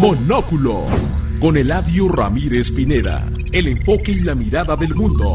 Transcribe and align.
Monóculo, 0.00 0.84
con 1.40 1.56
Eladio 1.56 2.08
Ramírez 2.08 2.70
Pineda, 2.70 3.26
el 3.50 3.66
enfoque 3.66 4.12
y 4.12 4.20
la 4.20 4.34
mirada 4.34 4.76
del 4.76 4.94
mundo. 4.94 5.32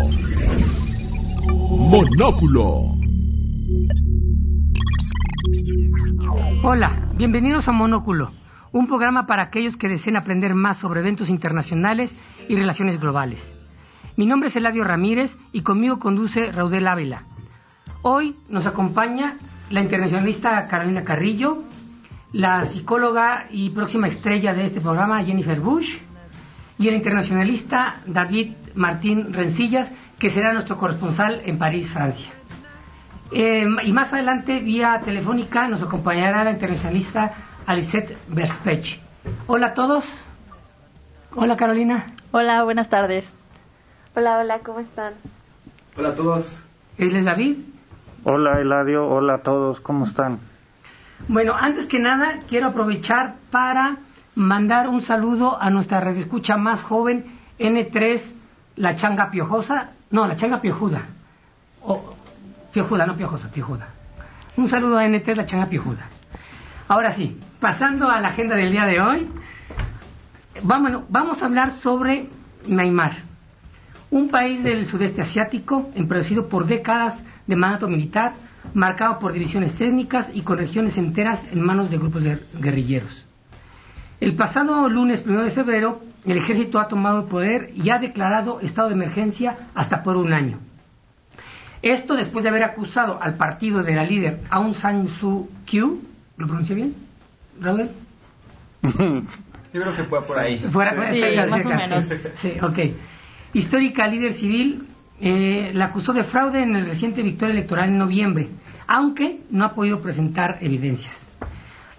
Monóculo. 1.50 2.83
Hola, 6.61 6.95
bienvenidos 7.16 7.67
a 7.67 7.71
Monóculo, 7.71 8.32
un 8.71 8.86
programa 8.86 9.25
para 9.25 9.42
aquellos 9.44 9.78
que 9.78 9.88
deseen 9.88 10.16
aprender 10.16 10.54
más 10.54 10.78
sobre 10.78 11.00
eventos 11.00 11.30
internacionales 11.30 12.14
y 12.48 12.55
relaciones 12.55 13.00
globales. 13.00 13.41
Mi 14.16 14.28
nombre 14.28 14.50
es 14.50 14.55
Eladio 14.55 14.84
Ramírez 14.84 15.36
y 15.54 15.64
conmigo 15.64 15.98
conduce 15.98 16.52
Raudel 16.52 16.88
Ávila. 16.88 17.23
Hoy 18.04 18.36
nos 18.48 18.68
acompaña 18.68 19.38
la 19.71 19.82
internacionalista 19.82 20.68
Carolina 20.68 21.04
Carrillo, 21.04 21.64
la 22.34 22.63
psicóloga 22.66 23.48
y 23.50 23.70
próxima 23.71 24.07
estrella 24.07 24.54
de 24.54 24.66
este 24.66 24.81
programa 24.81 25.23
Jennifer 25.23 25.59
Bush 25.59 25.98
y 26.77 26.88
el 26.88 26.95
internacionalista 26.95 27.98
David 28.05 28.53
Martín 28.76 29.34
Rencillas, 29.34 29.94
que 30.17 30.30
será 30.30 30.53
nuestro 30.53 30.77
corresponsal 30.77 31.41
en 31.45 31.58
París, 31.58 31.89
Francia. 31.89 32.31
Eh, 33.31 33.66
y 33.84 33.91
más 33.91 34.13
adelante, 34.13 34.59
vía 34.59 35.02
telefónica, 35.03 35.67
nos 35.67 35.81
acompañará 35.81 36.44
la 36.44 36.52
internacionalista 36.52 37.34
Alicette 37.66 38.17
Verspech. 38.27 39.00
Hola 39.48 39.67
a 39.67 39.73
todos. 39.73 40.05
Hola 41.36 41.55
Carolina. 41.55 42.13
Hola, 42.31 42.63
buenas 42.63 42.89
tardes. 42.89 43.31
Hola, 44.16 44.39
hola, 44.39 44.59
¿cómo 44.59 44.80
están? 44.80 45.13
Hola 45.98 46.09
a 46.09 46.16
todos. 46.16 46.61
Él 46.98 47.16
es 47.16 47.25
David. 47.25 47.58
Hola 48.23 48.59
Eladio, 48.59 49.08
hola 49.08 49.36
a 49.36 49.38
todos, 49.39 49.80
¿cómo 49.80 50.05
están? 50.05 50.39
Bueno, 51.27 51.55
antes 51.55 51.85
que 51.85 51.99
nada, 51.99 52.39
quiero 52.49 52.67
aprovechar 52.67 53.35
para 53.52 53.98
mandar 54.35 54.88
un 54.89 55.02
saludo 55.02 55.61
a 55.61 55.70
nuestra 55.70 55.99
redescucha 55.99 56.57
más 56.57 56.81
joven, 56.81 57.25
N3, 57.59 58.22
la 58.78 58.95
changa 58.95 59.30
piojosa. 59.30 59.91
No, 60.09 60.28
la 60.28 60.36
changa 60.36 60.61
piojuda. 60.61 61.03
O, 61.83 62.16
piojuda, 62.73 63.05
no 63.05 63.16
piojosa, 63.16 63.50
piojuda. 63.50 63.88
Un 64.58 64.67
saludo 64.67 64.97
a 64.97 65.05
N3, 65.05 65.36
la 65.36 65.45
changa 65.45 65.67
piojuda. 65.67 66.05
Ahora 66.88 67.11
sí, 67.11 67.39
pasando 67.59 68.09
a 68.09 68.19
la 68.19 68.30
agenda 68.30 68.56
del 68.56 68.72
día 68.72 68.85
de 68.85 69.00
hoy, 69.00 69.30
vamos, 70.63 71.03
vamos 71.09 71.41
a 71.41 71.45
hablar 71.45 71.72
sobre 71.72 72.28
Neymar, 72.67 73.13
un 74.09 74.30
país 74.30 74.63
del 74.63 74.85
sudeste 74.85 75.22
asiático, 75.22 75.89
empedrado 75.95 76.50
por 76.50 76.66
décadas 76.66 77.23
de 77.47 77.56
mandato 77.56 77.88
militar, 77.88 78.33
marcado 78.73 79.20
por 79.20 79.34
divisiones 79.34 79.80
étnicas 79.81 80.30
y 80.34 80.42
con 80.42 80.58
regiones 80.58 80.98
enteras 80.98 81.44
en 81.52 81.62
manos 81.62 81.90
de 81.92 81.98
grupos 81.98 82.23
de 82.23 82.38
guerrilleros. 82.59 83.26
El 84.20 84.36
pasado 84.36 84.88
lunes 84.88 85.23
1 85.26 85.44
de 85.44 85.52
febrero, 85.52 86.02
el 86.26 86.38
ejército 86.38 86.80
ha 86.80 86.88
tomado 86.88 87.22
el 87.22 87.26
poder 87.28 87.72
y 87.76 87.90
ha 87.90 87.98
declarado 87.98 88.59
estado 88.62 88.90
de 88.90 88.94
emergencia 88.95 89.56
hasta 89.73 90.03
por 90.03 90.16
un 90.18 90.31
año. 90.34 90.59
Esto 91.81 92.16
después 92.16 92.44
de 92.44 92.50
haber 92.50 92.64
acusado 92.64 93.20
al 93.22 93.34
partido 93.36 93.81
de 93.81 93.95
la 93.95 94.03
líder 94.03 94.40
Aung 94.52 94.75
San 94.75 95.08
Suu 95.09 95.50
Kyi, 95.66 95.80
¿lo 96.38 96.46
pronuncié 96.48 96.75
bien? 96.75 96.94
¿Raúl? 97.59 97.90
Yo 98.84 99.81
creo 99.81 99.96
que 99.96 100.03
fue 100.03 100.22
por 100.23 100.38
ahí. 100.38 100.58
Fuera, 100.72 101.12
Sí, 101.14 101.20
cerca, 101.20 101.48
más 101.48 101.64
cerca, 101.64 101.75
o 101.75 101.90
menos. 101.90 102.06
sí. 102.06 102.16
Sí, 102.42 102.53
ok. 102.62 102.80
Histórica 103.53 104.08
líder 104.08 104.34
civil, 104.34 104.86
eh, 105.22 105.72
la 105.73 105.86
acusó 105.86 106.14
de 106.14 106.23
fraude 106.23 106.64
en 106.64 106.75
el 106.75 106.88
reciente 106.88 107.22
victoria 107.22 107.53
electoral 107.53 107.89
en 107.89 108.00
noviembre, 108.00 108.50
aunque 108.88 109.41
no 109.52 109.66
ha 109.66 109.75
podido 109.75 110.02
presentar 110.02 110.58
evidencias. 110.61 111.16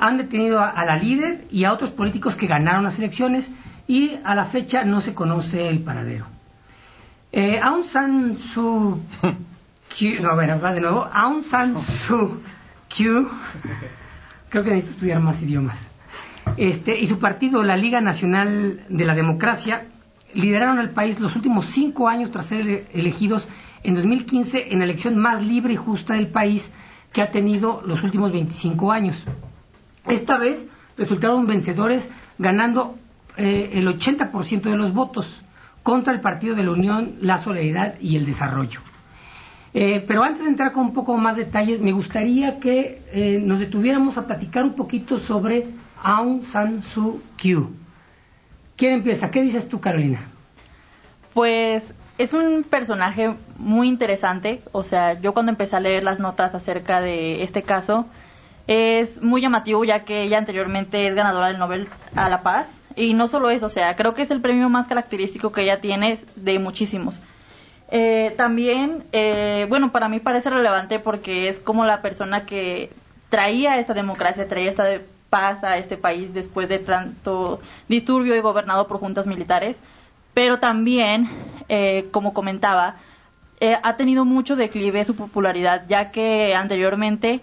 Han 0.01 0.19
detenido 0.19 0.59
a, 0.59 0.85
la 0.85 0.97
líder 0.97 1.45
y 1.51 1.65
a 1.65 1.73
otros 1.73 1.91
políticos 1.91 2.35
que 2.35 2.49
ganaron 2.49 2.83
las 2.83 2.99
elecciones 2.99 3.53
y 3.87 4.17
a 4.25 4.35
la 4.35 4.45
fecha 4.45 4.83
no 4.83 5.01
se 5.01 5.15
conoce 5.15 5.69
el 5.69 5.79
paradero. 5.81 6.27
Eh, 7.31 7.61
Aung 7.63 7.85
San 7.85 8.39
Suu 8.39 9.01
Kyi, 9.97 10.19
no, 10.19 10.31
a 10.31 10.35
ver, 10.35 10.61
de 10.61 10.81
nuevo. 10.81 11.09
Aung 11.13 11.43
San 11.43 11.81
Suu 11.81 12.41
Kyi, 12.89 13.29
creo 14.49 14.65
que 14.65 14.71
necesito 14.71 14.95
estudiar 14.95 15.21
más 15.21 15.41
idiomas. 15.41 15.79
Este, 16.57 16.99
y 16.99 17.07
su 17.07 17.21
partido, 17.21 17.63
la 17.63 17.77
Liga 17.77 18.01
Nacional 18.01 18.81
de 18.89 19.05
la 19.05 19.15
Democracia, 19.15 19.85
lideraron 20.35 20.79
al 20.79 20.91
país 20.91 21.21
los 21.21 21.37
últimos 21.37 21.67
cinco 21.67 22.09
años 22.09 22.31
tras 22.31 22.47
ser 22.47 22.61
ele- 22.63 22.85
elegidos 22.93 23.49
en 23.83 23.95
2015 23.95 24.73
en 24.73 24.79
la 24.79 24.85
elección 24.85 25.17
más 25.19 25.43
libre 25.43 25.73
y 25.73 25.77
justa 25.77 26.15
del 26.15 26.29
país 26.29 26.73
que 27.13 27.23
ha 27.23 27.31
tenido 27.31 27.83
los 27.87 28.03
últimos 28.03 28.33
25 28.33 28.91
años. 28.93 29.17
Esta 30.07 30.39
vez 30.39 30.67
resultaron 30.97 31.47
vencedores 31.47 32.09
ganando 32.39 32.97
eh, 33.37 33.71
el 33.75 33.87
80% 33.87 34.63
de 34.63 34.77
los 34.77 34.93
votos 34.93 35.27
contra 35.83 36.13
el 36.13 36.21
partido 36.21 36.55
de 36.55 36.63
la 36.65 36.71
Unión, 36.73 37.15
la 37.21 37.39
Solidaridad 37.39 37.95
y 38.01 38.17
el 38.17 38.25
Desarrollo. 38.27 38.81
Eh, 39.75 40.05
pero 40.07 40.23
antes 40.23 40.43
de 40.45 40.51
entrar 40.51 40.73
con 40.73 40.87
un 40.87 40.93
poco 40.95 41.17
más 41.17 41.37
detalles, 41.37 41.81
me 41.81 41.93
gustaría 41.93 42.59
que 42.61 43.01
eh, 43.13 43.41
nos 43.43 43.59
detuviéramos 43.59 44.19
a 44.19 44.27
platicar 44.27 44.65
un 44.65 44.75
poquito 44.75 45.19
sobre 45.19 45.67
Aung 46.03 46.45
San 46.45 46.83
Suu 46.83 47.23
Kyi. 47.37 47.57
¿Quién 48.83 48.95
empieza? 48.95 49.31
¿Qué 49.31 49.41
dices 49.41 49.69
tú, 49.69 49.79
Carolina? 49.79 50.27
Pues 51.35 51.95
es 52.19 52.33
un 52.33 52.65
personaje 52.65 53.33
muy 53.57 53.87
interesante, 53.87 54.61
o 54.73 54.83
sea, 54.83 55.21
yo 55.21 55.33
cuando 55.33 55.53
empecé 55.53 55.77
a 55.77 55.79
leer 55.79 56.03
las 56.03 56.19
notas 56.19 56.53
acerca 56.53 57.01
de 57.01 57.45
este 57.45 57.63
caso, 57.63 58.07
es 58.67 59.23
muy 59.23 59.41
llamativo 59.41 59.85
ya 59.85 60.01
que 60.01 60.25
ella 60.25 60.39
anteriormente 60.39 61.07
es 61.07 61.15
ganadora 61.15 61.47
del 61.47 61.61
Nobel 61.61 61.87
a 62.17 62.29
la 62.29 62.43
Paz, 62.43 62.67
y 62.97 63.15
no 63.15 63.29
solo 63.29 63.51
eso, 63.51 63.67
o 63.67 63.71
sea, 63.71 63.95
creo 63.95 64.15
que 64.15 64.23
es 64.23 64.33
el 64.33 64.41
premio 64.41 64.69
más 64.69 64.89
característico 64.89 65.53
que 65.53 65.63
ella 65.63 65.81
tiene 65.81 66.19
de 66.35 66.59
muchísimos. 66.59 67.23
Eh, 67.89 68.35
también, 68.37 69.05
eh, 69.13 69.65
bueno, 69.69 69.93
para 69.93 70.09
mí 70.09 70.19
parece 70.19 70.51
relevante 70.51 70.99
porque 70.99 71.49
es 71.49 71.61
como 71.61 71.85
la 71.85 72.03
persona 72.03 72.47
que 72.47 72.91
traía 73.31 73.79
esta 73.79 73.95
democracia, 73.95 74.49
traía 74.49 74.71
esta 74.71 74.89
paz 75.33 75.65
a 75.65 75.79
este 75.79 75.97
país 75.97 76.35
después 76.35 76.69
de 76.69 76.79
tanto 76.79 77.59
disturbio 77.89 78.37
y 78.37 78.41
gobernado 78.41 78.87
por 78.87 78.99
juntas 78.99 79.27
militares. 79.27 79.77
Pero 80.35 80.59
también, 80.59 81.27
eh, 81.71 82.09
como 82.11 82.35
comentaba, 82.35 82.97
eh, 83.59 83.79
ha 83.83 83.97
tenido 83.97 84.27
mucho 84.27 84.57
declive 84.57 85.07
su 85.07 85.17
popularidad, 85.17 85.85
ya 85.89 86.11
que 86.11 86.55
anteriormente 86.55 87.41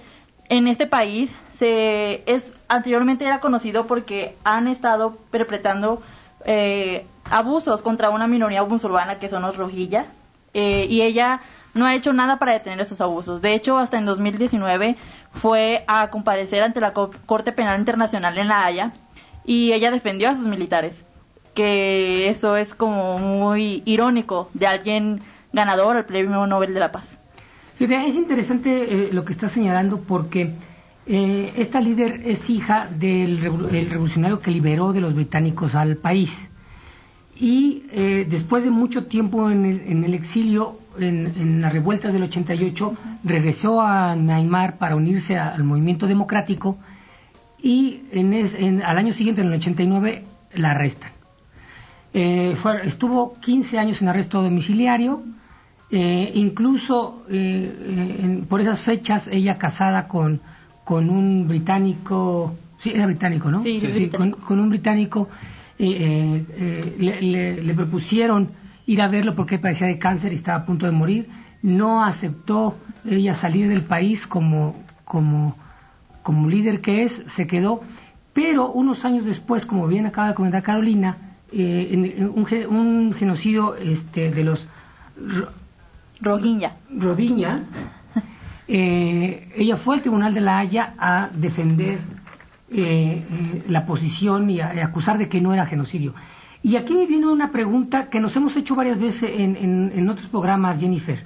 en 0.50 0.68
este 0.68 0.86
país 0.86 1.34
se 1.58 2.24
es 2.32 2.54
anteriormente 2.68 3.26
era 3.26 3.40
conocido 3.40 3.88
porque 3.88 4.36
han 4.44 4.68
estado 4.68 5.18
perpetrando 5.32 6.04
eh, 6.46 7.08
abusos 7.26 7.82
contra 7.82 8.12
una 8.12 8.28
minoría 8.28 8.64
musulmana 8.64 9.18
que 9.18 9.30
son 9.30 9.42
los 9.42 9.58
rojillas 9.58 10.06
eh, 10.54 10.86
y 10.90 11.02
ella 11.02 11.42
no 11.74 11.86
ha 11.86 11.96
hecho 11.96 12.14
nada 12.14 12.38
para 12.38 12.54
detener 12.54 12.82
esos 12.82 13.00
abusos. 13.02 13.42
De 13.42 13.54
hecho, 13.54 13.78
hasta 13.78 13.98
en 13.98 14.06
2019 14.06 14.96
fue 15.34 15.84
a 15.88 16.10
comparecer 16.10 16.64
ante 16.64 16.80
la 16.82 16.94
Co- 16.94 17.12
Corte 17.26 17.52
Penal 17.52 17.80
Internacional 17.80 18.38
en 18.38 18.48
La 18.48 18.66
Haya 18.66 18.92
y 19.46 19.72
ella 19.74 19.92
defendió 19.92 20.30
a 20.30 20.36
sus 20.36 20.46
militares. 20.48 21.04
Que 21.54 22.30
eso 22.30 22.56
es 22.56 22.74
como 22.74 23.18
muy 23.20 23.82
irónico 23.86 24.50
de 24.54 24.68
alguien 24.68 25.22
ganador 25.52 25.98
al 25.98 26.06
Premio 26.06 26.46
Nobel 26.48 26.74
de 26.74 26.80
la 26.80 26.92
Paz. 26.92 27.04
Es 27.80 28.16
interesante 28.16 29.08
eh, 29.08 29.10
lo 29.14 29.24
que 29.26 29.34
está 29.34 29.48
señalando 29.50 30.00
porque 30.02 30.52
eh, 31.08 31.54
esta 31.58 31.80
líder 31.82 32.22
es 32.26 32.50
hija 32.50 32.88
del 32.92 33.42
revo- 33.42 33.70
el 33.74 33.90
revolucionario 33.90 34.42
que 34.42 34.52
liberó 34.52 34.92
de 34.94 35.02
los 35.02 35.14
británicos 35.16 35.76
al 35.76 35.96
país. 35.98 36.32
Y 37.40 37.84
eh, 37.92 38.26
después 38.30 38.64
de 38.64 38.70
mucho 38.72 39.06
tiempo 39.06 39.50
en 39.50 40.04
el 40.04 40.14
exilio, 40.14 40.78
en, 40.98 41.26
en 41.38 41.62
las 41.62 41.74
revueltas 41.74 42.14
del 42.14 42.24
88, 42.24 42.94
regresó 43.24 43.82
a 43.82 44.16
Neymar 44.16 44.78
para 44.78 44.96
unirse 44.96 45.38
a- 45.38 45.50
al 45.50 45.64
movimiento 45.64 46.08
democrático 46.08 46.78
y 47.62 48.02
en 48.12 48.34
es- 48.34 48.56
en- 48.56 48.82
al 48.84 48.98
año 48.98 49.14
siguiente, 49.14 49.42
en 49.42 49.48
el 49.48 49.54
89, 49.56 50.24
la 50.56 50.72
arrestan. 50.72 51.12
Eh, 52.14 52.56
fue- 52.62 52.86
estuvo 52.88 53.36
15 53.40 53.78
años 53.78 54.02
en 54.02 54.08
arresto 54.08 54.42
domiciliario, 54.42 55.22
eh, 55.92 56.32
incluso 56.36 57.24
eh, 57.30 57.36
eh, 57.80 58.20
en- 58.24 58.46
por 58.46 58.62
esas 58.62 58.82
fechas 58.82 59.28
ella 59.28 59.58
casada 59.58 60.08
con, 60.08 60.40
con 60.84 61.10
un 61.10 61.48
británico, 61.48 62.56
sí, 62.80 62.92
era 62.96 63.06
británico, 63.06 63.52
¿no? 63.52 63.60
Sí, 63.62 63.80
sí, 63.80 63.88
con, 63.88 63.94
británico. 63.96 64.40
con 64.40 64.60
un 64.60 64.70
británico 64.70 65.30
eh, 65.82 66.94
le, 66.98 67.22
le- 67.22 67.62
le 67.64 67.74
propusieron 67.74 68.50
ir 68.92 69.02
a 69.02 69.08
verlo 69.08 69.36
porque 69.36 69.60
padecía 69.60 69.88
de 69.88 70.00
cáncer 70.00 70.32
y 70.32 70.36
estaba 70.36 70.60
a 70.60 70.66
punto 70.66 70.86
de 70.86 70.92
morir. 70.92 71.28
No 71.62 72.04
aceptó 72.04 72.76
ella 73.06 73.36
salir 73.36 73.68
del 73.70 73.82
país 73.84 74.26
como, 74.28 74.76
como, 75.06 75.56
como 76.24 76.50
líder 76.50 76.82
que 76.82 77.04
es, 77.04 77.24
se 77.36 77.46
quedó. 77.46 77.82
Pero 78.34 78.72
unos 78.72 79.06
años 79.06 79.26
después, 79.26 79.66
como 79.66 79.88
bien 79.88 80.06
acaba 80.06 80.30
de 80.30 80.34
comentar 80.34 80.64
Carolina, 80.64 81.18
eh, 81.52 81.90
en- 81.92 82.06
en 82.06 82.30
un, 82.30 82.46
ge- 82.46 82.68
un 82.68 83.14
genocidio 83.14 83.76
este, 83.76 84.32
de 84.32 84.44
los 84.44 84.68
Ro-. 85.18 85.50
Rodiña, 86.90 87.60
eh, 88.68 89.52
ella 89.56 89.78
fue 89.78 89.96
al 89.96 90.02
Tribunal 90.02 90.34
de 90.34 90.42
la 90.42 90.60
Haya 90.60 90.94
a 90.98 91.30
defender 91.34 91.98
eh, 92.72 93.24
eh, 93.32 93.64
la 93.68 93.86
posición 93.86 94.50
y, 94.50 94.62
acusar 94.62 95.18
de 95.18 95.28
que 95.30 95.42
no 95.42 95.54
era 95.54 95.66
genocidio. 95.66 96.14
Y 96.62 96.76
aquí 96.76 96.94
me 96.94 97.06
viene 97.06 97.28
una 97.28 97.52
pregunta 97.52 98.10
que 98.10 98.20
nos 98.20 98.36
hemos 98.36 98.56
hecho 98.58 98.76
varias 98.76 99.00
veces 99.00 99.32
en, 99.34 100.10
otros 100.10 100.28
programas, 100.28 100.80
Jennifer. 100.80 101.20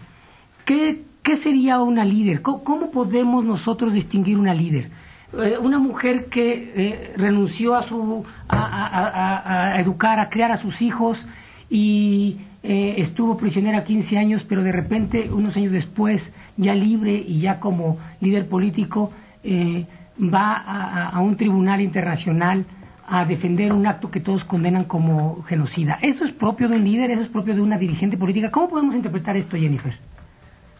¿Qué, 0.65 1.03
sería 1.35 1.81
una 1.81 2.05
líder? 2.05 2.41
¿Cómo, 2.41 2.91
podemos 2.91 3.43
nosotros 3.43 3.93
distinguir 3.93 4.37
una 4.37 4.53
líder? 4.53 4.89
Eh, 5.33 5.57
una 5.59 5.79
mujer 5.79 6.25
que 6.25 7.13
renunció 7.17 7.75
a, 7.75 7.81
su, 7.81 8.23
a, 8.47 9.75
educar, 9.79 10.19
a 10.19 10.29
criar 10.29 10.51
a 10.51 10.57
sus 10.57 10.81
hijos 10.81 11.23
y 11.69 12.37
estuvo 12.61 13.35
prisionera 13.35 13.83
15 13.83 14.17
años, 14.17 14.45
pero 14.47 14.63
de 14.63 14.71
repente, 14.71 15.31
unos 15.31 15.57
años 15.57 15.71
después, 15.71 16.31
ya 16.55 16.75
libre 16.75 17.15
y 17.15 17.39
ya 17.39 17.59
como 17.59 17.97
líder 18.21 18.47
político, 18.47 19.11
va 20.19 21.09
a, 21.09 21.19
un 21.19 21.35
tribunal 21.35 21.81
internacional 21.81 22.65
a 23.07 23.25
defender 23.25 23.73
un 23.73 23.85
acto 23.87 24.09
que 24.09 24.19
todos 24.19 24.43
condenan 24.43 24.85
como 24.85 25.43
genocida. 25.43 25.99
¿Eso 26.01 26.25
es 26.25 26.31
propio 26.31 26.69
de 26.69 26.75
un 26.75 26.83
líder? 26.83 27.11
¿Eso 27.11 27.23
es 27.23 27.29
propio 27.29 27.55
de 27.55 27.61
una 27.61 27.77
dirigente 27.77 28.17
política? 28.17 28.51
¿Cómo 28.51 28.69
podemos 28.69 28.95
interpretar 28.95 29.37
esto, 29.37 29.57
Jennifer? 29.57 29.93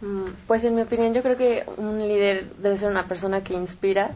Mm, 0.02 0.32
pues 0.48 0.64
en 0.64 0.76
mi 0.76 0.82
opinión 0.82 1.14
yo 1.14 1.22
creo 1.22 1.38
que 1.38 1.64
un 1.78 2.00
líder 2.00 2.46
debe 2.62 2.78
ser 2.78 2.92
una 2.92 3.04
persona 3.04 3.44
que 3.44 3.54
inspira 3.54 4.12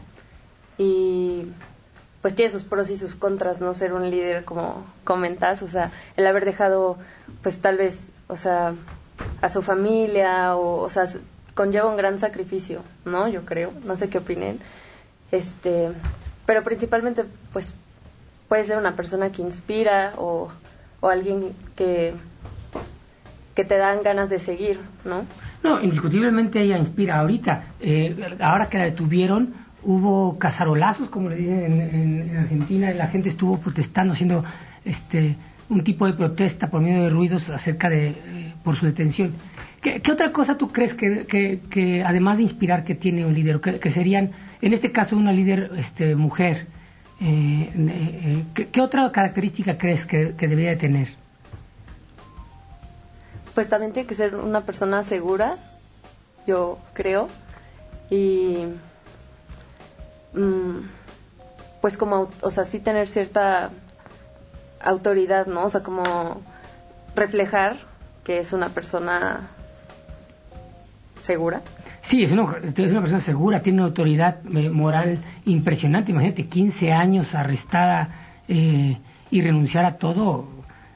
y 0.76 1.46
pues 2.22 2.34
tiene 2.34 2.50
sus 2.50 2.64
pros 2.64 2.90
y 2.90 2.96
sus 2.96 3.14
contras, 3.14 3.60
no 3.60 3.74
ser 3.74 3.92
un 3.92 4.10
líder 4.10 4.44
como 4.44 4.84
comentas, 5.04 5.62
o 5.62 5.68
sea, 5.68 5.92
el 6.16 6.26
haber 6.26 6.44
dejado 6.44 6.98
pues 7.42 7.60
tal 7.60 7.76
vez, 7.76 8.12
o 8.26 8.36
sea, 8.36 8.74
a 9.40 9.48
su 9.48 9.62
familia 9.62 10.56
o, 10.56 10.80
o 10.80 10.90
sea, 10.90 11.04
conlleva 11.54 11.88
un 11.88 11.96
gran 11.96 12.18
sacrificio, 12.18 12.82
¿no? 13.04 13.28
Yo 13.28 13.44
creo, 13.44 13.72
no 13.84 13.96
sé 13.96 14.08
qué 14.08 14.18
opinen 14.18 14.58
este, 15.30 15.90
pero 16.46 16.62
principalmente, 16.64 17.24
pues, 17.52 17.72
puede 18.48 18.64
ser 18.64 18.78
una 18.78 18.96
persona 18.96 19.30
que 19.30 19.42
inspira 19.42 20.12
o, 20.16 20.50
o 21.00 21.08
alguien 21.08 21.52
que, 21.76 22.14
que 23.54 23.64
te 23.64 23.76
dan 23.76 24.02
ganas 24.02 24.30
de 24.30 24.38
seguir, 24.38 24.78
¿no? 25.04 25.24
No, 25.62 25.82
indiscutiblemente 25.82 26.60
ella 26.60 26.78
inspira. 26.78 27.20
Ahorita, 27.20 27.64
eh, 27.80 28.16
ahora 28.40 28.68
que 28.68 28.78
la 28.78 28.84
detuvieron, 28.84 29.54
hubo 29.82 30.38
cazarolazos, 30.38 31.08
como 31.08 31.28
le 31.28 31.36
dicen 31.36 31.80
en, 31.80 32.36
Argentina, 32.36 32.90
la 32.92 33.08
gente 33.08 33.28
estuvo 33.28 33.58
protestando, 33.58 34.14
haciendo 34.14 34.44
este 34.84 35.36
un 35.68 35.84
tipo 35.84 36.06
de 36.06 36.14
protesta 36.14 36.70
por 36.70 36.80
medio 36.80 37.02
de 37.02 37.10
ruidos 37.10 37.50
acerca 37.50 37.90
de 37.90 38.08
eh, 38.08 38.54
por 38.64 38.76
su 38.76 38.86
detención. 38.86 39.32
¿Qué, 39.82 40.00
otra 40.10 40.32
cosa 40.32 40.56
tú 40.56 40.72
crees 40.72 40.94
que, 40.94 41.26
que, 41.26 42.02
además 42.02 42.38
de 42.38 42.44
inspirar 42.44 42.84
que 42.84 42.94
tiene 42.94 43.26
un 43.26 43.34
líder, 43.34 43.60
que 43.60 43.90
serían 43.90 44.30
en 44.62 44.72
este 44.72 44.90
caso 44.90 45.16
una 45.16 45.30
líder 45.30 45.70
este, 45.76 46.16
mujer, 46.16 46.66
eh, 47.20 47.70
eh, 47.74 48.66
¿qué, 48.70 48.80
otra 48.80 49.10
característica 49.10 49.76
crees 49.76 50.06
que, 50.06 50.32
debería 50.32 50.70
de 50.70 50.76
tener? 50.76 51.08
Pues 53.54 53.68
también 53.68 53.92
tiene 53.92 54.08
que 54.08 54.14
ser 54.14 54.36
una 54.36 54.60
persona 54.60 55.02
segura, 55.02 55.56
yo 56.46 56.78
creo, 56.92 57.28
y 58.08 58.66
mm, 60.32 60.78
pues 61.80 61.96
como, 61.96 62.30
o 62.40 62.50
sea, 62.50 62.64
sí 62.64 62.78
tener 62.78 63.08
cierta 63.08 63.70
autoridad, 64.80 65.46
¿no? 65.46 65.64
O 65.64 65.70
sea, 65.70 65.82
como 65.82 66.40
reflejar 67.16 67.78
que 68.22 68.38
es 68.38 68.52
una 68.52 68.68
persona 68.68 69.48
segura. 71.20 71.62
Sí, 72.08 72.22
es 72.22 72.32
una, 72.32 72.44
es 72.64 72.90
una 72.90 73.00
persona 73.00 73.20
segura, 73.20 73.60
tiene 73.60 73.80
una 73.80 73.88
autoridad 73.88 74.38
eh, 74.56 74.70
moral 74.70 75.18
impresionante. 75.44 76.10
Imagínate, 76.10 76.46
15 76.46 76.90
años 76.90 77.34
arrestada 77.34 78.08
eh, 78.48 78.96
y 79.30 79.42
renunciar 79.42 79.84
a 79.84 79.98
todo. 79.98 80.48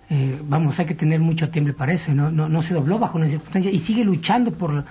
Eh, 0.09 0.39
vamos, 0.45 0.81
hay 0.81 0.87
que 0.87 0.95
tener 0.95 1.21
mucho 1.21 1.51
temple 1.51 1.75
para 1.75 1.93
eso. 1.93 2.15
No, 2.15 2.31
no, 2.31 2.49
no 2.49 2.63
se 2.63 2.73
dobló 2.73 2.99
bajo 2.99 3.19
una 3.19 3.29
circunstancia 3.29 3.71
y 3.71 3.79
sigue 3.79 4.05
luchando 4.05 4.53
por, 4.53 4.85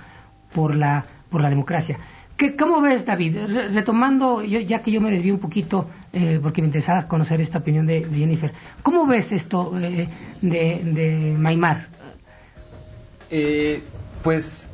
por, 0.53 0.75
la, 0.75 1.03
por 1.31 1.41
la 1.41 1.49
democracia. 1.49 1.97
¿Qué, 2.37 2.55
¿Cómo 2.55 2.81
ves, 2.81 3.03
David? 3.07 3.37
retomando, 3.73 4.43
ya 4.43 4.83
que 4.83 4.91
yo 4.91 5.01
me 5.01 5.09
desvío 5.09 5.33
un 5.33 5.39
poquito, 5.39 5.89
porque 6.41 6.61
me 6.61 6.67
interesaba 6.67 7.07
conocer 7.07 7.39
esta 7.39 7.59
opinión 7.59 7.85
de, 7.85 8.03
Jennifer, 8.03 8.51
¿cómo 8.81 9.05
ves 9.05 9.31
esto 9.31 9.71
de, 9.71 10.07
de 10.41 11.35
Maimar? 11.37 11.87
pues 14.23 14.70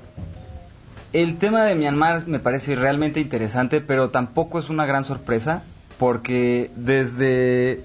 el 1.13 1.37
tema 1.37 1.63
de 1.63 1.75
Myanmar 1.75 2.27
me 2.27 2.39
parece 2.39 2.75
realmente 2.75 3.19
interesante, 3.19 3.81
pero 3.81 4.09
tampoco 4.09 4.59
es 4.59 4.69
una 4.69 4.85
gran 4.85 5.03
sorpresa, 5.03 5.63
porque 5.97 6.69
desde 6.75 7.83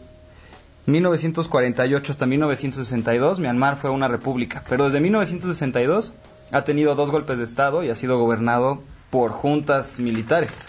1948 0.86 2.12
hasta 2.12 2.26
1962 2.26 3.38
Myanmar 3.38 3.76
fue 3.76 3.90
una 3.90 4.08
república, 4.08 4.64
pero 4.68 4.86
desde 4.86 5.00
1962 5.00 6.12
ha 6.50 6.64
tenido 6.64 6.94
dos 6.94 7.10
golpes 7.10 7.38
de 7.38 7.44
Estado 7.44 7.82
y 7.82 7.90
ha 7.90 7.94
sido 7.94 8.18
gobernado 8.18 8.82
por 9.10 9.30
juntas 9.30 10.00
militares, 10.00 10.66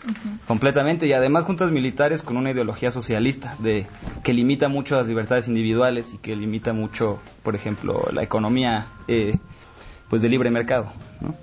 completamente, 0.48 1.08
y 1.08 1.14
además 1.14 1.46
juntas 1.46 1.72
militares 1.72 2.22
con 2.22 2.36
una 2.36 2.52
ideología 2.52 2.92
socialista, 2.92 3.56
de 3.60 3.88
que 4.22 4.34
limita 4.34 4.68
mucho 4.68 4.98
las 4.98 5.08
libertades 5.08 5.48
individuales 5.48 6.14
y 6.14 6.18
que 6.18 6.36
limita 6.36 6.74
mucho, 6.74 7.20
por 7.42 7.56
ejemplo, 7.56 8.10
la 8.12 8.22
economía 8.22 8.88
eh, 9.08 9.38
pues 10.10 10.22
de 10.22 10.28
libre 10.28 10.52
mercado. 10.52 10.92
¿no? 11.22 11.36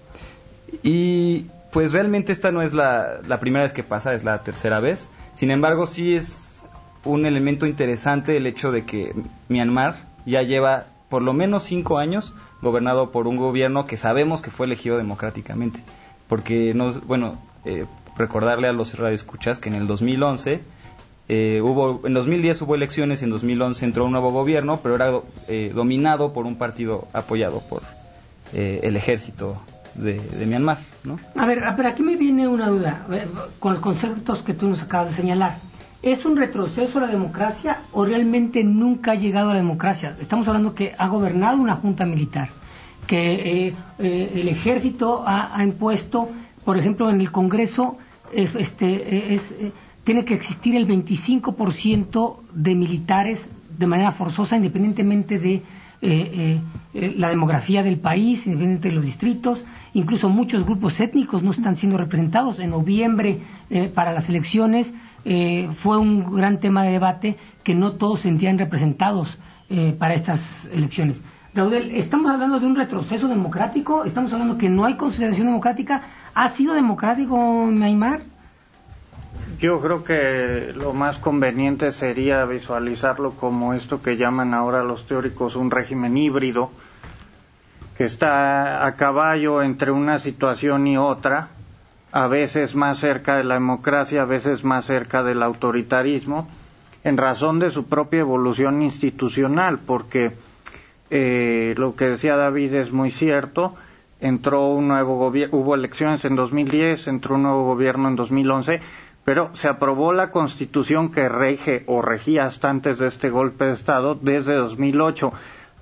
Y 0.82 1.46
pues 1.72 1.92
realmente 1.92 2.32
esta 2.32 2.50
no 2.50 2.62
es 2.62 2.72
la, 2.72 3.20
primera 3.40 3.64
vez 3.64 3.72
que 3.72 3.82
pasa, 3.84 4.14
es 4.14 4.24
la 4.24 4.42
tercera 4.42 4.80
vez. 4.80 5.08
Sin 5.34 5.50
embargo, 5.50 5.86
sí 5.86 6.16
es 6.16 6.62
un 7.04 7.26
elemento 7.26 7.66
interesante 7.66 8.36
el 8.36 8.46
hecho 8.46 8.72
de 8.72 8.84
que 8.84 9.14
Myanmar 9.48 9.96
ya 10.26 10.42
lleva 10.42 10.86
por 11.08 11.22
lo 11.22 11.32
menos 11.32 11.62
cinco 11.62 11.98
años 11.98 12.34
gobernado 12.60 13.10
por 13.10 13.26
un 13.26 13.36
gobierno 13.36 13.86
que 13.86 13.96
sabemos 13.96 14.42
que 14.42 14.50
fue 14.50 14.66
elegido 14.66 14.98
democráticamente. 14.98 15.80
Porque, 16.28 16.74
nos, 16.74 17.04
bueno, 17.06 17.38
eh, 17.64 17.86
recordarle 18.16 18.68
a 18.68 18.72
los 18.72 18.96
radioescuchas 18.98 19.58
que 19.58 19.68
en 19.68 19.76
el 19.76 19.86
2011 19.86 20.60
eh, 21.28 21.60
hubo, 21.62 22.06
en 22.06 22.12
2010 22.12 22.62
hubo 22.62 22.74
elecciones, 22.74 23.22
en 23.22 23.30
2011 23.30 23.84
entró 23.84 24.04
un 24.04 24.12
nuevo 24.12 24.30
gobierno, 24.30 24.80
pero 24.82 24.96
era 24.96 25.12
eh, 25.48 25.72
dominado 25.74 26.32
por 26.32 26.46
un 26.46 26.56
partido 26.56 27.08
apoyado 27.12 27.60
por 27.60 27.82
el 28.52 28.96
ejército 28.96 29.56
de, 30.00 30.46
Myanmar. 30.46 30.78
¿no? 31.04 31.18
A 31.36 31.46
ver, 31.46 31.62
pero 31.76 31.88
aquí 31.88 32.02
me 32.02 32.16
viene 32.16 32.48
una 32.48 32.68
duda 32.68 33.06
con 33.58 33.72
los 33.74 33.80
conceptos 33.80 34.42
que 34.42 34.54
tú 34.54 34.68
nos 34.68 34.82
acabas 34.82 35.10
de 35.10 35.14
señalar. 35.14 35.54
¿Es 36.02 36.24
un 36.24 36.36
retroceso 36.36 36.98
a 36.98 37.02
la 37.02 37.08
democracia 37.08 37.76
o 37.92 38.06
realmente 38.06 38.64
nunca 38.64 39.12
ha 39.12 39.14
llegado 39.16 39.50
a 39.50 39.52
la 39.52 39.60
democracia? 39.60 40.16
Estamos 40.18 40.48
hablando 40.48 40.74
que 40.74 40.94
ha 40.96 41.08
gobernado 41.08 41.58
una 41.60 41.74
junta 41.74 42.06
militar, 42.06 42.48
que 43.06 43.66
eh, 43.66 43.74
eh, 43.98 44.32
el 44.34 44.48
ejército 44.48 45.24
ha, 45.26 45.62
impuesto, 45.62 46.30
por 46.64 46.78
ejemplo, 46.78 47.10
en 47.10 47.20
el 47.20 47.30
Congreso, 47.30 47.98
este, 48.32 49.34
es, 49.34 49.50
eh, 49.52 49.72
tiene 50.02 50.24
que 50.24 50.32
existir 50.32 50.74
el 50.74 50.88
25% 50.88 52.36
de 52.54 52.74
militares 52.74 53.50
de 53.76 53.86
manera 53.86 54.12
forzosa, 54.12 54.56
independientemente 54.56 55.38
de 55.38 55.62
la 56.94 57.28
demografía 57.28 57.82
del 57.82 57.98
país, 57.98 58.46
independientemente 58.46 58.88
de 58.88 58.94
los 58.94 59.04
distritos, 59.04 59.64
incluso 59.94 60.28
muchos 60.28 60.64
grupos 60.64 61.00
étnicos 61.00 61.42
no 61.42 61.50
están 61.50 61.76
siendo 61.76 61.98
representados. 61.98 62.60
En 62.60 62.70
noviembre, 62.70 63.40
eh, 63.70 63.88
para 63.88 64.12
las 64.12 64.28
elecciones, 64.28 64.92
eh, 65.24 65.68
fue 65.82 65.98
un 65.98 66.34
gran 66.34 66.60
tema 66.60 66.84
de 66.84 66.92
debate 66.92 67.36
que 67.62 67.74
no 67.74 67.92
todos 67.92 68.20
se 68.20 68.28
sentían 68.28 68.58
representados 68.58 69.38
eh, 69.68 69.94
para 69.98 70.14
estas 70.14 70.68
elecciones. 70.72 71.22
Raudel, 71.54 71.90
¿estamos 71.96 72.30
hablando 72.30 72.60
de 72.60 72.66
un 72.66 72.76
retroceso 72.76 73.26
democrático? 73.26 74.04
¿Estamos 74.04 74.32
hablando 74.32 74.56
que 74.56 74.68
no 74.68 74.84
hay 74.84 74.96
consideración 74.96 75.48
democrática? 75.48 76.02
¿Ha 76.34 76.48
sido 76.48 76.74
democrático 76.74 77.68
Neymar? 77.70 78.20
Yo 79.58 79.80
creo 79.80 80.04
que 80.04 80.72
lo 80.74 80.92
más 80.92 81.18
conveniente 81.18 81.92
sería 81.92 82.44
visualizarlo 82.44 83.32
como 83.32 83.74
esto 83.74 84.00
que 84.00 84.16
llaman 84.16 84.54
ahora 84.54 84.84
los 84.84 85.06
teóricos 85.06 85.56
un 85.56 85.70
régimen 85.70 86.16
híbrido, 86.16 86.70
está 88.04 88.86
a 88.86 88.94
caballo 88.96 89.62
entre 89.62 89.90
una 89.90 90.18
situación 90.18 90.86
y 90.86 90.96
otra, 90.96 91.48
a 92.12 92.26
veces 92.26 92.74
más 92.74 92.98
cerca 92.98 93.36
de 93.36 93.44
la 93.44 93.54
democracia, 93.54 94.22
a 94.22 94.26
veces 94.26 94.64
más 94.64 94.86
cerca 94.86 95.22
del 95.22 95.42
autoritarismo, 95.42 96.48
en 97.04 97.16
razón 97.16 97.58
de 97.58 97.70
su 97.70 97.86
propia 97.86 98.20
evolución 98.20 98.82
institucional, 98.82 99.78
porque 99.78 100.32
eh, 101.10 101.74
lo 101.76 101.94
que 101.94 102.06
decía 102.06 102.36
David 102.36 102.74
es 102.74 102.92
muy 102.92 103.10
cierto, 103.10 103.74
entró 104.20 104.68
un 104.68 104.88
nuevo 104.88 105.16
gobierno, 105.16 105.58
hubo 105.58 105.74
elecciones 105.74 106.24
en 106.24 106.36
2010, 106.36 107.08
entró 107.08 107.36
un 107.36 107.42
nuevo 107.44 107.64
gobierno 107.64 108.08
en 108.08 108.16
2011, 108.16 108.80
pero 109.24 109.50
se 109.54 109.68
aprobó 109.68 110.12
la 110.12 110.30
constitución 110.30 111.10
que 111.10 111.28
rege 111.28 111.84
o 111.86 112.02
regía 112.02 112.44
hasta 112.44 112.70
antes 112.70 112.98
de 112.98 113.06
este 113.06 113.30
golpe 113.30 113.66
de 113.66 113.72
Estado 113.72 114.14
desde 114.14 114.54
2008 114.54 115.32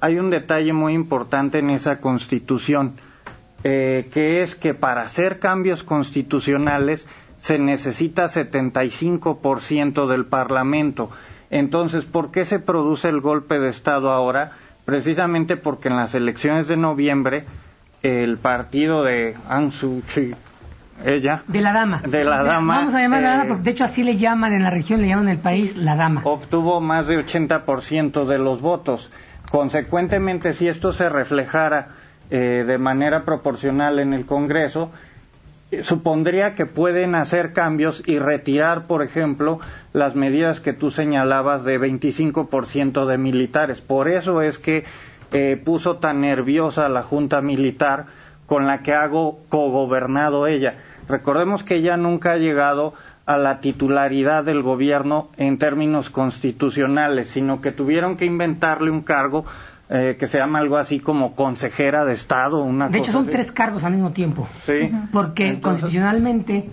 hay 0.01 0.19
un 0.19 0.31
detalle 0.31 0.73
muy 0.73 0.95
importante 0.95 1.59
en 1.59 1.71
esa 1.71 2.01
constitución, 2.01 2.95
eh, 3.65 4.09
que 4.13 4.43
es 4.43 4.55
que 4.55 4.75
para 4.75 5.03
hacer 5.03 5.39
cambios 5.39 5.83
constitucionales 5.83 7.07
se 7.39 7.59
necesita 7.59 8.25
75% 8.25 10.07
del 10.07 10.27
Parlamento. 10.27 11.11
Entonces, 11.51 12.05
¿por 12.05 12.31
qué 12.31 12.45
se 12.45 12.59
produce 12.59 13.09
el 13.09 13.21
golpe 13.21 13.59
de 13.59 13.69
Estado 13.71 14.11
ahora? 14.11 14.53
Precisamente 14.85 15.57
porque 15.57 15.89
en 15.89 15.97
las 15.97 16.15
elecciones 16.15 16.69
de 16.69 16.77
noviembre 16.77 17.45
el 18.03 18.39
partido 18.39 19.03
de 19.03 19.35
Aung 19.49 19.73
Suu 19.73 20.03
Kyi, 20.03 20.35
ella, 21.05 21.43
De 21.47 21.61
la 21.61 21.73
dama. 21.73 22.01
De 22.05 22.25
la 22.25 22.43
dama, 22.43 22.79
Vamos 22.79 22.95
a 22.95 23.01
la 23.01 23.19
eh, 23.19 23.23
dama 23.23 23.45
porque 23.49 23.63
de 23.63 23.71
hecho 23.71 23.85
así 23.85 24.03
le 24.03 24.17
llaman 24.17 24.53
en 24.53 24.63
la 24.65 24.71
región, 24.71 25.01
le 25.01 25.09
llaman 25.09 25.27
en 25.29 25.35
el 25.35 25.39
país 25.39 25.77
la 25.77 25.95
dama. 25.97 26.23
obtuvo 26.25 26.81
más 26.81 27.07
de 27.07 27.17
80% 27.19 28.25
de 28.27 28.39
los 28.39 28.61
votos. 28.61 29.11
Consecuentemente, 29.51 30.53
si 30.53 30.69
esto 30.69 30.93
se 30.93 31.09
reflejara 31.09 31.89
eh, 32.31 32.65
de 32.67 32.79
manera 32.79 33.25
proporcional 33.25 33.99
en 33.99 34.13
el 34.13 34.27
Congreso, 34.27 34.91
eh, 35.71 35.83
supondría 35.83 36.55
que 36.55 36.67
pueden 36.67 37.15
hacer 37.15 37.53
cambios 37.53 38.03
y 38.07 38.19
retirar, 38.19 38.87
por 38.87 39.03
ejemplo, 39.03 39.61
las 39.93 40.15
medidas 40.15 40.61
que 40.61 40.73
tú 40.73 40.91
señalabas 40.91 41.65
de 41.65 41.81
25% 41.81 43.07
de 43.07 43.19
militares. 43.19 43.81
Por 43.81 44.09
eso 44.09 44.43
es 44.43 44.59
que 44.59 44.85
eh, 45.33 45.61
puso 45.63 45.97
tan 45.97 46.21
nerviosa 46.23 46.89
la 46.89 47.03
Junta 47.03 47.41
Militar 47.41 48.07
con 48.47 48.67
la 48.67 48.81
que 48.83 48.95
hago 48.95 49.41
cogobernado 49.51 50.47
ella. 50.47 50.77
Recordemos 51.07 51.63
que 51.65 51.77
ella 51.77 51.97
nunca 51.97 52.33
ha 52.33 52.37
llegado 52.37 52.95
a 53.29 53.37
la 53.37 53.61
titularidad 53.61 54.43
del 54.43 54.63
gobierno 54.63 55.29
en 55.37 55.59
términos 55.59 56.09
constitucionales, 56.09 57.29
sino 57.29 57.61
que 57.61 57.73
tuvieron 57.73 58.17
que 58.17 58.25
inventarle 58.25 58.91
un 58.91 59.03
cargo 59.03 59.45
eh, 59.91 60.17
que 60.19 60.27
se 60.27 60.39
llama 60.39 60.61
algo 60.61 60.79
así 60.79 60.99
como 60.99 61.35
consejera 61.35 62.07
de 62.07 62.15
Estado. 62.15 62.63
Una 62.63 62.89
De 62.89 63.01
hecho 63.01 63.13
son 63.13 63.25
así. 63.25 63.31
tres 63.33 63.53
cargos 63.53 63.85
al 63.85 63.93
mismo 63.93 64.13
tiempo. 64.13 64.49
Sí. 64.63 64.91
Porque 65.13 65.47
Entonces- 65.49 65.83
constitucionalmente 65.83 66.71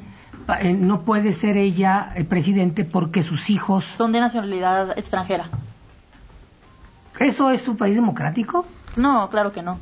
eh, 0.61 0.73
no 0.73 1.01
puede 1.01 1.33
ser 1.33 1.57
ella 1.57 2.13
el 2.15 2.25
presidente 2.25 2.85
porque 2.85 3.21
sus 3.21 3.49
hijos... 3.49 3.83
Son 3.97 4.13
de 4.13 4.21
nacionalidad 4.21 4.97
extranjera. 4.97 5.45
¿Eso 7.19 7.49
es 7.51 7.61
su 7.61 7.75
país 7.75 7.95
democrático? 7.95 8.65
No, 8.95 9.29
claro 9.29 9.51
que 9.51 9.61
no. 9.61 9.77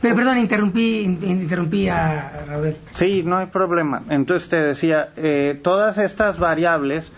Pero 0.00 0.14
perdón, 0.16 0.38
interrumpí, 0.38 1.00
in- 1.00 1.18
interrumpí 1.22 1.88
a 1.88 2.44
Raúl. 2.46 2.74
Sí, 2.92 3.22
no 3.24 3.38
hay 3.38 3.46
problema. 3.46 4.02
Entonces 4.10 4.48
te 4.48 4.56
decía, 4.56 5.08
eh, 5.16 5.58
todas 5.62 5.98
estas 5.98 6.38
variables 6.38 7.12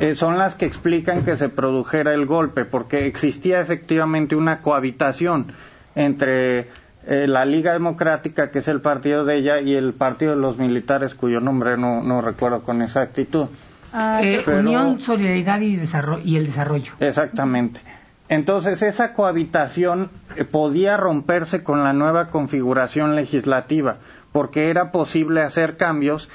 eh, 0.00 0.14
son 0.14 0.36
las 0.38 0.54
que 0.54 0.66
explican 0.66 1.24
que 1.24 1.36
se 1.36 1.48
produjera 1.48 2.12
el 2.12 2.26
golpe, 2.26 2.64
porque 2.64 3.06
existía 3.06 3.60
efectivamente 3.60 4.36
una 4.36 4.58
cohabitación 4.60 5.46
entre 5.94 6.60
eh, 7.06 7.26
la 7.26 7.44
Liga 7.44 7.72
Democrática, 7.72 8.50
que 8.50 8.58
es 8.58 8.68
el 8.68 8.80
partido 8.80 9.24
de 9.24 9.36
ella, 9.38 9.60
y 9.60 9.74
el 9.74 9.94
partido 9.94 10.32
de 10.32 10.38
los 10.40 10.58
militares, 10.58 11.14
cuyo 11.14 11.40
nombre 11.40 11.76
no, 11.78 12.02
no 12.02 12.20
recuerdo 12.20 12.62
con 12.62 12.82
exactitud. 12.82 13.46
Ah, 13.92 14.20
Eh, 14.22 14.42
pero- 14.44 14.58
Unión, 14.58 15.00
Solidaridad 15.00 15.60
y, 15.60 15.76
desarrollo, 15.76 16.22
y 16.24 16.36
el 16.36 16.46
Desarrollo. 16.46 16.92
Exactamente. 17.00 17.80
Entonces, 18.28 18.82
esa 18.82 19.12
cohabitación 19.12 20.10
eh, 20.36 20.44
podía 20.44 20.96
romperse 20.96 21.62
con 21.62 21.84
la 21.84 21.92
nueva 21.92 22.28
configuración 22.28 23.14
legislativa, 23.14 23.96
porque 24.32 24.70
era 24.70 24.90
posible 24.90 25.42
hacer 25.42 25.76
cambios 25.76 26.28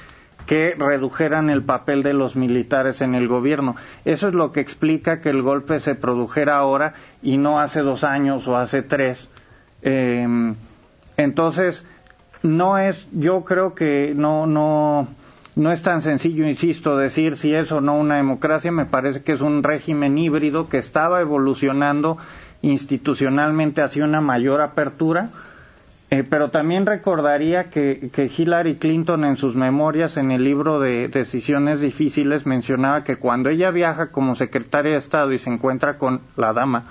que 0.46 0.74
redujeran 0.76 1.50
el 1.50 1.62
papel 1.62 2.02
de 2.02 2.14
los 2.14 2.34
militares 2.34 3.00
en 3.00 3.14
el 3.14 3.28
gobierno. 3.28 3.76
Eso 4.04 4.28
es 4.28 4.34
lo 4.34 4.52
que 4.52 4.60
explica 4.60 5.20
que 5.20 5.30
el 5.30 5.42
golpe 5.42 5.78
se 5.80 5.94
produjera 5.94 6.56
ahora 6.56 6.94
y 7.22 7.36
no 7.36 7.60
hace 7.60 7.80
dos 7.80 8.04
años 8.04 8.48
o 8.48 8.56
hace 8.56 8.82
tres. 8.82 9.28
Eh, 9.82 10.54
entonces, 11.16 11.86
no 12.42 12.78
es, 12.78 13.06
yo 13.12 13.44
creo 13.44 13.74
que 13.74 14.14
no, 14.16 14.46
no, 14.46 15.06
no 15.54 15.70
es 15.70 15.82
tan 15.82 16.00
sencillo, 16.00 16.46
insisto, 16.46 16.96
decir 16.96 17.36
si 17.36 17.54
es 17.54 17.72
o 17.72 17.80
no 17.80 17.96
una 17.96 18.16
democracia. 18.16 18.72
Me 18.72 18.86
parece 18.86 19.22
que 19.22 19.32
es 19.32 19.40
un 19.40 19.62
régimen 19.62 20.16
híbrido 20.16 20.68
que 20.68 20.78
estaba 20.78 21.20
evolucionando 21.20 22.16
institucionalmente 22.62 23.82
hacia 23.82 24.04
una 24.04 24.20
mayor 24.20 24.62
apertura. 24.62 25.30
Eh, 26.10 26.24
pero 26.28 26.50
también 26.50 26.84
recordaría 26.84 27.70
que, 27.70 28.10
Hillary 28.36 28.76
Clinton 28.76 29.24
en 29.24 29.38
sus 29.38 29.56
memorias 29.56 30.18
en 30.18 30.30
el 30.30 30.44
libro 30.44 30.78
de 30.78 31.08
Decisiones 31.08 31.80
Difíciles 31.80 32.44
mencionaba 32.44 33.02
que 33.02 33.16
cuando 33.16 33.48
ella 33.48 33.70
viaja 33.70 34.08
como 34.08 34.34
secretaria 34.34 34.92
de 34.92 34.98
Estado 34.98 35.32
y 35.32 35.38
se 35.38 35.48
encuentra 35.48 35.96
con 35.96 36.20
la 36.36 36.52
dama, 36.52 36.84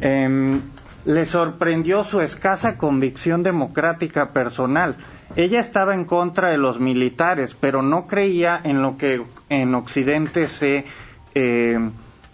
em, 0.00 0.60
le 1.04 1.24
sorprendió 1.26 2.04
su 2.04 2.20
escasa 2.20 2.76
convicción 2.76 3.42
democrática 3.42 4.30
personal. 4.30 4.96
Ella 5.34 5.60
estaba 5.60 5.94
en 5.94 6.04
contra 6.04 6.50
de 6.50 6.58
los 6.58 6.78
militares, 6.78 7.56
pero 7.58 7.82
no 7.82 8.06
creía 8.06 8.60
en 8.62 8.82
lo 8.82 8.96
que 8.96 9.22
en 9.48 9.74
Occidente 9.74 10.46
se 10.46 10.84
eh, 11.34 11.90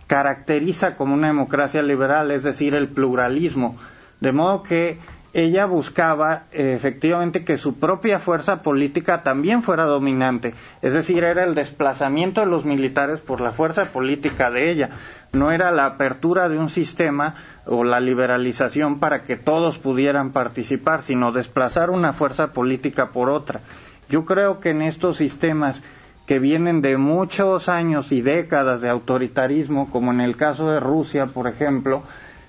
caracteriza 0.07 0.97
como 0.97 1.15
una 1.15 1.29
democracia 1.29 1.83
liberal, 1.83 2.31
es 2.31 2.43
decir, 2.43 2.75
el 2.75 2.89
pluralismo. 2.89 3.77
De 4.21 4.33
modo 4.33 4.63
que 4.63 4.99
ella 5.35 5.67
buscaba 5.67 6.45
eh, 6.53 6.73
efectivamente 6.75 7.45
que 7.45 7.59
su 7.59 7.79
propia 7.79 8.19
fuerza 8.19 8.63
política 8.63 9.23
también 9.23 9.63
fuera 9.63 9.85
dominante, 9.85 10.55
es 10.81 10.93
decir, 10.93 11.23
era 11.23 11.45
el 11.45 11.55
desplazamiento 11.55 12.41
de 12.41 12.47
los 12.47 12.65
militares 12.65 13.21
por 13.21 13.41
la 13.41 13.53
fuerza 13.53 13.85
política 13.85 14.51
de 14.51 14.71
ella, 14.71 14.91
no 15.33 15.53
era 15.53 15.71
la 15.71 15.85
apertura 15.85 16.49
de 16.49 16.59
un 16.59 16.71
sistema 16.71 17.35
o 17.67 17.85
la 17.85 18.01
liberalización 18.01 18.99
para 18.99 19.23
que 19.23 19.37
todos 19.37 19.79
pudieran 19.79 20.33
participar, 20.33 21.03
sino 21.03 21.33
desplazar 21.33 21.91
una 21.91 22.15
fuerza 22.15 22.49
política 22.49 23.11
por 23.11 23.29
otra. 23.29 23.61
Yo 24.09 24.25
creo 24.25 24.61
que 24.61 24.71
en 24.71 24.81
estos 24.81 25.19
sistemas 25.19 25.83
que 26.27 26.39
vienen 26.39 26.81
de 26.81 26.97
muchos 26.97 27.69
años 27.69 28.13
y 28.13 28.23
décadas 28.23 28.81
de 28.81 28.89
autoritarismo, 28.89 29.91
como 29.91 30.13
en 30.13 30.21
el 30.21 30.37
caso 30.37 30.71
de 30.71 30.81
Rusia, 30.81 31.27
por 31.27 31.47
ejemplo, 31.47 32.03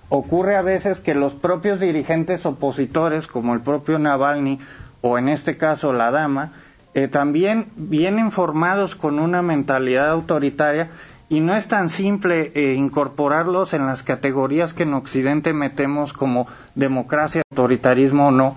ocurre 0.10 0.58
a 0.58 0.62
veces 0.62 1.00
que 1.00 1.14
los 1.14 1.34
propios 1.34 1.80
dirigentes 1.80 2.46
opositores, 2.46 3.28
como 3.28 3.54
el 3.54 3.62
propio 3.62 4.00
Navalny 4.00 4.60
o 5.02 5.18
en 5.18 5.30
este 5.30 5.56
caso 5.56 5.94
la 5.94 6.12
dama, 6.12 6.52
eh, 6.96 7.08
también 7.08 7.68
vienen 7.76 8.32
formados 8.32 8.96
con 8.96 9.20
una 9.20 9.42
mentalidad 9.42 10.10
autoritaria 10.10 10.90
y 11.30 11.40
no 11.40 11.56
es 11.56 11.68
tan 11.68 11.90
simple 11.90 12.52
eh, 12.56 12.74
incorporarlos 12.74 13.76
en 13.76 13.86
las 13.86 14.02
categorías 14.02 14.74
que 14.74 14.84
en 14.84 14.96
Occidente 14.96 15.54
metemos 15.54 16.12
como 16.12 16.48
democracia, 16.74 17.44
autoritarismo 17.52 18.30
o 18.30 18.32
no, 18.32 18.56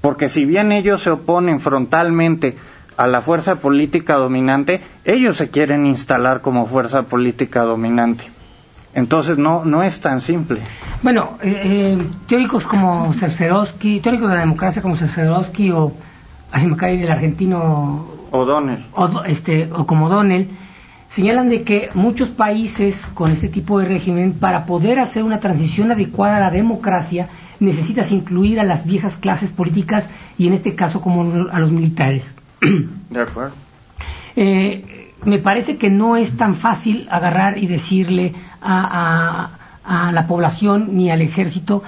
porque 0.00 0.28
si 0.28 0.44
bien 0.44 0.72
ellos 0.72 1.02
se 1.02 1.10
oponen 1.10 1.60
frontalmente 1.60 2.56
a 2.96 3.06
la 3.06 3.20
fuerza 3.20 3.56
política 3.56 4.14
dominante, 4.14 4.82
ellos 5.04 5.36
se 5.36 5.50
quieren 5.50 5.86
instalar 5.86 6.40
como 6.40 6.66
fuerza 6.66 7.04
política 7.04 7.62
dominante. 7.62 8.39
Entonces 8.94 9.38
no, 9.38 9.64
no 9.64 9.82
es 9.82 10.00
tan 10.00 10.20
simple. 10.20 10.60
Bueno, 11.02 11.38
eh, 11.42 11.62
eh, 11.64 11.98
teóricos 12.26 12.64
como 12.64 13.12
Cercedowski, 13.14 14.00
teóricos 14.00 14.28
de 14.28 14.34
la 14.34 14.40
democracia 14.40 14.82
como 14.82 14.96
Cercedowski 14.96 15.70
o 15.70 15.92
así 16.50 16.66
me 16.66 16.76
cae 16.76 17.02
el 17.02 17.10
argentino 17.10 18.06
O'Donnell. 18.32 18.84
o, 18.94 19.22
este, 19.24 19.70
o 19.72 19.86
como 19.86 20.08
Donnell, 20.08 20.48
señalan 21.08 21.48
de 21.48 21.62
que 21.62 21.90
muchos 21.94 22.28
países 22.30 23.00
con 23.14 23.30
este 23.30 23.48
tipo 23.48 23.78
de 23.78 23.86
régimen, 23.86 24.32
para 24.32 24.66
poder 24.66 24.98
hacer 24.98 25.22
una 25.22 25.40
transición 25.40 25.90
adecuada 25.92 26.36
a 26.36 26.40
la 26.40 26.50
democracia, 26.50 27.28
necesitas 27.60 28.10
incluir 28.10 28.58
a 28.58 28.64
las 28.64 28.86
viejas 28.86 29.16
clases 29.16 29.50
políticas 29.50 30.08
y 30.38 30.46
en 30.46 30.54
este 30.54 30.74
caso 30.74 31.00
como 31.00 31.50
a 31.50 31.60
los 31.60 31.70
militares. 31.70 32.24
De 33.10 33.20
acuerdo. 33.20 33.52
Eh, 34.36 35.09
me 35.24 35.38
parece 35.38 35.76
que 35.76 35.90
no 35.90 36.16
es 36.16 36.36
tan 36.36 36.54
fácil 36.54 37.06
agarrar 37.10 37.58
y 37.58 37.66
decirle 37.66 38.34
a, 38.60 39.50
a- 39.84 40.06
a 40.08 40.12
la 40.12 40.26
población 40.26 40.90
ni 40.96 41.10
al 41.10 41.20
ejército 41.22 41.82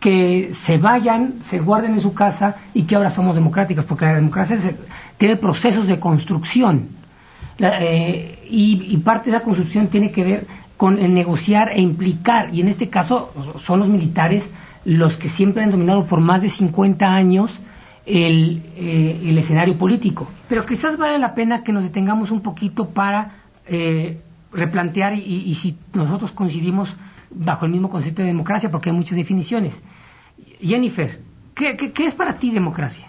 que 0.00 0.50
se 0.54 0.78
vayan, 0.78 1.34
se 1.42 1.58
guarden 1.60 1.94
en 1.94 2.00
su 2.00 2.14
casa 2.14 2.56
y 2.74 2.82
que 2.84 2.96
ahora 2.96 3.10
somos 3.10 3.34
democráticos, 3.34 3.84
porque 3.84 4.04
la 4.06 4.14
democracia 4.14 4.56
se- 4.56 4.76
tiene 5.18 5.36
procesos 5.36 5.86
de 5.86 6.00
construcción. 6.00 6.88
Eh, 7.58 8.38
y, 8.50 8.86
y 8.90 8.96
parte 8.98 9.30
de 9.30 9.36
la 9.38 9.42
construcción 9.44 9.88
tiene 9.88 10.10
que 10.10 10.24
ver 10.24 10.46
con 10.76 10.96
negociar 11.14 11.70
e 11.72 11.80
implicar, 11.80 12.52
y 12.52 12.60
en 12.60 12.68
este 12.68 12.88
caso 12.88 13.32
son 13.64 13.80
los 13.80 13.88
militares 13.88 14.50
los 14.84 15.16
que 15.16 15.28
siempre 15.28 15.62
han 15.62 15.70
dominado 15.70 16.06
por 16.06 16.20
más 16.20 16.42
de 16.42 16.48
50 16.48 17.06
años 17.06 17.52
el, 18.06 18.62
eh, 18.76 19.20
el 19.22 19.38
escenario 19.38 19.76
político. 19.76 20.28
Pero 20.48 20.66
quizás 20.66 20.96
vale 20.96 21.18
la 21.18 21.34
pena 21.34 21.62
que 21.62 21.72
nos 21.72 21.84
detengamos 21.84 22.30
un 22.30 22.42
poquito 22.42 22.88
para 22.88 23.32
eh, 23.66 24.20
replantear 24.52 25.14
y, 25.14 25.54
si 25.54 25.76
nosotros 25.94 26.32
coincidimos 26.32 26.94
bajo 27.30 27.64
el 27.64 27.72
mismo 27.72 27.88
concepto 27.88 28.22
de 28.22 28.28
democracia, 28.28 28.70
porque 28.70 28.90
hay 28.90 28.96
muchas 28.96 29.16
definiciones. 29.16 29.74
Jennifer, 30.60 31.20
¿qué, 31.54 31.76
qué, 31.76 31.92
qué 31.92 32.04
es 32.04 32.14
para 32.14 32.34
ti 32.34 32.50
democracia? 32.50 33.06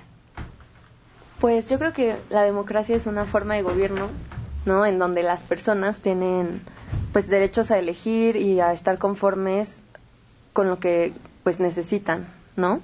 Pues 1.39 1.69
yo 1.69 1.77
creo 1.77 1.91
que 1.91 2.15
la 2.29 2.43
democracia 2.43 2.95
es 2.95 3.05
una 3.05 3.25
forma 3.25 3.55
de 3.55 3.63
gobierno, 3.63 4.07
¿no? 4.65 4.85
En 4.85 4.97
donde 4.97 5.23
las 5.23 5.43
personas 5.43 6.00
tienen 6.00 6.62
pues 7.12 7.27
derechos 7.27 7.69
a 7.71 7.77
elegir 7.77 8.38
y 8.38 8.62
a 8.62 8.71
estar 8.71 8.97
conformes 8.97 9.81
con 10.53 10.69
lo 10.69 10.79
que 10.79 11.12
pues 11.43 11.59
necesitan, 11.59 12.27
¿no? 12.55 12.79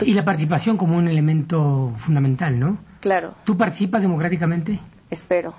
Y 0.00 0.14
la 0.14 0.24
participación 0.24 0.76
como 0.76 0.96
un 0.96 1.08
elemento 1.08 1.92
fundamental, 1.98 2.58
¿no? 2.58 2.78
Claro. 3.00 3.34
¿Tú 3.44 3.56
participas 3.56 4.02
democráticamente? 4.02 4.80
Espero. 5.10 5.54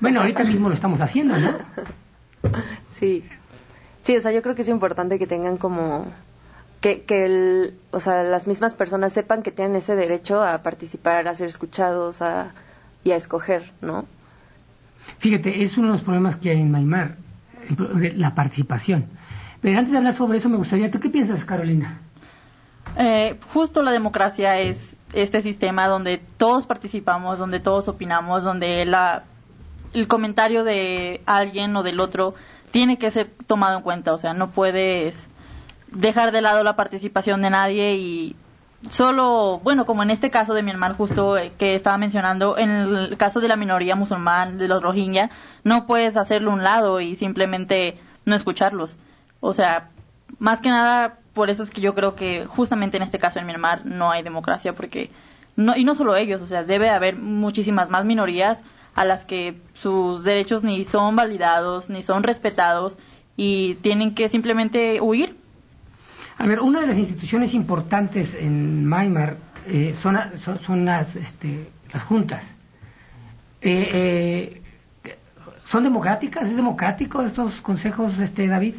Bueno, 0.00 0.20
ahorita 0.20 0.44
mismo 0.44 0.68
lo 0.68 0.74
estamos 0.74 1.00
haciendo, 1.00 1.36
¿no? 1.38 1.52
Sí. 2.90 3.24
Sí, 4.02 4.16
o 4.16 4.20
sea, 4.20 4.32
yo 4.32 4.42
creo 4.42 4.54
que 4.54 4.62
es 4.62 4.68
importante 4.68 5.18
que 5.18 5.28
tengan 5.28 5.56
como 5.56 6.06
que, 6.80 7.02
que 7.02 7.24
el, 7.24 7.74
o 7.92 8.00
sea, 8.00 8.24
las 8.24 8.48
mismas 8.48 8.74
personas 8.74 9.12
sepan 9.12 9.42
que 9.42 9.52
tienen 9.52 9.76
ese 9.76 9.94
derecho 9.94 10.42
a 10.42 10.58
participar, 10.58 11.28
a 11.28 11.34
ser 11.34 11.48
escuchados 11.48 12.20
a, 12.20 12.52
y 13.04 13.12
a 13.12 13.16
escoger, 13.16 13.62
¿no? 13.80 14.06
Fíjate, 15.18 15.62
es 15.62 15.78
uno 15.78 15.88
de 15.88 15.92
los 15.92 16.02
problemas 16.02 16.36
que 16.36 16.50
hay 16.50 16.60
en 16.60 16.70
Maimar, 16.70 17.16
la 18.16 18.34
participación. 18.34 19.06
Pero 19.60 19.78
antes 19.78 19.92
de 19.92 19.98
hablar 19.98 20.14
sobre 20.14 20.38
eso, 20.38 20.48
me 20.48 20.56
gustaría, 20.56 20.90
¿tú 20.90 20.98
qué 20.98 21.08
piensas, 21.08 21.44
Carolina? 21.44 22.00
Eh, 22.98 23.38
justo 23.52 23.82
la 23.82 23.90
democracia 23.90 24.58
es 24.58 24.96
este 25.12 25.42
sistema 25.42 25.88
donde 25.88 26.20
todos 26.36 26.66
participamos, 26.66 27.38
donde 27.38 27.60
todos 27.60 27.88
opinamos, 27.88 28.42
donde 28.42 28.84
la, 28.84 29.24
el 29.92 30.08
comentario 30.08 30.64
de 30.64 31.20
alguien 31.26 31.76
o 31.76 31.82
del 31.82 32.00
otro 32.00 32.34
tiene 32.70 32.98
que 32.98 33.10
ser 33.10 33.30
tomado 33.46 33.76
en 33.76 33.82
cuenta. 33.82 34.12
O 34.12 34.18
sea, 34.18 34.34
no 34.34 34.50
puedes 34.50 35.28
dejar 35.88 36.32
de 36.32 36.40
lado 36.40 36.64
la 36.64 36.76
participación 36.76 37.42
de 37.42 37.50
nadie 37.50 37.94
y 37.96 38.36
solo, 38.90 39.60
bueno, 39.62 39.84
como 39.86 40.02
en 40.02 40.10
este 40.10 40.30
caso 40.30 40.54
de 40.54 40.62
Myanmar 40.62 40.96
justo 40.96 41.36
eh, 41.36 41.52
que 41.58 41.74
estaba 41.74 41.98
mencionando, 41.98 42.58
en 42.58 42.70
el 42.70 43.16
caso 43.16 43.40
de 43.40 43.48
la 43.48 43.56
minoría 43.56 43.94
musulmán, 43.94 44.58
de 44.58 44.68
los 44.68 44.82
Rohingya, 44.82 45.30
no 45.64 45.86
puedes 45.86 46.16
hacerlo 46.16 46.52
un 46.52 46.64
lado 46.64 47.00
y 47.00 47.14
simplemente 47.16 47.98
no 48.24 48.34
escucharlos. 48.34 48.98
O 49.40 49.54
sea, 49.54 49.88
más 50.38 50.60
que 50.60 50.70
nada, 50.70 51.18
por 51.34 51.50
eso 51.50 51.62
es 51.62 51.70
que 51.70 51.80
yo 51.80 51.94
creo 51.94 52.14
que 52.14 52.46
justamente 52.46 52.96
en 52.96 53.02
este 53.02 53.18
caso 53.18 53.38
en 53.38 53.46
Myanmar 53.46 53.86
no 53.86 54.10
hay 54.10 54.22
democracia, 54.22 54.74
porque, 54.74 55.10
no, 55.56 55.76
y 55.76 55.84
no 55.84 55.94
solo 55.94 56.16
ellos, 56.16 56.42
o 56.42 56.46
sea, 56.46 56.64
debe 56.64 56.90
haber 56.90 57.16
muchísimas 57.16 57.90
más 57.90 58.04
minorías 58.04 58.60
a 58.94 59.04
las 59.04 59.24
que 59.24 59.56
sus 59.74 60.24
derechos 60.24 60.64
ni 60.64 60.84
son 60.84 61.16
validados, 61.16 61.88
ni 61.88 62.02
son 62.02 62.22
respetados, 62.22 62.98
y 63.36 63.76
tienen 63.76 64.14
que 64.14 64.28
simplemente 64.28 65.00
huir 65.00 65.36
a 66.38 66.46
ver, 66.46 66.60
una 66.60 66.80
de 66.80 66.88
las 66.88 66.98
instituciones 66.98 67.54
importantes 67.54 68.34
en 68.34 68.88
Myanmar 68.88 69.36
eh, 69.66 69.94
son, 69.94 70.18
son, 70.64 70.84
las, 70.84 71.14
este, 71.14 71.68
las 71.92 72.02
juntas. 72.02 72.42
Eh, 73.60 74.60
eh, 75.04 75.12
¿Son 75.62 75.84
democráticas? 75.84 76.48
¿Es 76.48 76.56
democrático 76.56 77.22
estos 77.22 77.60
consejos, 77.60 78.18
este 78.18 78.48
David? 78.48 78.74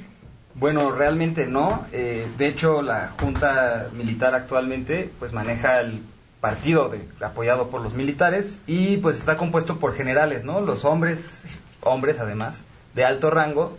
Bueno, 0.56 0.92
realmente 0.92 1.48
no. 1.48 1.86
de 1.92 2.48
hecho, 2.48 2.82
la 2.82 3.12
junta 3.20 3.90
militar 3.94 4.36
actualmente 4.36 5.10
pues 5.20 5.34
maneja 5.34 5.82
el 5.82 6.02
partido 6.44 6.90
de, 6.90 7.00
apoyado 7.26 7.70
por 7.70 7.80
los 7.80 7.94
militares 7.94 8.60
y 8.68 8.98
pues 8.98 9.18
está 9.18 9.38
compuesto 9.38 9.80
por 9.80 9.96
generales, 9.96 10.44
¿no? 10.44 10.60
Los 10.60 10.84
hombres, 10.84 11.42
hombres 11.80 12.20
además, 12.20 12.62
de 12.96 13.06
alto 13.06 13.30
rango, 13.30 13.78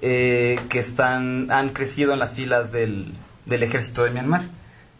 eh, 0.00 0.58
que 0.70 0.78
están, 0.78 1.50
han 1.50 1.68
crecido 1.74 2.14
en 2.14 2.18
las 2.18 2.32
filas 2.32 2.72
del, 2.72 3.12
del 3.44 3.62
ejército 3.62 4.04
de 4.04 4.10
Myanmar. 4.10 4.44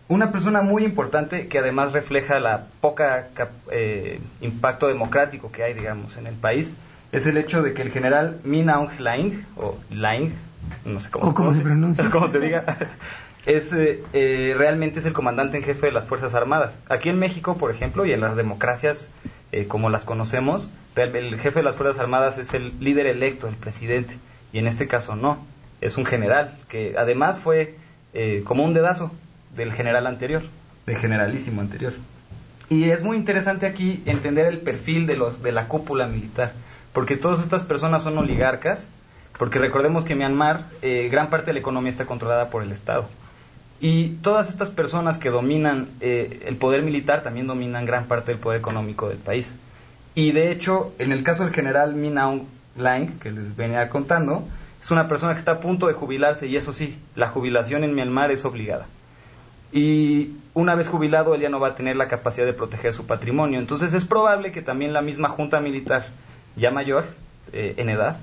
Una 0.09 0.33
persona 0.33 0.61
muy 0.61 0.85
importante 0.85 1.49
que 1.49 1.59
además 1.59 1.93
refleja 1.93 2.41
la 2.41 2.67
poca 2.83 3.29
eh, 3.73 4.21
impacto 4.43 4.89
democrático 4.89 5.51
que 5.51 5.63
hay, 5.63 5.73
digamos, 5.73 6.19
en 6.19 6.27
el 6.27 6.35
país, 6.35 6.75
es 7.11 7.27
el 7.27 7.39
hecho 7.39 7.63
de 7.63 7.73
que 7.73 7.81
el 7.81 7.91
general 7.91 8.39
Min 8.45 8.69
Aung 8.69 8.91
Hlaing, 8.99 9.47
o 9.57 9.79
Laing, 9.91 10.35
no 10.85 11.01
sé 11.01 11.11
cómo, 11.11 11.55
se, 11.55 11.61
pronuncia, 11.61 12.09
cómo 12.13 12.29
se 12.29 12.41
diga, 12.41 12.65
es, 13.47 13.71
eh, 13.73 14.55
realmente 14.57 15.01
es 15.01 15.07
el 15.07 15.13
comandante 15.13 15.59
en 15.59 15.65
jefe 15.65 15.87
de 15.87 15.93
las 15.93 16.07
Fuerzas 16.07 16.35
Armadas. 16.35 16.79
Aquí 16.89 17.09
en 17.09 17.19
México, 17.19 17.57
por 17.57 17.71
ejemplo, 17.71 18.05
y 18.07 18.13
en 18.13 18.21
las 18.21 18.37
democracias 18.37 19.11
como 19.67 19.89
las 19.89 20.05
conocemos, 20.05 20.71
el 21.07 21.39
jefe 21.39 21.61
de 21.61 21.65
las 21.65 21.77
Fuerzas 21.77 22.01
Armadas 22.01 22.39
es 22.39 22.55
el 22.55 22.73
líder 22.81 23.07
electo, 23.07 23.49
el 23.49 23.55
presidente. 23.55 24.19
Y 24.53 24.59
en 24.59 24.67
este 24.67 24.89
caso 24.89 25.15
no, 25.15 25.39
es 25.81 25.97
un 25.97 26.05
general, 26.05 26.57
que 26.69 26.97
además 26.99 27.39
fue 27.39 27.77
eh, 28.15 28.43
como 28.45 28.65
un 28.65 28.75
dedazo 28.75 29.13
del 29.55 29.73
general 29.73 30.07
anterior, 30.07 30.43
del 30.87 30.97
generalísimo 30.97 31.61
anterior. 31.61 31.93
Y 32.69 32.91
es 32.91 33.03
muy 33.03 33.17
interesante 33.17 33.67
aquí 33.67 34.03
entender 34.07 34.47
el 34.47 34.59
perfil 34.59 35.07
de, 35.07 35.17
los, 35.17 35.43
de 35.43 35.53
la 35.53 35.69
cúpula 35.69 36.07
militar, 36.07 36.53
porque 36.93 37.17
todas 37.17 37.41
estas 37.41 37.63
personas 37.63 38.03
son 38.03 38.19
oligarcas, 38.19 38.89
porque 39.39 39.59
recordemos 39.59 40.05
que 40.05 40.15
Myanmar 40.15 40.65
eh, 40.83 41.09
gran 41.11 41.31
parte 41.31 41.47
de 41.47 41.53
la 41.55 41.61
economía 41.61 41.91
está 41.91 42.07
controlada 42.07 42.51
por 42.51 42.63
el 42.63 42.73
Estado. 42.73 43.09
Y 43.81 44.09
todas 44.23 44.49
estas 44.49 44.71
personas 44.71 45.19
que 45.19 45.31
dominan 45.31 45.89
eh, 46.01 46.43
el 46.47 46.57
poder 46.57 46.83
militar 46.83 47.23
también 47.23 47.47
dominan 47.47 47.87
gran 47.87 48.07
parte 48.07 48.33
del 48.33 48.41
poder 48.41 48.59
económico 48.59 49.09
del 49.09 49.19
país. 49.19 49.53
Y 50.17 50.33
de 50.33 50.51
hecho, 50.51 50.93
en 50.99 51.13
el 51.13 51.23
caso 51.23 51.45
del 51.45 51.55
general 51.55 51.95
Min 51.95 52.19
Aung 52.19 52.43
Lang, 52.77 53.21
que 53.21 53.31
les 53.31 53.55
venía 53.55 53.89
contando, 53.89 54.43
es 54.83 54.91
una 54.91 55.07
persona 55.07 55.35
que 55.35 55.39
está 55.39 55.53
a 55.53 55.61
punto 55.61 55.87
de 55.87 55.93
jubilarse 55.93 56.49
y 56.49 56.57
eso 56.57 56.73
sí, 56.73 56.99
la 57.15 57.29
jubilación 57.29 57.85
en 57.85 57.95
Myanmar 57.95 58.33
es 58.33 58.45
obligada. 58.45 58.87
Y 59.71 60.33
una 60.55 60.75
vez 60.75 60.89
jubilado, 60.89 61.37
él 61.37 61.43
ya 61.43 61.49
no 61.49 61.61
va 61.61 61.69
a 61.69 61.75
tener 61.77 61.95
la 61.95 62.09
capacidad 62.09 62.47
de 62.47 62.55
proteger 62.55 62.93
su 62.95 63.07
patrimonio. 63.07 63.61
Entonces 63.61 63.95
es 63.95 64.05
probable 64.05 64.51
que 64.51 64.63
también 64.63 64.93
la 64.93 65.03
misma 65.03 65.29
junta 65.29 65.61
militar, 65.61 66.07
ya 66.57 66.73
mayor 66.73 67.05
eh, 67.53 67.75
en 67.77 67.91
edad, 67.91 68.19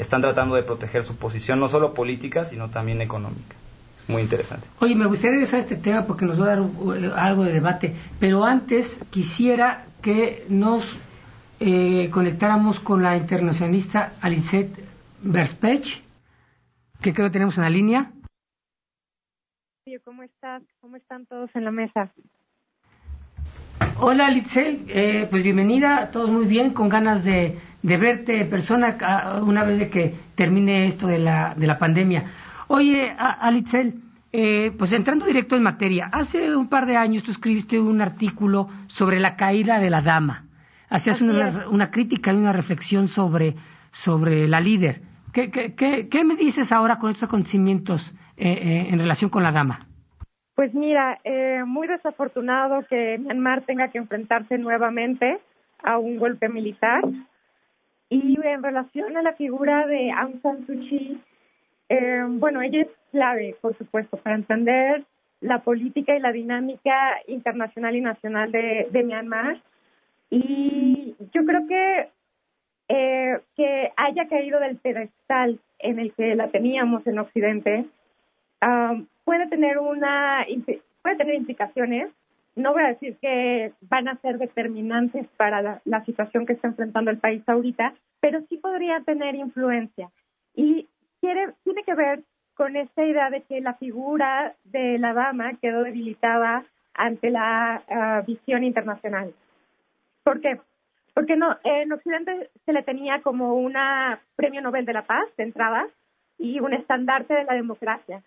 están 0.00 0.22
tratando 0.22 0.54
de 0.54 0.62
proteger 0.62 1.04
su 1.04 1.16
posición, 1.16 1.60
no 1.60 1.68
solo 1.68 1.92
política, 1.92 2.46
sino 2.46 2.70
también 2.70 3.02
económica. 3.02 3.54
Es 3.98 4.08
muy 4.08 4.22
interesante. 4.22 4.66
Oye, 4.80 4.94
me 4.94 5.06
gustaría 5.06 5.32
regresar 5.32 5.60
a 5.60 5.62
este 5.62 5.76
tema 5.76 6.06
porque 6.06 6.24
nos 6.24 6.40
va 6.40 6.46
a 6.46 6.56
dar 6.56 6.58
eh, 6.58 7.12
algo 7.14 7.44
de 7.44 7.52
debate, 7.52 7.94
pero 8.18 8.44
antes 8.44 8.98
quisiera 9.10 9.84
que 10.00 10.46
nos 10.48 10.82
eh, 11.60 12.08
conectáramos 12.10 12.80
con 12.80 13.02
la 13.02 13.16
internacionalista 13.16 14.14
Alicet 14.22 14.70
Verspech, 15.22 16.02
que 17.02 17.12
creo 17.12 17.28
que 17.28 17.32
tenemos 17.32 17.58
en 17.58 17.64
la 17.64 17.70
línea. 17.70 18.10
¿Cómo 20.04 20.22
estás? 20.22 20.62
¿Cómo 20.80 20.96
están 20.96 21.26
todos 21.26 21.50
en 21.54 21.64
la 21.64 21.72
mesa? 21.72 22.12
Hola 23.98 24.28
Alicet, 24.28 24.84
eh, 24.88 25.26
pues 25.28 25.42
bienvenida, 25.42 26.10
todos 26.10 26.30
muy 26.30 26.46
bien, 26.46 26.72
con 26.72 26.88
ganas 26.88 27.22
de, 27.22 27.58
de 27.82 27.96
verte 27.96 28.44
persona 28.44 28.96
ah, 29.00 29.40
una 29.42 29.64
vez 29.64 29.78
de 29.78 29.90
que 29.90 30.14
termine 30.34 30.86
esto 30.86 31.06
de 31.06 31.18
la, 31.18 31.54
de 31.56 31.66
la 31.66 31.78
pandemia. 31.78 32.24
Oye, 32.68 33.14
Alitzel, 33.18 33.94
eh, 34.32 34.72
pues 34.78 34.92
entrando 34.92 35.26
directo 35.26 35.56
en 35.56 35.62
materia, 35.62 36.08
hace 36.12 36.56
un 36.56 36.68
par 36.68 36.86
de 36.86 36.96
años 36.96 37.22
tú 37.22 37.30
escribiste 37.30 37.80
un 37.80 38.00
artículo 38.00 38.68
sobre 38.86 39.18
la 39.18 39.36
caída 39.36 39.78
de 39.78 39.90
la 39.90 40.02
dama 40.02 40.44
hacías 40.90 41.22
una, 41.22 41.68
una, 41.70 41.90
crítica 41.90 42.32
y 42.32 42.36
una 42.36 42.52
reflexión 42.52 43.08
sobre, 43.08 43.54
sobre 43.92 44.46
la 44.48 44.60
líder. 44.60 45.00
¿Qué, 45.32 45.50
qué, 45.50 46.08
qué, 46.08 46.24
me 46.24 46.34
dices 46.34 46.72
ahora 46.72 46.98
con 46.98 47.10
estos 47.10 47.28
acontecimientos 47.28 48.12
eh, 48.36 48.50
eh, 48.50 48.86
en 48.90 48.98
relación 48.98 49.30
con 49.30 49.44
la 49.44 49.52
dama? 49.52 49.86
Pues 50.56 50.74
mira, 50.74 51.18
eh, 51.24 51.62
muy 51.64 51.86
desafortunado 51.86 52.84
que 52.90 53.16
Myanmar 53.18 53.62
tenga 53.62 53.88
que 53.88 53.98
enfrentarse 53.98 54.58
nuevamente 54.58 55.38
a 55.82 55.98
un 55.98 56.18
golpe 56.18 56.48
militar. 56.48 57.02
Y 58.10 58.36
en 58.44 58.62
relación 58.62 59.16
a 59.16 59.22
la 59.22 59.34
figura 59.34 59.86
de 59.86 60.10
Aung 60.10 60.42
San 60.42 60.66
Suu 60.66 60.78
Kyi, 60.80 61.20
eh, 61.88 62.24
bueno, 62.28 62.60
ella 62.60 62.82
es 62.82 62.88
clave, 63.12 63.56
por 63.60 63.76
supuesto, 63.78 64.16
para 64.16 64.36
entender 64.36 65.04
la 65.40 65.60
política 65.60 66.14
y 66.14 66.20
la 66.20 66.32
dinámica 66.32 67.20
internacional 67.28 67.96
y 67.96 68.00
nacional 68.00 68.52
de, 68.52 69.02
Myanmar 69.04 69.60
y 70.28 71.14
yo 71.32 71.44
creo 71.44 71.66
que 71.66 72.08
eh, 72.88 73.40
que 73.56 73.92
haya 73.96 74.28
caído 74.28 74.60
del 74.60 74.76
pedestal 74.76 75.58
en 75.78 75.98
el 75.98 76.12
que 76.12 76.34
la 76.34 76.48
teníamos 76.48 77.06
en 77.06 77.18
Occidente 77.20 77.86
um, 78.66 79.06
puede 79.24 79.46
tener 79.48 79.78
una 79.78 80.44
puede 81.02 81.16
tener 81.16 81.36
implicaciones. 81.36 82.10
No 82.60 82.72
voy 82.72 82.82
a 82.82 82.88
decir 82.88 83.16
que 83.20 83.72
van 83.82 84.08
a 84.08 84.16
ser 84.16 84.38
determinantes 84.38 85.26
para 85.36 85.62
la, 85.62 85.80
la 85.84 86.04
situación 86.04 86.46
que 86.46 86.52
está 86.52 86.68
enfrentando 86.68 87.10
el 87.10 87.18
país 87.18 87.42
ahorita, 87.46 87.94
pero 88.20 88.40
sí 88.48 88.58
podría 88.58 89.00
tener 89.00 89.34
influencia. 89.34 90.10
Y 90.54 90.88
tiene 91.20 91.82
que 91.84 91.94
ver 91.94 92.22
con 92.54 92.76
esta 92.76 93.04
idea 93.04 93.30
de 93.30 93.42
que 93.42 93.60
la 93.60 93.74
figura 93.74 94.54
de 94.64 94.98
la 94.98 95.14
dama 95.14 95.54
quedó 95.60 95.82
debilitada 95.82 96.64
ante 96.94 97.30
la 97.30 97.82
uh, 97.88 98.26
visión 98.26 98.64
internacional. 98.64 99.32
¿Por 100.22 100.40
qué? 100.40 100.60
Porque 101.14 101.36
no, 101.36 101.56
en 101.64 101.92
Occidente 101.92 102.50
se 102.64 102.72
le 102.72 102.82
tenía 102.82 103.22
como 103.22 103.54
una 103.54 104.20
premio 104.36 104.60
Nobel 104.60 104.84
de 104.84 104.92
la 104.92 105.02
Paz 105.02 105.24
de 105.36 105.44
entrada 105.44 105.86
y 106.38 106.60
un 106.60 106.74
estandarte 106.74 107.34
de 107.34 107.44
la 107.44 107.54
democracia. 107.54 108.22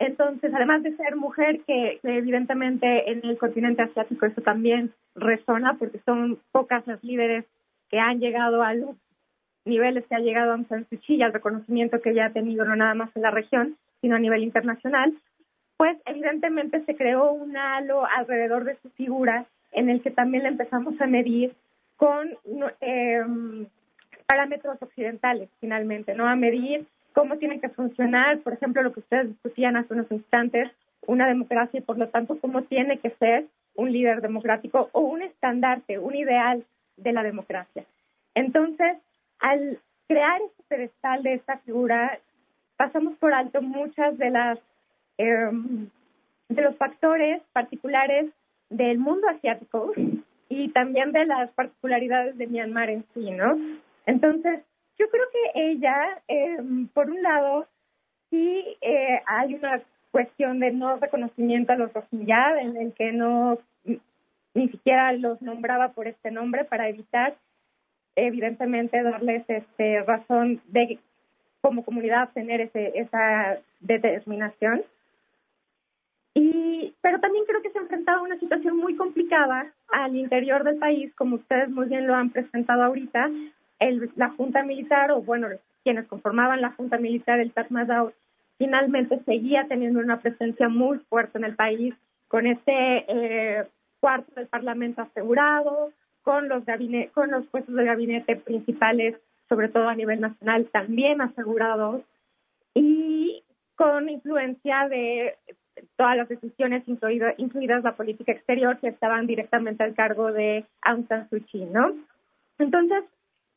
Entonces, 0.00 0.50
además 0.54 0.82
de 0.82 0.96
ser 0.96 1.14
mujer, 1.14 1.60
que, 1.66 2.00
evidentemente 2.02 3.12
en 3.12 3.20
el 3.22 3.36
continente 3.36 3.82
asiático 3.82 4.24
eso 4.24 4.40
también 4.40 4.92
resona, 5.14 5.74
porque 5.74 6.00
son 6.06 6.38
pocas 6.52 6.86
las 6.86 7.04
líderes 7.04 7.44
que 7.90 7.98
han 7.98 8.18
llegado 8.18 8.62
a 8.62 8.72
los 8.72 8.96
niveles 9.66 10.06
que 10.06 10.14
ha 10.14 10.20
llegado 10.20 10.52
Aung 10.52 10.66
San 10.68 10.86
Suu 10.88 10.98
y 11.08 11.22
al 11.22 11.34
reconocimiento 11.34 12.00
que 12.00 12.10
ella 12.10 12.26
ha 12.26 12.32
tenido 12.32 12.64
no 12.64 12.76
nada 12.76 12.94
más 12.94 13.14
en 13.14 13.22
la 13.22 13.30
región, 13.30 13.76
sino 14.00 14.16
a 14.16 14.18
nivel 14.18 14.42
internacional, 14.42 15.12
pues 15.76 15.98
evidentemente 16.06 16.82
se 16.86 16.96
creó 16.96 17.32
un 17.32 17.58
halo 17.58 18.06
alrededor 18.06 18.64
de 18.64 18.76
su 18.76 18.88
figura 18.90 19.44
en 19.72 19.90
el 19.90 20.00
que 20.00 20.10
también 20.10 20.44
la 20.44 20.48
empezamos 20.48 20.98
a 20.98 21.06
medir 21.06 21.54
con 21.96 22.30
eh, 22.80 23.22
parámetros 24.26 24.80
occidentales, 24.80 25.50
finalmente, 25.60 26.14
¿no? 26.14 26.26
A 26.26 26.36
medir 26.36 26.86
cómo 27.12 27.38
tiene 27.38 27.60
que 27.60 27.68
funcionar, 27.68 28.38
por 28.40 28.52
ejemplo, 28.52 28.82
lo 28.82 28.92
que 28.92 29.00
ustedes 29.00 29.28
discutían 29.28 29.76
hace 29.76 29.94
unos 29.94 30.10
instantes, 30.10 30.70
una 31.06 31.26
democracia 31.26 31.78
y 31.78 31.82
por 31.82 31.98
lo 31.98 32.08
tanto 32.08 32.38
cómo 32.38 32.62
tiene 32.62 32.98
que 32.98 33.10
ser 33.10 33.46
un 33.74 33.92
líder 33.92 34.20
democrático 34.20 34.90
o 34.92 35.00
un 35.00 35.22
estandarte, 35.22 35.98
un 35.98 36.14
ideal 36.14 36.64
de 36.96 37.12
la 37.12 37.22
democracia. 37.22 37.84
Entonces, 38.34 38.98
al 39.38 39.78
crear 40.06 40.40
este 40.42 40.62
pedestal 40.68 41.22
de 41.22 41.34
esta 41.34 41.58
figura, 41.58 42.18
pasamos 42.76 43.16
por 43.18 43.32
alto 43.32 43.62
muchas 43.62 44.16
de 44.18 44.30
las 44.30 44.58
em, 45.18 45.88
de 46.48 46.62
los 46.62 46.76
factores 46.76 47.42
particulares 47.52 48.30
del 48.70 48.98
mundo 48.98 49.28
asiático 49.28 49.92
y 50.48 50.68
también 50.70 51.12
de 51.12 51.24
las 51.26 51.50
particularidades 51.52 52.36
de 52.36 52.46
Myanmar 52.48 52.90
en 52.90 53.04
sí, 53.14 53.30
¿no? 53.30 53.56
Entonces, 54.04 54.60
yo 55.00 55.08
creo 55.08 55.24
que 55.32 55.72
ella, 55.72 56.20
em, 56.28 56.86
por 56.88 57.08
un 57.08 57.22
lado, 57.22 57.66
sí 58.28 58.76
eh, 58.82 59.22
hay 59.26 59.54
una 59.54 59.80
cuestión 60.10 60.60
de 60.60 60.72
no 60.72 60.96
reconocimiento 60.96 61.72
a 61.72 61.76
los 61.76 61.92
Rohingya, 61.92 62.60
en 62.60 62.76
el 62.76 62.92
que 62.92 63.12
no 63.12 63.58
ni 64.52 64.68
siquiera 64.68 65.12
los 65.12 65.40
nombraba 65.40 65.90
por 65.92 66.06
este 66.08 66.30
nombre 66.30 66.64
para 66.64 66.88
evitar 66.88 67.34
evidentemente 68.16 69.02
darles 69.02 69.44
este 69.48 70.02
razón 70.02 70.60
de 70.66 70.98
como 71.60 71.84
comunidad 71.84 72.30
tener 72.34 72.60
ese, 72.60 72.98
esa 72.98 73.58
determinación. 73.80 74.82
Y 76.34 76.94
pero 77.00 77.20
también 77.20 77.44
creo 77.46 77.62
que 77.62 77.70
se 77.70 77.78
ha 77.78 77.82
enfrentado 77.82 78.18
a 78.18 78.22
una 78.22 78.38
situación 78.38 78.76
muy 78.76 78.96
complicada 78.96 79.72
al 79.88 80.16
interior 80.16 80.64
del 80.64 80.78
país 80.78 81.14
como 81.14 81.36
ustedes 81.36 81.70
muy 81.70 81.86
bien 81.86 82.06
lo 82.06 82.14
han 82.14 82.30
presentado 82.30 82.82
ahorita 82.82 83.30
el, 83.80 84.10
la 84.16 84.30
junta 84.30 84.62
militar 84.62 85.10
o 85.10 85.22
bueno 85.22 85.48
quienes 85.82 86.06
conformaban 86.06 86.60
la 86.60 86.72
junta 86.72 86.98
militar 86.98 87.40
el 87.40 87.52
Tatmadaw 87.52 88.12
finalmente 88.58 89.20
seguía 89.24 89.66
teniendo 89.68 90.00
una 90.00 90.20
presencia 90.20 90.68
muy 90.68 90.98
fuerte 91.08 91.38
en 91.38 91.44
el 91.44 91.56
país 91.56 91.94
con 92.28 92.46
este 92.46 93.04
eh, 93.08 93.66
cuarto 94.00 94.32
del 94.34 94.46
Parlamento 94.48 95.02
asegurado, 95.02 95.92
con 96.22 96.48
los, 96.48 96.62
con 97.14 97.30
los 97.30 97.46
puestos 97.46 97.74
de 97.74 97.84
gabinete 97.84 98.36
principales, 98.36 99.16
sobre 99.48 99.68
todo 99.68 99.88
a 99.88 99.94
nivel 99.94 100.20
nacional, 100.20 100.66
también 100.72 101.20
asegurados, 101.20 102.02
y 102.74 103.42
con 103.76 104.08
influencia 104.08 104.88
de 104.88 105.36
todas 105.96 106.16
las 106.16 106.28
decisiones, 106.28 106.84
incluidas 106.86 107.82
la 107.82 107.96
política 107.96 108.32
exterior, 108.32 108.78
que 108.78 108.88
estaban 108.88 109.26
directamente 109.26 109.82
al 109.82 109.94
cargo 109.94 110.32
de 110.32 110.66
Aung 110.82 111.08
San 111.08 111.28
Suu 111.30 111.40
Kyi, 111.40 111.64
¿no? 111.64 111.94
Entonces, 112.58 113.04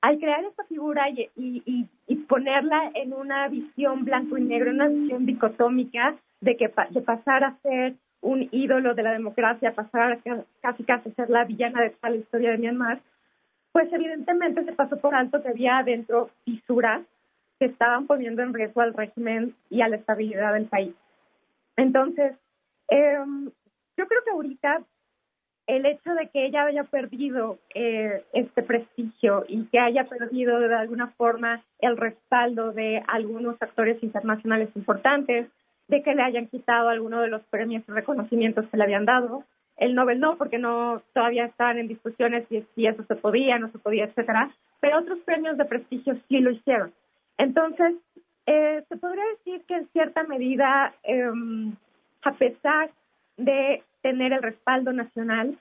al 0.03 0.19
crear 0.19 0.43
esta 0.43 0.65
figura 0.65 1.09
y, 1.09 1.29
y, 1.37 2.15
ponerla 2.27 2.91
en 2.93 3.13
una 3.13 3.47
visión 3.47 4.03
blanco 4.03 4.37
y 4.37 4.41
negro, 4.41 4.69
en 4.69 4.75
una 4.75 4.89
visión 4.89 5.25
dicotómica 5.25 6.15
de 6.41 6.57
que 6.57 6.69
de 6.89 7.01
pasar 7.01 7.45
a 7.45 7.57
ser 7.61 7.93
un 8.19 8.49
ídolo 8.51 8.95
de 8.95 9.03
la 9.03 9.13
democracia, 9.13 9.73
pasar 9.73 10.19
casi 10.61 10.83
casi 10.83 11.09
a 11.09 11.13
ser 11.13 11.29
la 11.29 11.45
villana 11.45 11.81
de 11.81 11.91
toda 11.91 12.09
la 12.09 12.17
historia 12.17 12.51
de 12.51 12.57
Myanmar, 12.57 12.99
pues 13.71 13.91
evidentemente 13.93 14.65
se 14.65 14.73
pasó 14.73 14.97
por 14.97 15.15
alto 15.15 15.41
que 15.41 15.49
había 15.49 15.77
adentro 15.77 16.31
fisuras 16.43 17.01
que 17.57 17.67
estaban 17.67 18.05
poniendo 18.05 18.41
en 18.41 18.53
riesgo 18.53 18.81
al 18.81 18.93
régimen 18.93 19.55
y 19.69 19.81
a 19.83 19.87
la 19.87 19.95
estabilidad 19.95 20.53
del 20.53 20.65
país. 20.65 20.93
Entonces, 21.77 22.33
em, 22.89 23.45
yo 23.95 24.05
creo 24.05 24.23
que 24.25 24.31
ahorita 24.31 24.83
el 25.67 25.85
hecho 25.85 26.13
de 26.13 26.27
que 26.29 26.45
ella 26.45 26.65
haya 26.65 26.83
perdido 26.83 27.57
eh, 27.73 28.23
este 28.33 28.63
prestigio 28.63 29.45
y 29.47 29.65
que 29.65 29.79
haya 29.79 30.05
perdido 30.05 30.59
de 30.59 30.75
alguna 30.75 31.07
forma 31.11 31.63
el 31.79 31.95
respaldo 31.97 32.73
de 32.73 33.01
algunos 33.07 33.61
actores 33.61 34.01
internacionales 34.03 34.69
importantes, 34.75 35.47
de 35.87 36.03
que 36.03 36.15
le 36.15 36.23
hayan 36.23 36.47
quitado 36.47 36.89
alguno 36.89 37.21
de 37.21 37.27
los 37.27 37.43
premios 37.43 37.83
y 37.87 37.91
reconocimientos 37.91 38.65
que 38.69 38.77
le 38.77 38.83
habían 38.83 39.05
dado. 39.05 39.43
El 39.77 39.95
Nobel 39.95 40.19
no, 40.19 40.37
porque 40.37 40.57
no 40.57 41.01
todavía 41.13 41.45
estaban 41.45 41.77
en 41.77 41.87
discusiones 41.87 42.45
si, 42.49 42.85
eso 42.85 43.03
se 43.03 43.15
podía, 43.15 43.57
no 43.57 43.71
se 43.71 43.79
podía, 43.79 44.05
etcétera. 44.05 44.51
Pero 44.79 44.99
otros 44.99 45.19
premios 45.19 45.57
de 45.57 45.65
prestigio 45.65 46.15
sí 46.27 46.39
lo 46.39 46.51
hicieron. 46.51 46.93
Entonces, 47.37 47.95
eh, 48.45 48.83
se 48.87 48.97
podría 48.97 49.23
decir 49.37 49.61
que 49.67 49.75
en 49.75 49.87
cierta 49.89 50.23
medida, 50.23 50.93
eh, 51.03 51.31
a 52.23 52.31
pesar 52.33 52.89
de 53.37 53.83
tener 54.01 54.33
el 54.33 54.41
respaldo 54.41 54.93
nacional, 54.93 55.57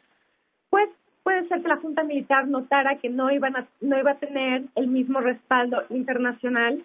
pues 0.70 0.88
puede 1.22 1.46
ser 1.48 1.62
que 1.62 1.68
la 1.68 1.76
Junta 1.76 2.02
Militar 2.02 2.48
notara 2.48 2.98
que 2.98 3.08
no 3.08 3.30
iban 3.30 3.56
a, 3.56 3.66
no 3.80 3.98
iba 3.98 4.12
a 4.12 4.18
tener 4.18 4.64
el 4.74 4.88
mismo 4.88 5.20
respaldo 5.20 5.84
internacional 5.90 6.84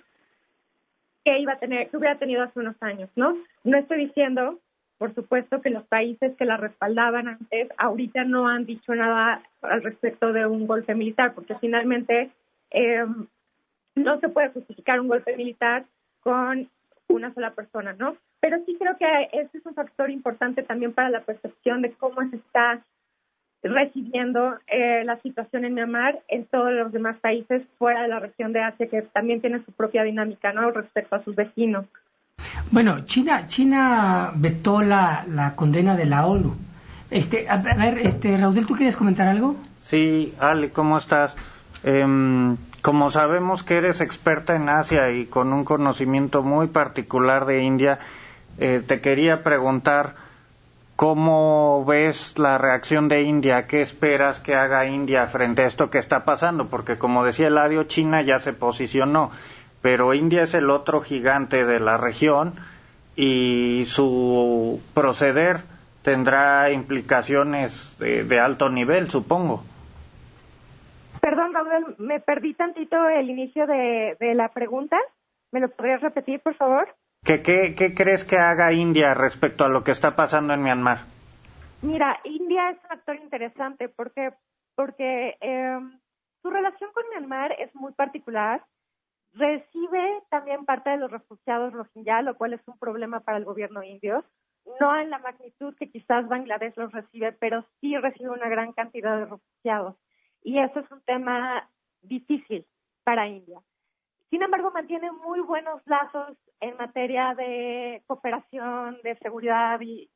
que 1.25 1.39
iba 1.39 1.53
a 1.53 1.59
tener, 1.59 1.89
que 1.89 1.97
hubiera 1.97 2.17
tenido 2.17 2.43
hace 2.43 2.59
unos 2.59 2.75
años, 2.81 3.09
¿no? 3.15 3.37
No 3.63 3.77
estoy 3.77 4.05
diciendo, 4.05 4.59
por 4.97 5.13
supuesto, 5.13 5.61
que 5.61 5.69
los 5.69 5.83
países 5.83 6.35
que 6.37 6.45
la 6.45 6.57
respaldaban 6.57 7.27
antes 7.27 7.69
ahorita 7.77 8.23
no 8.23 8.47
han 8.47 8.65
dicho 8.65 8.95
nada 8.95 9.41
al 9.61 9.83
respecto 9.83 10.31
de 10.31 10.45
un 10.45 10.67
golpe 10.67 10.95
militar, 10.95 11.33
porque 11.33 11.55
finalmente 11.55 12.31
eh, 12.71 13.05
no 13.95 14.19
se 14.19 14.29
puede 14.29 14.49
justificar 14.49 15.01
un 15.01 15.07
golpe 15.07 15.35
militar 15.35 15.85
con 16.21 16.69
una 17.09 17.33
sola 17.33 17.51
persona, 17.51 17.93
¿no? 17.93 18.15
Pero 18.39 18.57
sí 18.65 18.75
creo 18.79 18.97
que 18.97 19.29
ese 19.33 19.57
es 19.57 19.65
un 19.65 19.73
factor 19.73 20.09
importante 20.09 20.63
también 20.63 20.93
para 20.93 21.09
la 21.09 21.21
percepción 21.21 21.81
de 21.81 21.91
cómo 21.91 22.21
se 22.29 22.37
está 22.37 22.81
recibiendo 23.63 24.55
eh, 24.67 25.03
la 25.03 25.19
situación 25.21 25.65
en 25.65 25.73
Myanmar 25.73 26.19
en 26.27 26.45
todos 26.45 26.71
los 26.71 26.91
demás 26.91 27.17
países 27.17 27.63
fuera 27.77 28.03
de 28.03 28.07
la 28.07 28.19
región 28.19 28.53
de 28.53 28.61
Asia 28.61 28.87
que 28.87 29.01
también 29.01 29.41
tiene 29.41 29.63
su 29.65 29.71
propia 29.71 30.03
dinámica 30.03 30.53
no 30.53 30.71
respecto 30.71 31.15
a 31.15 31.23
sus 31.23 31.35
vecinos. 31.35 31.85
Bueno, 32.71 33.05
China 33.05 33.47
China 33.47 34.31
vetó 34.35 34.81
la, 34.81 35.25
la 35.27 35.55
condena 35.55 35.95
de 35.95 36.05
la 36.05 36.27
ONU. 36.27 36.55
Este, 37.09 37.49
a 37.49 37.57
ver, 37.57 37.99
este 37.99 38.35
Raúl, 38.37 38.65
¿tú 38.65 38.75
quieres 38.75 38.97
comentar 38.97 39.27
algo? 39.27 39.55
Sí, 39.79 40.33
Ale, 40.39 40.69
¿cómo 40.69 40.97
estás? 40.97 41.35
Em, 41.83 42.57
como 42.81 43.09
sabemos 43.11 43.63
que 43.63 43.77
eres 43.77 44.01
experta 44.01 44.55
en 44.55 44.67
Asia 44.67 45.11
y 45.11 45.25
con 45.25 45.53
un 45.53 45.63
conocimiento 45.63 46.43
muy 46.43 46.67
particular 46.67 47.45
de 47.45 47.63
India, 47.63 47.99
eh, 48.59 48.81
te 48.85 49.01
quería 49.01 49.43
preguntar 49.43 50.15
¿Cómo 50.97 51.85
ves 51.85 52.39
la 52.39 52.57
reacción 52.57 53.07
de 53.07 53.21
India? 53.21 53.67
¿Qué 53.67 53.81
esperas 53.81 54.39
que 54.39 54.55
haga 54.55 54.87
India 54.87 55.27
frente 55.27 55.61
a 55.61 55.67
esto 55.67 55.91
que 55.91 55.99
está 55.99 56.25
pasando? 56.25 56.71
Porque 56.71 56.97
como 56.97 57.23
decía 57.23 57.49
Eladio, 57.49 57.83
China 57.83 58.23
ya 58.23 58.39
se 58.39 58.51
posicionó, 58.51 59.29
pero 59.83 60.15
India 60.15 60.41
es 60.41 60.55
el 60.55 60.71
otro 60.71 61.01
gigante 61.01 61.65
de 61.65 61.79
la 61.79 61.97
región 61.97 62.55
y 63.15 63.83
su 63.85 64.81
proceder 64.95 65.57
tendrá 66.01 66.71
implicaciones 66.71 67.95
de, 67.99 68.39
alto 68.39 68.69
nivel, 68.69 69.07
supongo. 69.07 69.63
Perdón, 71.21 71.53
Raúl, 71.53 71.95
me 71.99 72.21
perdí 72.21 72.55
tantito 72.55 73.07
el 73.07 73.29
inicio 73.29 73.67
de, 73.67 74.17
de 74.19 74.33
la 74.33 74.49
pregunta. 74.49 74.97
¿Me 75.51 75.59
lo 75.59 75.69
podrías 75.69 76.01
repetir, 76.01 76.39
por 76.39 76.55
favor? 76.55 76.87
¿Qué, 77.23 77.93
crees 77.95 78.23
que 78.23 78.37
haga 78.37 78.71
India 78.71 79.13
respecto 79.13 79.65
a 79.65 79.69
lo 79.69 79.83
que 79.83 79.91
está 79.91 80.15
pasando 80.15 80.53
en 80.53 80.63
Myanmar? 80.63 80.99
Mira, 81.81 82.19
India 82.23 82.69
es 82.69 82.77
un 82.85 82.91
actor 82.91 83.15
interesante 83.17 83.89
porque, 83.89 84.31
porque 84.75 85.37
em, 85.41 85.99
su 86.41 86.49
relación 86.49 86.91
con 86.93 87.03
Myanmar 87.09 87.51
es 87.59 87.73
muy 87.75 87.91
particular. 87.93 88.63
Recibe 89.33 90.23
también 90.29 90.65
parte 90.65 90.89
de 90.89 90.97
los 90.97 91.11
refugiados 91.11 91.73
rohingya, 91.73 92.21
lo 92.21 92.37
cual 92.37 92.53
es 92.53 92.61
un 92.65 92.79
problema 92.79 93.19
para 93.19 93.37
el 93.37 93.45
gobierno 93.45 93.83
indio. 93.83 94.23
No 94.79 94.97
en 94.99 95.09
la 95.09 95.19
magnitud 95.19 95.75
que 95.75 95.89
quizás 95.89 96.27
Bangladesh 96.27 96.75
los 96.77 96.91
recibe, 96.91 97.31
pero 97.33 97.65
sí 97.79 97.95
recibe 97.97 98.29
una 98.29 98.49
gran 98.49 98.73
cantidad 98.73 99.17
de 99.17 99.25
refugiados. 99.25 99.95
Y 100.43 100.59
eso 100.59 100.79
es 100.79 100.91
un 100.91 101.01
tema 101.01 101.69
difícil 102.01 102.65
para 103.03 103.27
India. 103.27 103.61
Sin 104.29 104.41
embargo, 104.41 104.71
mantiene 104.71 105.11
muy 105.11 105.39
buenos 105.39 105.81
lazos 105.85 106.37
en 106.59 106.75
materia 106.77 107.33
de 107.35 108.03
cooperación, 108.07 108.99
de 109.03 109.15
seguridad 109.17 109.79
y, 109.81 110.09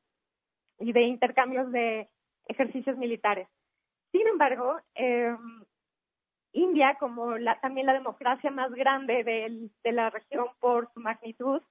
de 0.80 1.02
intercambios 1.04 1.72
de 1.72 2.10
ejercicios 2.48 2.98
militares. 2.98 3.48
Sin 4.12 4.28
embargo, 4.28 4.80
eh, 4.96 5.36
India, 6.54 6.98
como 7.00 7.36
también 7.62 7.88
la 7.88 7.94
democracia 7.94 8.52
más 8.52 8.72
grande 8.72 9.24
de 9.84 9.92
la 9.92 10.10
región 10.10 10.48
por 10.60 10.92
su 10.94 11.00
magnitud, 11.00 11.62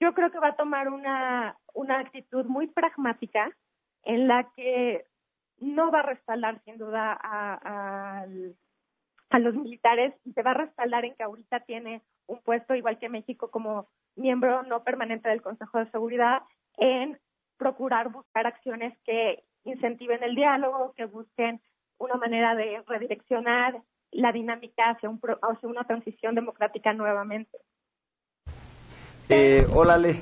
yo 0.00 0.12
creo 0.12 0.30
que 0.30 0.38
va 0.38 0.48
a 0.48 0.56
tomar 0.56 0.88
una, 0.88 1.56
una 1.72 2.00
actitud 2.00 2.44
muy 2.46 2.66
pragmática 2.66 3.50
en 4.02 4.28
la 4.28 4.50
que 4.54 5.06
no 5.58 5.90
va 5.90 6.00
a 6.00 6.10
respaldar 6.10 6.62
sin 6.64 6.76
duda 6.76 7.12
al 7.12 8.56
a 9.36 9.38
los 9.38 9.54
militares 9.54 10.14
y 10.24 10.32
se 10.32 10.42
va 10.42 10.52
a 10.52 10.62
respaldar 10.64 11.04
en 11.04 11.14
que 11.14 11.22
ahorita 11.22 11.60
tiene 11.60 12.00
un 12.26 12.40
puesto, 12.40 12.74
igual 12.74 12.98
que 12.98 13.10
México, 13.10 13.50
como 13.50 13.86
miembro 14.16 14.62
no 14.62 14.82
permanente 14.82 15.28
del 15.28 15.42
Consejo 15.42 15.78
de 15.78 15.90
Seguridad, 15.90 16.40
en 16.78 17.18
procurar 17.58 18.10
buscar 18.10 18.46
acciones 18.46 18.96
que 19.04 19.44
incentiven 19.64 20.22
el 20.22 20.36
diálogo, 20.36 20.94
que 20.96 21.04
busquen 21.04 21.60
una 21.98 22.14
manera 22.14 22.54
de 22.54 22.82
redireccionar 22.86 23.82
la 24.10 24.32
dinámica 24.32 24.88
hacia, 24.88 25.10
un, 25.10 25.20
hacia 25.42 25.68
una 25.68 25.84
transición 25.84 26.34
democrática 26.34 26.94
nuevamente. 26.94 27.58
Eh, 29.28 29.66
hola, 29.74 29.98
Le. 29.98 30.14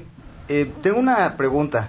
Eh, 0.48 0.72
tengo 0.83 0.98
una 0.98 1.37
pregunta. 1.37 1.88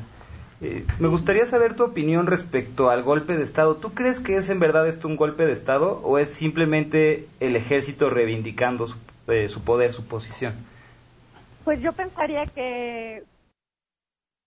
Eh, 0.66 0.84
me 1.00 1.10
gustaría 1.10 1.46
saber 1.46 1.76
tu 1.76 1.84
opinión 1.84 2.26
respecto 2.26 2.90
al 2.90 3.04
golpe 3.04 3.38
de 3.38 3.44
Estado. 3.44 3.76
¿Tú 3.76 3.94
crees 3.94 4.20
que 4.20 4.38
es 4.38 4.50
en 4.50 4.60
verdad 4.60 4.88
esto 4.88 5.08
un 5.08 5.16
golpe 5.16 5.46
de 5.46 5.54
Estado 5.54 6.02
o 6.04 6.18
es 6.18 6.34
simplemente 6.34 7.28
el 7.40 7.56
ejército 7.56 8.10
reivindicando 8.10 8.88
su, 8.88 8.98
eh, 9.28 9.48
su 9.48 9.64
poder, 9.64 9.94
su 9.94 10.08
posición? 10.08 10.54
Pues 11.64 11.84
yo 11.84 11.94
pensaría 11.94 12.48
que 12.48 13.22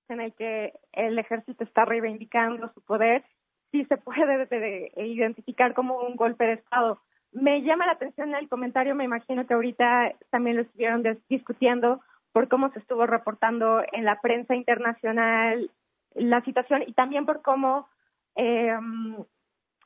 en 0.09 0.21
el 0.21 0.33
que 0.33 0.73
el 0.93 1.17
ejército 1.21 1.63
está 1.63 1.85
reivindicando 1.85 2.69
su 2.75 2.81
poder, 2.81 3.23
sí 3.71 3.85
se 3.85 3.97
puede 3.97 4.91
identificar 4.97 5.73
como 5.73 6.01
un 6.01 6.17
golpe 6.17 6.47
de 6.47 6.55
Estado. 6.55 7.01
Me 7.31 7.63
llama 7.63 7.87
la 7.87 7.93
atención 7.93 8.35
el 8.35 8.49
comentario, 8.49 8.97
me 8.97 9.05
imagino 9.05 9.47
que 9.47 9.55
ahorita 9.55 10.15
también 10.31 10.57
lo 10.57 10.63
estuvieron 10.63 11.05
discutiendo 11.29 12.01
por 12.33 12.49
cómo 12.49 12.73
se 12.73 12.81
estuvo 12.81 13.07
reportando 13.07 13.83
en 13.93 14.05
la 14.05 14.21
prensa 14.21 14.57
internacional 14.57 15.71
la 16.15 16.41
situación 16.43 16.83
y 16.87 16.93
también 16.93 17.27
por 17.27 17.43
cómo 17.43 17.89
eh, 18.37 18.77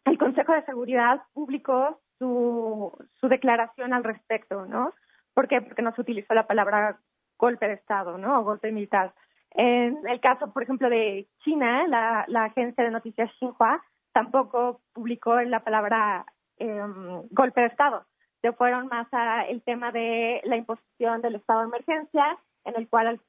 el 0.05 0.19
Consejo 0.19 0.53
de 0.53 0.65
Seguridad 0.65 1.23
publicó 1.33 2.01
su, 2.19 2.93
su 3.21 3.29
declaración 3.29 3.93
al 3.93 4.05
respecto, 4.05 4.67
¿no? 4.67 4.93
¿Por 5.35 5.49
qué? 5.49 5.61
Porque 5.63 5.83
no 5.83 5.95
se 5.95 6.01
utilizó 6.01 6.35
la 6.35 6.47
palabra 6.47 6.99
golpe 7.39 7.67
de 7.67 7.75
Estado, 7.75 8.19
¿no? 8.19 8.41
O 8.41 8.45
golpe 8.45 8.71
militar. 8.71 9.15
En 9.55 10.07
el 10.07 10.21
caso, 10.21 10.53
por 10.53 10.63
ejemplo, 10.63 10.89
de 10.89 11.29
China, 11.45 11.87
la, 11.89 12.45
agencia 12.45 12.85
de 12.85 12.91
noticias 12.91 13.31
Xinhua 13.39 13.83
tampoco 14.13 14.81
publicó 14.93 15.41
la 15.43 15.61
palabra 15.61 16.25
eh, 16.59 16.83
golpe 17.31 17.61
de 17.61 17.67
Estado. 17.67 18.07
Se 18.41 18.53
fueron 18.53 18.89
más 18.89 19.07
a 19.13 19.43
el 19.47 19.63
tema 19.63 19.93
de 19.93 20.41
la 20.45 20.57
imposición 20.57 21.23
del 21.23 21.37
estado 21.37 21.61
de 21.61 21.67
emergencia, 21.67 22.39
en 22.65 22.77
el 22.77 22.89
cual 22.89 23.21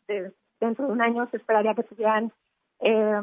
dentro 0.60 0.88
de 0.88 0.92
un 0.92 1.02
año 1.02 1.28
se 1.30 1.38
esperaría 1.38 1.76
que 1.76 1.84
tuvieran 1.84 2.32
eh, 2.84 3.22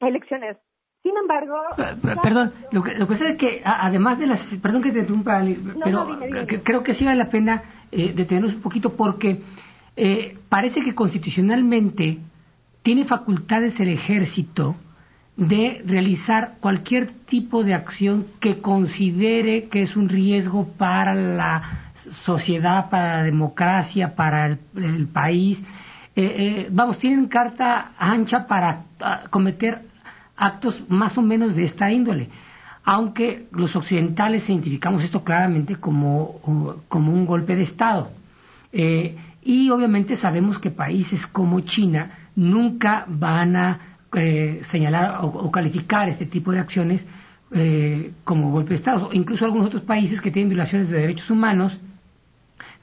elecciones. 0.00 0.56
Sin 1.02 1.16
embargo... 1.16 1.56
Eh, 1.78 2.16
perdón, 2.22 2.52
lo 2.70 2.82
que, 2.82 2.94
lo 2.94 3.08
que 3.08 3.14
sé 3.16 3.30
es 3.30 3.36
que 3.36 3.62
además 3.64 4.18
de 4.18 4.26
las... 4.26 4.54
Perdón 4.62 4.82
que 4.82 4.92
te 4.92 5.00
interrumpa, 5.00 5.42
pero 5.82 6.18
creo 6.62 6.82
que 6.82 6.94
sí 6.94 7.04
vale 7.04 7.18
la 7.18 7.30
pena 7.30 7.62
eh, 7.90 8.12
detenernos 8.14 8.54
un 8.54 8.62
poquito 8.62 8.94
porque 8.96 9.42
eh, 9.96 10.38
parece 10.48 10.82
que 10.82 10.94
constitucionalmente 10.94 12.18
tiene 12.82 13.04
facultades 13.04 13.80
el 13.80 13.88
ejército 13.90 14.76
de 15.36 15.82
realizar 15.84 16.54
cualquier 16.60 17.08
tipo 17.08 17.64
de 17.64 17.74
acción 17.74 18.26
que 18.40 18.60
considere 18.60 19.68
que 19.68 19.82
es 19.82 19.96
un 19.96 20.08
riesgo 20.08 20.68
para 20.78 21.14
la 21.14 21.92
sociedad, 22.10 22.90
para 22.90 23.18
la 23.18 23.22
democracia, 23.24 24.14
para 24.14 24.46
el, 24.46 25.08
país. 25.12 25.62
Eh, 26.14 26.24
eh, 26.24 26.68
vamos, 26.70 26.98
tienen 26.98 27.26
carta 27.26 27.92
ancha 27.98 28.46
para 28.46 28.82
ah, 29.00 29.22
cometer 29.30 29.80
actos 30.36 30.84
más 30.90 31.16
o 31.16 31.22
menos 31.22 31.54
de 31.54 31.64
esta 31.64 31.90
índole, 31.90 32.28
aunque 32.84 33.46
los 33.52 33.74
occidentales 33.76 34.48
identificamos 34.50 35.04
esto 35.04 35.24
claramente 35.24 35.76
como, 35.76 36.82
como 36.88 37.12
un 37.12 37.24
golpe 37.24 37.56
de 37.56 37.62
Estado. 37.62 38.10
Eh, 38.72 39.16
y 39.42 39.70
obviamente 39.70 40.14
sabemos 40.16 40.58
que 40.58 40.70
países 40.70 41.26
como 41.26 41.60
China 41.60 42.10
nunca 42.36 43.04
van 43.08 43.56
a 43.56 43.78
señalar 44.60 45.20
o, 45.22 45.50
calificar 45.50 46.06
este 46.10 46.26
tipo 46.26 46.52
de 46.52 46.58
acciones 46.58 47.06
como 48.24 48.50
golpe 48.50 48.70
de 48.70 48.74
Estado. 48.74 49.08
Incluso 49.12 49.46
algunos 49.46 49.68
otros 49.68 49.82
países 49.82 50.20
que 50.20 50.30
tienen 50.30 50.50
violaciones 50.50 50.90
de 50.90 51.00
derechos 51.00 51.30
humanos 51.30 51.78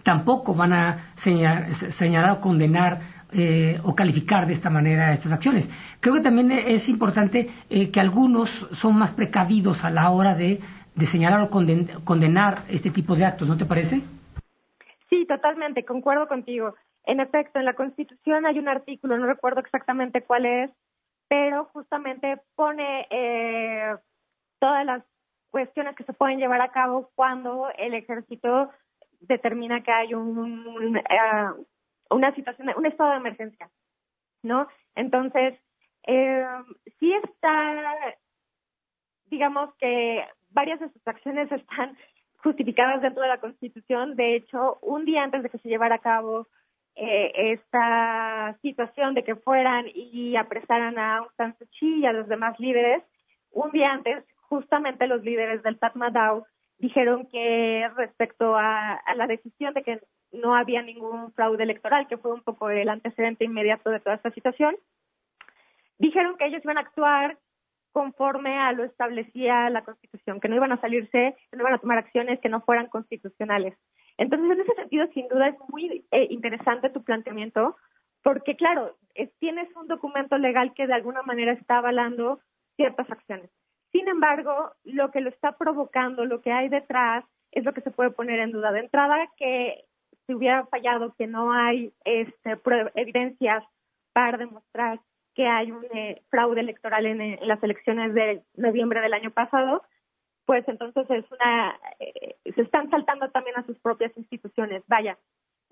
tampoco 0.04 0.56
van 0.56 0.74
a 0.74 0.98
señalar, 1.18 2.32
o 2.32 2.42
condenar 2.42 3.00
eh, 3.32 3.80
o 3.84 3.96
calificar 3.96 4.48
de 4.48 4.54
esta 4.54 4.70
manera 4.70 5.14
estas 5.14 5.34
acciones. 5.34 5.70
Creo 6.00 6.16
que 6.16 6.22
también 6.22 6.52
es 6.52 6.90
importante 6.90 7.50
que 7.70 8.00
algunos 8.00 8.50
son 8.72 8.98
más 8.98 9.12
precavidos 9.12 9.84
a 9.84 9.90
la 9.90 10.10
hora 10.10 10.34
de, 10.36 10.60
señalar 11.06 11.42
o 11.42 11.50
condenar 11.50 12.64
este 12.70 12.90
tipo 12.90 13.16
de 13.16 13.26
actos, 13.26 13.48
¿no 13.48 13.58
te 13.58 13.66
parece? 13.66 14.02
Sí, 15.10 15.26
totalmente, 15.28 15.86
concuerdo 15.86 16.28
contigo. 16.28 16.76
En 17.06 17.20
efecto, 17.20 17.60
en 17.60 17.66
la 17.66 17.74
Constitución 17.74 18.46
hay 18.46 18.60
un 18.60 18.68
artículo, 18.68 19.18
no 19.18 19.26
recuerdo 19.26 19.62
exactamente 19.62 20.22
cuál 20.22 20.46
es, 20.46 20.72
pero 21.28 21.66
justamente 21.74 22.42
pone 22.56 23.08
eh, 23.10 23.96
todas 24.60 24.86
las 24.86 25.04
cuestiones 25.52 25.96
que 25.96 26.04
se 26.04 26.14
pueden 26.14 26.40
llevar 26.40 26.62
a 26.62 26.72
cabo 26.72 27.10
cuando 27.16 27.68
el 27.78 27.94
ejército 27.94 28.70
determina 29.22 29.82
que 29.82 29.92
hay 29.92 30.14
un, 30.14 30.98
eh, 30.98 31.02
una 32.10 32.34
situación, 32.36 32.70
un 32.76 32.86
estado 32.86 33.12
de 33.12 33.18
emergencia, 33.18 33.70
¿no? 34.44 34.68
Entonces, 34.96 35.60
eh, 36.08 36.46
sí 37.00 37.14
está, 37.14 38.16
digamos 39.26 39.74
que 39.76 40.26
varias 40.50 40.80
de 40.80 40.90
sus 40.90 41.08
acciones 41.08 41.52
están 41.52 41.98
justificadas 42.38 43.02
dentro 43.02 43.22
de 43.22 43.30
la 43.30 43.40
Constitución. 43.40 44.16
De 44.16 44.36
hecho, 44.36 44.80
un 44.82 45.06
día 45.06 45.24
antes 45.24 45.44
de 45.44 45.50
que 45.50 45.60
se 45.60 45.70
llevara 45.70 45.96
a 45.96 46.00
cabo 46.00 46.48
eh, 46.96 47.54
esta 47.54 48.58
situación 48.62 49.14
de 49.14 49.24
que 49.24 49.36
fueran 49.36 49.86
y 49.94 50.36
apresaran 50.36 50.98
a 50.98 51.18
Aung 51.18 51.30
San 51.38 51.58
Suu 51.58 51.68
Kyi 51.68 52.00
y 52.00 52.06
a 52.06 52.14
los 52.14 52.28
demás 52.28 52.60
líderes, 52.60 53.04
un 53.52 53.72
día 53.72 53.92
antes, 53.92 54.26
justamente 54.36 55.08
los 55.08 55.24
líderes 55.24 55.64
del 55.64 55.80
Tatmadaw 55.80 56.46
dijeron 56.80 57.28
que 57.28 57.88
respecto 57.96 58.56
a, 58.56 58.94
a 58.94 59.16
la 59.16 59.28
decisión 59.28 59.74
de 59.74 59.84
que 59.84 60.02
no 60.32 60.56
había 60.56 60.82
ningún 60.82 61.32
fraude 61.34 61.64
electoral, 61.64 62.08
que 62.08 62.18
fue 62.18 62.34
un 62.34 62.42
poco 62.42 62.70
el 62.70 62.90
antecedente 62.90 63.46
inmediato 63.46 63.90
de 63.90 64.00
toda 64.00 64.16
esta 64.16 64.32
situación, 64.32 64.76
dijeron 65.98 66.38
que 66.38 66.46
ellos 66.46 66.64
iban 66.64 66.78
a 66.78 66.82
actuar 66.82 67.38
conforme 67.92 68.58
a 68.58 68.72
lo 68.72 68.84
establecía 68.84 69.70
la 69.70 69.84
Constitución, 69.84 70.40
que 70.40 70.48
no 70.48 70.56
iban 70.56 70.72
a 70.72 70.82
salirse, 70.82 71.36
que 71.50 71.58
no 71.58 71.64
iban 71.64 71.74
a 71.74 71.80
tomar 71.80 71.98
acciones 71.98 72.40
que 72.40 72.50
no 72.50 72.62
fueran 72.62 72.88
constitucionales. 72.88 73.76
Entonces, 74.18 74.52
en 74.52 74.62
ese 74.62 74.76
sentido, 74.76 75.08
sin 75.14 75.28
duda 75.28 75.48
es 75.48 75.56
muy 75.70 76.06
eh, 76.12 76.28
interesante 76.30 76.90
tu 76.90 77.04
planteamiento, 77.04 77.78
porque 78.22 78.56
claro, 78.56 78.98
tienes 79.40 79.74
un 79.76 79.88
documento 79.88 80.38
legal 80.38 80.74
que 80.74 80.88
de 80.88 80.94
alguna 80.94 81.24
manera 81.24 81.54
está 81.54 81.78
avalando 81.78 82.40
ciertas 82.76 83.10
acciones. 83.10 83.50
Sin 83.92 84.08
embargo, 84.08 84.72
lo 84.84 85.12
que 85.12 85.22
lo 85.22 85.30
está 85.30 85.58
provocando, 85.58 86.26
lo 86.26 86.42
que 86.42 86.52
hay 86.52 86.70
detrás, 86.70 87.26
es 87.52 87.64
lo 87.64 87.74
que 87.74 87.82
se 87.82 87.92
puede 87.92 88.12
poner 88.12 88.40
en 88.40 88.52
duda. 88.52 88.72
De 88.72 88.82
entrada, 88.82 89.28
que 89.38 89.86
si 90.28 90.34
hubiera 90.34 90.66
fallado, 90.68 91.16
que 91.16 91.28
no 91.28 91.52
hay 91.52 91.92
este, 92.06 92.60
evidencias 92.96 93.64
para 94.14 94.38
demostrar 94.38 95.00
que 95.34 95.48
hay 95.48 95.72
un 95.72 95.86
eh, 95.94 96.22
fraude 96.30 96.60
electoral 96.60 97.06
en, 97.06 97.40
las 97.48 97.64
elecciones 97.64 98.14
de 98.14 98.44
noviembre 98.56 99.02
del 99.02 99.14
año 99.14 99.32
pasado, 99.32 99.84
pues 100.46 100.68
entonces 100.68 101.10
es 101.10 101.26
una 101.32 101.80
eh, 102.00 102.36
se 102.56 102.62
están 102.62 102.90
saltando 102.90 103.30
también 103.30 103.58
a 103.58 103.66
sus 103.66 103.80
propias 103.80 104.16
instituciones. 104.18 104.84
Vaya, 104.88 105.18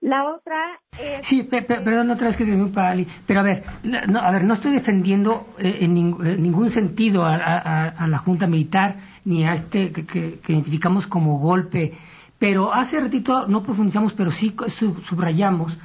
la 0.02 0.26
otra. 0.26 0.80
Sí, 1.24 1.44
perdón, 1.44 2.12
otra 2.12 2.28
vez 2.28 2.38
que 2.38 2.46
te 2.46 2.80
Ali, 2.80 3.08
pero 3.26 3.40
a 3.40 3.44
ver, 3.44 3.64
no, 3.84 4.20
a 4.20 4.32
ver, 4.32 4.44
no 4.44 4.54
estoy 4.54 4.72
defendiendo 4.72 5.48
eh, 5.58 5.78
en, 5.82 5.94
ningún 5.94 6.72
sentido 6.72 7.26
a, 7.26 8.08
la 8.08 8.18
Junta 8.20 8.48
Militar 8.48 8.96
ni 9.26 9.46
a 9.46 9.54
este 9.54 9.92
que, 9.92 10.40
identificamos 10.48 11.08
como 11.08 11.40
golpe, 11.40 11.94
pero 12.40 12.74
hace 12.74 13.00
ratito 13.00 13.48
no 13.48 13.64
profundizamos, 13.64 14.14
pero 14.14 14.32
sí 14.32 14.56
subrayamos 15.04 15.78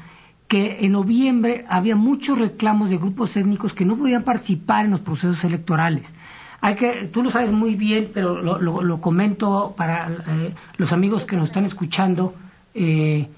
que 0.46 0.84
en 0.84 0.92
noviembre 0.92 1.64
había 1.68 1.96
muchos 1.96 2.38
reclamos 2.38 2.90
de 2.90 2.98
grupos 2.98 3.34
étnicos 3.36 3.72
que 3.72 3.86
no 3.86 3.96
podían 3.96 4.22
participar 4.22 4.84
en 4.84 4.90
los 4.90 5.00
procesos 5.00 5.42
electorales. 5.44 6.12
Hay 6.60 6.74
que, 6.76 7.08
tú 7.12 7.22
lo 7.22 7.30
sabes 7.30 7.50
muy 7.50 7.74
bien, 7.74 8.10
pero 8.12 8.40
lo, 8.40 9.00
comento 9.00 9.74
para 9.76 10.08
eh, 10.08 10.54
los 10.76 10.92
amigos 10.92 11.24
que 11.24 11.36
nos 11.36 11.48
están 11.48 11.64
escuchando, 11.64 12.34
eh, 12.74 13.28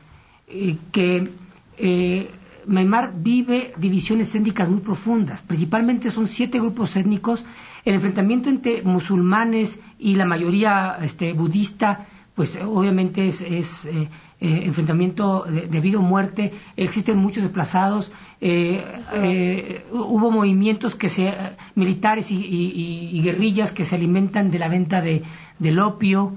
eh, 0.49 0.77
que 0.93 1.31
eh, 1.79 2.31
Maimar 2.67 3.13
vive 3.15 3.73
divisiones 3.77 4.35
étnicas 4.35 4.69
muy 4.69 4.81
profundas. 4.81 5.43
Principalmente 5.43 6.11
son 6.11 6.29
siete 6.29 6.59
grupos 6.59 6.97
étnicos. 6.97 7.45
El 7.85 7.95
enfrentamiento 7.95 8.49
entre 8.49 8.83
musulmanes 8.83 9.81
y 9.99 10.15
la 10.15 10.25
mayoría 10.25 10.99
este, 11.03 11.33
budista, 11.33 12.07
pues 12.35 12.59
obviamente 12.65 13.27
es, 13.27 13.43
eh, 13.45 14.09
enfrentamiento 14.41 15.45
de, 15.45 15.81
vida 15.81 15.99
o 15.99 16.03
muerte, 16.03 16.53
existen 16.77 17.17
muchos 17.19 17.43
desplazados, 17.43 18.13
eh, 18.41 18.85
eh, 19.15 19.85
hubo 19.93 20.31
movimientos 20.31 20.95
que 20.97 21.09
se, 21.09 21.33
militares 21.75 22.31
y, 22.31 23.21
guerrillas 23.23 23.73
que 23.73 23.85
se 23.85 23.97
alimentan 23.97 24.51
de 24.51 24.59
la 24.59 24.69
venta 24.69 25.01
de, 25.01 25.23
del 25.59 25.79
opio, 25.79 26.37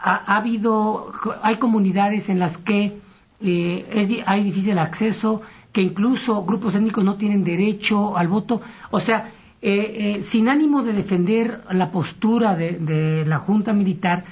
ha, 0.00 0.36
habido, 0.36 1.12
hay 1.42 1.56
comunidades 1.56 2.28
en 2.28 2.38
las 2.38 2.56
que 2.56 2.98
es, 3.40 4.10
hay 4.26 4.44
difícil 4.44 4.78
acceso, 4.78 5.42
que 5.72 5.82
incluso 5.82 6.44
grupos 6.44 6.74
étnicos 6.74 7.04
no 7.04 7.16
tienen 7.16 7.44
derecho 7.44 8.16
al 8.16 8.28
voto, 8.28 8.60
o 8.90 9.00
sea, 9.00 9.30
eh, 9.60 10.20
sin 10.22 10.48
ánimo 10.48 10.82
de 10.82 10.92
defender 10.92 11.62
la 11.72 11.90
postura 11.90 12.54
de, 12.54 13.24
la 13.26 13.38
Junta 13.38 13.72
Militar, 13.72 14.24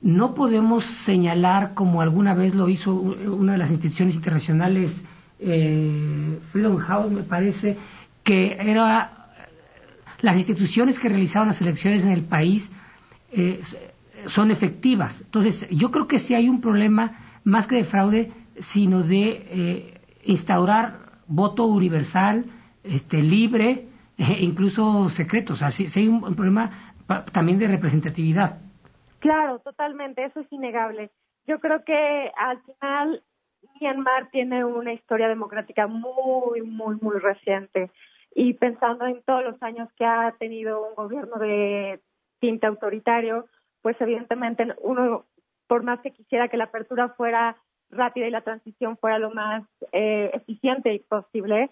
no 0.00 0.34
podemos 0.34 0.84
señalar, 0.84 1.74
como 1.74 2.00
alguna 2.00 2.34
vez 2.34 2.54
lo 2.56 2.68
hizo 2.68 2.92
una 2.92 3.52
de 3.52 3.58
las 3.58 3.70
instituciones 3.70 4.16
internacionales, 4.16 5.04
Freedom 5.38 6.76
House, 6.78 7.10
me 7.12 7.22
parece, 7.22 7.76
que 8.24 8.52
era 8.54 9.28
las 10.20 10.36
instituciones 10.36 10.98
que 10.98 11.08
realizaban 11.08 11.48
las 11.48 11.60
elecciones 11.60 12.04
en 12.04 12.12
el 12.12 12.22
país 12.22 12.72
son 14.26 14.50
efectivas. 14.50 15.20
Entonces, 15.22 15.68
yo 15.70 15.90
creo 15.90 16.06
que 16.06 16.18
sí 16.18 16.34
hay 16.34 16.48
un 16.48 16.60
problema 16.60 17.12
más 17.44 17.66
que 17.66 17.76
de 17.76 17.84
fraude, 17.84 18.32
sino 18.58 19.02
de 19.02 19.46
eh, 19.50 20.00
instaurar 20.24 20.98
voto 21.26 21.66
universal, 21.66 22.44
este, 22.84 23.22
libre, 23.22 23.86
e 24.18 24.44
incluso 24.44 25.08
secreto. 25.08 25.54
O 25.54 25.56
sea, 25.56 25.70
sí, 25.70 25.86
hay 25.98 26.08
un, 26.08 26.34
problema 26.34 26.70
también 27.32 27.58
de 27.58 27.68
representatividad. 27.68 28.58
Claro, 29.18 29.60
totalmente, 29.60 30.24
eso 30.24 30.40
es 30.40 30.52
innegable. 30.52 31.10
Yo 31.46 31.60
creo 31.60 31.84
que 31.84 32.30
al 32.36 32.60
final 32.62 33.22
Myanmar 33.80 34.30
tiene 34.30 34.64
una 34.64 34.92
historia 34.92 35.28
democrática 35.28 35.86
muy, 35.86 36.62
muy, 36.62 36.96
muy 37.00 37.18
reciente. 37.18 37.90
Y 38.34 38.54
pensando 38.54 39.06
en 39.06 39.22
todos 39.22 39.44
los 39.44 39.62
años 39.62 39.88
que 39.96 40.04
ha 40.04 40.32
tenido 40.38 40.86
un 40.88 40.94
gobierno 40.94 41.36
de 41.36 42.00
tinte 42.40 42.66
autoritario, 42.66 43.46
pues 43.82 44.00
evidentemente 44.00 44.66
uno, 44.80 45.24
por 45.66 45.82
más 45.82 46.00
que 46.00 46.12
quisiera 46.12 46.48
que 46.48 46.56
la 46.56 46.64
apertura 46.64 47.10
fuera 47.10 47.56
rápida 47.90 48.26
y 48.26 48.30
la 48.30 48.42
transición 48.42 48.96
fuera 48.96 49.18
lo 49.18 49.30
más 49.30 49.64
eh, 49.92 50.30
eficiente 50.32 50.94
y 50.94 51.00
posible, 51.00 51.70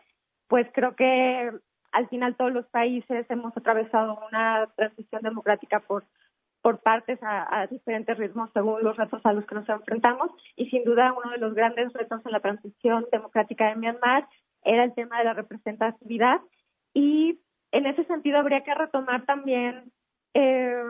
pues 0.48 0.66
creo 0.74 0.94
que 0.94 1.50
al 1.92 2.08
final 2.08 2.36
todos 2.36 2.52
los 2.52 2.66
países 2.66 3.26
hemos 3.30 3.56
atravesado 3.56 4.20
una 4.28 4.68
transición 4.76 5.22
democrática 5.22 5.80
por 5.80 6.04
por 6.62 6.80
partes 6.80 7.18
a, 7.22 7.66
diferentes 7.68 8.18
ritmos 8.18 8.50
según 8.52 8.82
los 8.82 8.96
retos 8.96 9.20
a 9.24 9.32
los 9.32 9.46
que 9.46 9.54
nos 9.54 9.68
enfrentamos. 9.68 10.30
Y 10.56 10.68
sin 10.68 10.84
duda 10.84 11.12
uno 11.12 11.30
de 11.30 11.38
los 11.38 11.54
grandes 11.54 11.92
retos 11.92 12.20
en 12.24 12.32
la 12.32 12.40
transición 12.40 13.06
democrática 13.10 13.68
de 13.68 13.76
Myanmar 13.76 14.28
era 14.62 14.84
el 14.84 14.94
tema 14.94 15.18
de 15.18 15.24
la 15.24 15.34
representatividad. 15.34 16.40
Y 16.92 17.40
en 17.72 17.86
ese 17.86 18.04
sentido 18.04 18.38
habría 18.38 18.62
que 18.62 18.74
retomar 18.74 19.24
también 19.24 19.90
eh, 20.34 20.82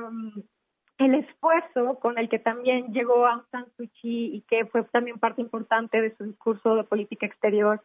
el 1.01 1.15
esfuerzo 1.15 1.99
con 1.99 2.19
el 2.19 2.29
que 2.29 2.39
también 2.39 2.93
llegó 2.93 3.27
Aung 3.27 3.45
San 3.51 3.67
Suu 3.77 3.89
Kyi 3.89 4.37
y 4.37 4.43
que 4.43 4.67
fue 4.67 4.85
también 4.85 5.19
parte 5.19 5.41
importante 5.41 6.01
de 6.01 6.15
su 6.17 6.25
discurso 6.25 6.77
de 6.77 6.85
política 6.85 7.25
exterior 7.25 7.83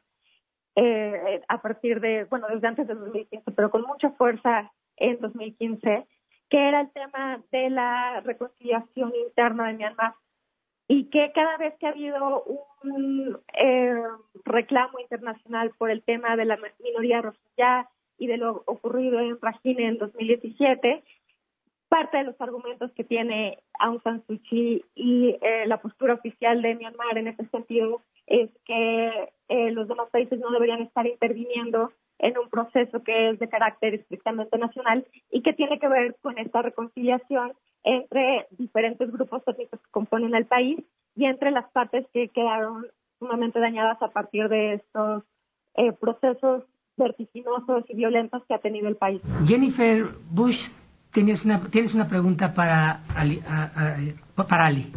eh, 0.75 1.41
a 1.47 1.62
partir 1.62 2.01
de, 2.01 2.25
bueno, 2.25 2.47
desde 2.49 2.67
antes 2.67 2.88
de 2.88 2.93
2015, 2.93 3.51
pero 3.51 3.71
con 3.71 3.84
mucha 3.84 4.10
fuerza 4.12 4.73
en 4.97 5.19
2015, 5.21 6.06
que 6.49 6.67
era 6.67 6.82
el 6.82 6.91
tema 6.91 7.41
de 7.54 7.69
la 7.69 8.19
reconciliación 8.19 9.13
interna 9.15 9.67
de 9.67 9.73
Myanmar. 9.73 10.15
Y 10.88 11.10
que 11.10 11.32
cada 11.34 11.58
vez 11.58 11.73
que 11.80 11.88
ha 11.88 11.91
habido 11.91 12.43
un 12.84 13.39
eh, 13.54 14.04
reclamo 14.43 14.99
internacional 14.99 15.71
por 15.78 15.89
el 15.89 16.04
tema 16.04 16.36
de 16.36 16.45
la 16.45 16.60
minoría 16.84 17.21
rohingya 17.21 17.89
y 18.17 18.28
de 18.28 18.38
lo 18.38 18.63
ocurrido 18.67 19.19
en 19.19 19.39
Rakhine 19.41 19.88
en 19.88 19.97
2017, 19.97 21.04
parte 21.96 22.18
de 22.18 22.26
los 22.26 22.42
argumentos 22.42 22.92
que 22.92 23.06
tiene 23.06 23.58
Aung 23.80 24.04
San 24.04 24.22
Suu 24.28 24.38
Kyi 24.40 24.84
y 24.96 25.30
eh, 25.42 25.66
la 25.66 25.78
postura 25.78 26.16
oficial 26.16 26.62
de 26.62 26.76
Myanmar 26.76 27.18
en 27.18 27.30
ese 27.30 27.46
sentido 27.46 28.02
es 28.28 28.50
que 28.66 29.32
eh, 29.48 29.72
los 29.72 29.88
demás 29.88 30.10
países 30.12 30.38
no 30.38 30.52
deberían 30.52 30.82
estar 30.82 31.08
interviniendo 31.08 31.94
en 32.20 32.38
un 32.38 32.50
proceso 32.50 33.02
que 33.02 33.30
es 33.30 33.40
de 33.40 33.48
carácter 33.48 33.94
estrictamente 33.94 34.58
nacional 34.58 35.08
y 35.32 35.42
que 35.42 35.54
tiene 35.54 35.80
que 35.80 35.88
ver 35.88 36.18
con 36.22 36.38
esta 36.38 36.62
reconciliación 36.62 37.54
entre 37.86 38.46
diferentes 38.58 39.10
grupos 39.10 39.44
étnicos 39.48 39.80
que 39.80 39.92
componen 39.92 40.36
el 40.36 40.48
país 40.48 40.84
y 41.16 41.24
entre 41.24 41.52
las 41.52 41.72
partes 41.72 42.06
que 42.12 42.28
quedaron 42.28 42.88
sumamente 43.20 43.62
dañadas 43.62 44.02
a 44.02 44.10
partir 44.10 44.50
de 44.50 44.74
estos 44.74 45.24
eh, 45.76 45.94
procesos 45.94 46.66
vertiginosos 46.98 47.86
y 47.88 47.96
violentos 47.96 48.44
que 48.50 48.54
ha 48.54 48.60
tenido 48.60 48.90
el 48.90 48.98
país. 48.98 49.22
Jennifer 49.48 50.08
Bush 50.30 50.68
tienes 51.15 51.45
una, 51.45 51.62
tienes 51.62 51.93
una 51.93 52.10
pregunta 52.10 52.54
para 52.54 52.99
Ali. 53.15 53.41
para 54.36 54.65
Ali. 54.65 54.91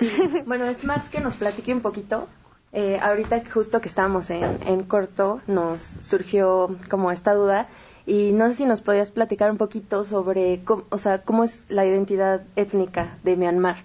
bueno, 0.46 0.64
es 0.64 0.84
más 0.84 1.08
que 1.08 1.20
nos 1.20 1.36
platique 1.36 1.72
un 1.72 1.80
poquito. 1.80 2.28
Eh, 2.72 2.98
ahorita 3.00 3.42
justo 3.50 3.80
que 3.80 3.88
estábamos 3.88 4.28
en, 4.30 4.58
en 4.66 4.82
corto 4.82 5.40
nos 5.46 5.80
surgió 5.80 6.76
como 6.90 7.10
esta 7.10 7.32
duda 7.32 7.68
y 8.04 8.32
no 8.32 8.48
sé 8.48 8.54
si 8.56 8.66
nos 8.66 8.82
podías 8.82 9.10
platicar 9.10 9.50
un 9.50 9.56
poquito 9.56 10.04
sobre 10.04 10.64
cómo, 10.64 10.84
o 10.90 10.98
sea, 10.98 11.22
cómo 11.22 11.44
es 11.44 11.70
la 11.70 11.86
identidad 11.86 12.42
étnica 12.56 13.16
de 13.22 13.36
Myanmar. 13.36 13.76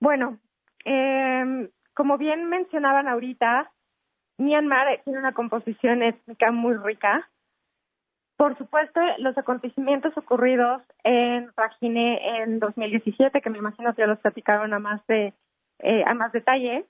Bueno, 0.00 0.38
eh, 0.84 1.70
como 1.94 2.16
bien 2.16 2.48
mencionaban 2.48 3.06
ahorita, 3.06 3.70
Myanmar 4.38 5.02
tiene 5.04 5.20
una 5.20 5.34
composición 5.34 6.02
étnica 6.02 6.50
muy 6.50 6.74
rica. 6.76 7.29
Por 8.40 8.56
supuesto, 8.56 8.98
los 9.18 9.36
acontecimientos 9.36 10.16
ocurridos 10.16 10.80
en 11.04 11.52
Rajine 11.54 12.38
en 12.38 12.58
2017, 12.58 13.38
que 13.42 13.50
me 13.50 13.58
imagino 13.58 13.92
que 13.92 14.00
ya 14.00 14.06
los 14.06 14.18
platicaron 14.20 14.72
a 14.72 14.78
más 14.78 15.06
de 15.08 15.34
eh, 15.80 16.02
a 16.06 16.14
más 16.14 16.32
detalle, 16.32 16.86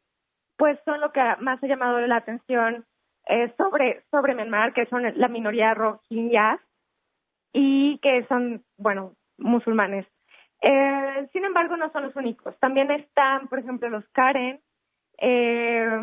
pues 0.56 0.78
son 0.84 1.00
lo 1.00 1.10
que 1.10 1.20
más 1.40 1.60
ha 1.60 1.66
llamado 1.66 1.98
la 2.06 2.18
atención 2.18 2.84
eh, 3.26 3.52
sobre 3.58 4.04
sobre 4.12 4.36
Myanmar, 4.36 4.72
que 4.74 4.86
son 4.86 5.02
la 5.12 5.26
minoría 5.26 5.74
rohingya 5.74 6.60
y 7.52 7.98
que 7.98 8.24
son, 8.28 8.62
bueno, 8.78 9.16
musulmanes. 9.36 10.06
Eh, 10.62 11.28
sin 11.32 11.44
embargo, 11.44 11.76
no 11.76 11.90
son 11.90 12.04
los 12.04 12.14
únicos. 12.14 12.56
También 12.60 12.92
están, 12.92 13.48
por 13.48 13.58
ejemplo, 13.58 13.88
los 13.88 14.08
Karen, 14.10 14.60
eh, 15.18 16.00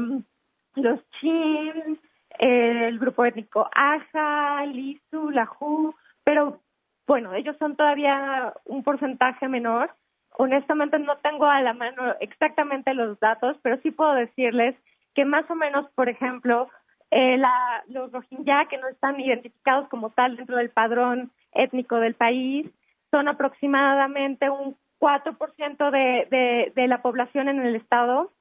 los 0.76 1.10
Chin, 1.22 2.02
el 2.40 3.00
grupo 3.00 3.26
étnico 3.26 3.70
Aja, 3.74 4.66
Lisu, 4.66 5.32
Lahu, 5.32 5.94
pero 6.24 6.62
bueno, 7.08 7.34
ellos 7.34 7.56
son 7.58 7.76
todavía 7.76 8.54
un 8.66 8.84
porcentaje 8.84 9.48
menor. 9.48 9.92
Honestamente 10.38 11.00
no 11.00 11.18
tengo 11.18 11.46
a 11.46 11.62
la 11.62 11.74
mano 11.74 12.16
exactamente 12.20 12.94
los 12.94 13.20
datos, 13.20 13.58
pero 13.62 13.78
sí 13.82 13.92
puedo 13.92 14.14
decirles 14.14 14.76
que 15.16 15.26
más 15.26 15.50
o 15.50 15.56
menos, 15.56 15.90
por 15.96 16.10
ejemplo, 16.10 16.70
eh, 17.10 17.38
la, 17.38 17.84
los 17.88 18.12
Rohingya 18.12 18.66
que 18.70 18.78
no 18.78 18.88
están 18.90 19.20
identificados 19.20 19.88
como 19.88 20.10
tal 20.10 20.36
dentro 20.36 20.58
del 20.58 20.70
padrón 20.70 21.32
étnico 21.54 21.96
del 21.96 22.14
país 22.14 22.70
son 23.10 23.30
aproximadamente 23.30 24.50
un 24.50 24.76
4% 25.00 25.92
de, 25.92 26.28
de, 26.30 26.74
de 26.76 26.88
la 26.88 27.02
población 27.02 27.48
en 27.48 27.62
el 27.62 27.76
estado 27.76 28.32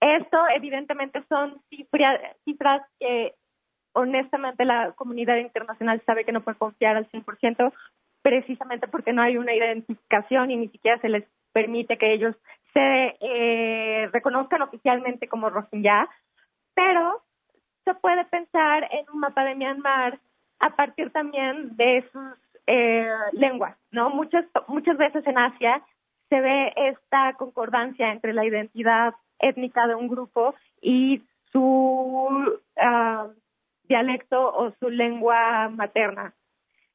esto 0.00 0.38
evidentemente 0.54 1.22
son 1.28 1.60
cifras, 1.70 2.82
que 2.98 3.34
honestamente 3.92 4.64
la 4.64 4.92
comunidad 4.92 5.36
internacional 5.36 6.02
sabe 6.04 6.24
que 6.24 6.32
no 6.32 6.42
puede 6.42 6.58
confiar 6.58 6.96
al 6.96 7.08
100% 7.10 7.72
precisamente 8.22 8.88
porque 8.88 9.12
no 9.12 9.22
hay 9.22 9.36
una 9.36 9.54
identificación 9.54 10.50
y 10.50 10.56
ni 10.56 10.68
siquiera 10.68 10.98
se 11.00 11.08
les 11.08 11.24
permite 11.52 11.98
que 11.98 12.12
ellos 12.12 12.34
se 12.72 13.16
eh, 13.20 14.08
reconozcan 14.12 14.62
oficialmente 14.62 15.28
como 15.28 15.50
Rohingya, 15.50 16.08
pero 16.74 17.22
se 17.84 17.94
puede 17.94 18.24
pensar 18.24 18.88
en 18.90 19.04
un 19.12 19.20
mapa 19.20 19.44
de 19.44 19.54
Myanmar 19.54 20.18
a 20.58 20.70
partir 20.70 21.10
también 21.10 21.76
de 21.76 22.04
sus 22.10 22.32
eh, 22.66 23.06
lenguas, 23.32 23.76
¿no? 23.90 24.10
Muchas 24.10 24.44
muchas 24.68 24.96
veces 24.96 25.26
en 25.26 25.38
Asia 25.38 25.82
se 26.30 26.40
ve 26.40 26.72
esta 26.76 27.34
concordancia 27.34 28.10
entre 28.10 28.32
la 28.32 28.44
identidad 28.44 29.14
étnica 29.48 29.86
de 29.86 29.94
un 29.94 30.08
grupo 30.08 30.54
y 30.80 31.22
su 31.52 32.60
ah, 32.76 33.28
dialecto 33.88 34.54
o 34.54 34.72
su 34.80 34.90
lengua 34.90 35.68
materna. 35.68 36.34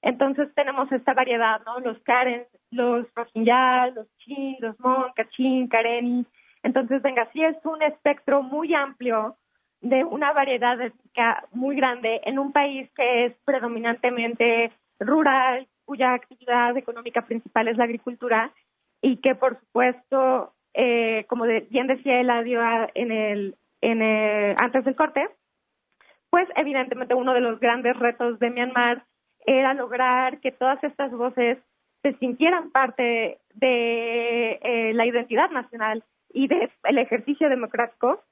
Entonces 0.01 0.53
tenemos 0.55 0.91
esta 0.91 1.13
variedad, 1.13 1.61
¿no? 1.65 1.79
Los 1.79 1.99
Karen, 2.03 2.45
los 2.71 3.05
Rohingya, 3.15 3.87
los 3.87 4.07
Chin, 4.17 4.55
los 4.59 4.79
Mon, 4.79 5.11
Kachin, 5.15 5.67
Kareni. 5.67 6.25
Entonces, 6.63 7.01
venga, 7.01 7.29
sí 7.33 7.43
es 7.43 7.57
un 7.65 7.81
espectro 7.81 8.41
muy 8.41 8.73
amplio 8.73 9.35
de 9.81 10.03
una 10.03 10.33
variedad 10.33 10.79
étnica 10.79 11.45
muy 11.51 11.75
grande 11.75 12.21
en 12.25 12.39
un 12.39 12.51
país 12.51 12.89
que 12.95 13.25
es 13.25 13.33
predominantemente 13.45 14.71
rural, 14.99 15.67
cuya 15.85 16.13
actividad 16.13 16.75
económica 16.77 17.21
principal 17.21 17.67
es 17.67 17.77
la 17.77 17.85
agricultura 17.85 18.51
y 19.01 19.17
que, 19.17 19.35
por 19.35 19.59
supuesto, 19.59 20.53
eh, 20.73 21.25
como 21.27 21.45
bien 21.45 21.87
decía 21.87 22.19
Eladio 22.19 22.61
en 22.93 23.11
el, 23.11 23.55
en 23.81 24.01
el, 24.01 24.55
antes 24.61 24.85
del 24.85 24.95
corte, 24.95 25.27
pues 26.29 26.47
evidentemente 26.55 27.15
uno 27.15 27.33
de 27.33 27.41
los 27.41 27.59
grandes 27.59 27.97
retos 27.97 28.39
de 28.39 28.49
Myanmar 28.49 29.03
era 29.45 29.73
lograr 29.73 30.39
que 30.39 30.51
todas 30.51 30.83
estas 30.83 31.11
voces 31.11 31.57
se 32.01 32.13
sintieran 32.17 32.71
parte 32.71 33.39
de 33.53 34.51
eh, 34.61 34.93
la 34.93 35.05
identidad 35.05 35.49
nacional 35.49 36.03
y 36.31 36.47
del 36.47 36.69
ejercicio 36.97 37.49
democrático 37.49 38.23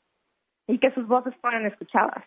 y 0.67 0.79
que 0.79 0.91
sus 0.91 1.07
voces 1.07 1.33
fueran 1.41 1.65
escuchadas. 1.65 2.23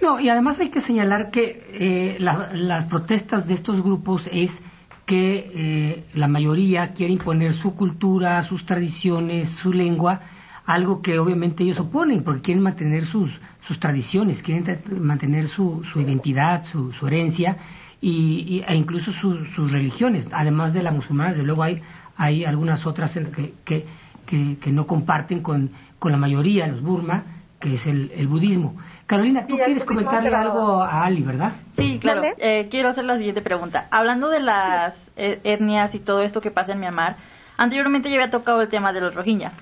No, 0.00 0.18
y 0.18 0.28
además 0.28 0.58
hay 0.58 0.70
que 0.70 0.80
señalar 0.80 1.30
que 1.30 1.62
eh, 1.72 2.16
las 2.18 2.86
protestas 2.86 3.46
de 3.46 3.54
estos 3.54 3.82
grupos 3.82 4.28
es 4.32 4.64
que 5.06 5.50
eh, 5.54 6.04
la 6.14 6.28
mayoría 6.28 6.92
quiere 6.94 7.12
imponer 7.12 7.54
su 7.54 7.74
cultura, 7.74 8.42
sus 8.42 8.64
tradiciones, 8.64 9.50
su 9.50 9.72
lengua, 9.72 10.20
algo 10.64 11.02
que 11.02 11.18
obviamente 11.18 11.64
ellos 11.64 11.80
oponen 11.80 12.22
porque 12.22 12.42
quieren 12.42 12.62
mantener 12.62 13.04
sus, 13.06 13.30
sus 13.66 13.78
tradiciones, 13.80 14.42
quieren 14.42 14.78
mantener 15.00 15.48
su, 15.48 15.82
su 15.92 16.00
identidad, 16.00 16.64
su, 16.64 16.92
su 16.92 17.06
herencia 17.06 17.56
y, 18.00 18.62
e 18.66 18.74
incluso 18.74 19.12
sus 19.12 19.72
religiones, 19.72 20.28
además 20.32 20.72
de 20.72 20.82
la 20.82 20.90
musulmana, 20.90 21.30
desde 21.30 21.44
luego 21.44 21.62
hay, 21.62 21.82
hay 22.16 22.44
algunas 22.44 22.86
otras 22.86 23.12
que, 23.14 23.54
que, 23.64 23.86
que, 24.26 24.72
no 24.72 24.86
comparten 24.86 25.40
con, 25.40 25.70
con, 25.98 26.10
la 26.10 26.18
mayoría, 26.18 26.66
los 26.66 26.82
Burma, 26.82 27.22
que 27.60 27.74
es 27.74 27.86
el, 27.86 28.10
el 28.16 28.26
budismo. 28.26 28.76
Carolina, 29.12 29.46
tú 29.46 29.56
quieres 29.56 29.84
comentarle 29.84 30.34
algo 30.34 30.82
a 30.82 31.04
Ali, 31.04 31.20
¿verdad? 31.20 31.52
Sí, 31.76 31.98
claro. 32.00 32.22
Eh, 32.38 32.68
quiero 32.70 32.88
hacer 32.88 33.04
la 33.04 33.18
siguiente 33.18 33.42
pregunta. 33.42 33.86
Hablando 33.90 34.30
de 34.30 34.40
las 34.40 35.10
e, 35.16 35.38
etnias 35.44 35.94
y 35.94 36.00
todo 36.00 36.22
esto 36.22 36.40
que 36.40 36.50
pasa 36.50 36.72
en 36.72 36.80
Myanmar, 36.80 37.16
anteriormente 37.58 38.08
ya 38.08 38.14
había 38.14 38.30
tocado 38.30 38.62
el 38.62 38.68
tema 38.68 38.94
de 38.94 39.02
los 39.02 39.14
Rohingya. 39.14 39.52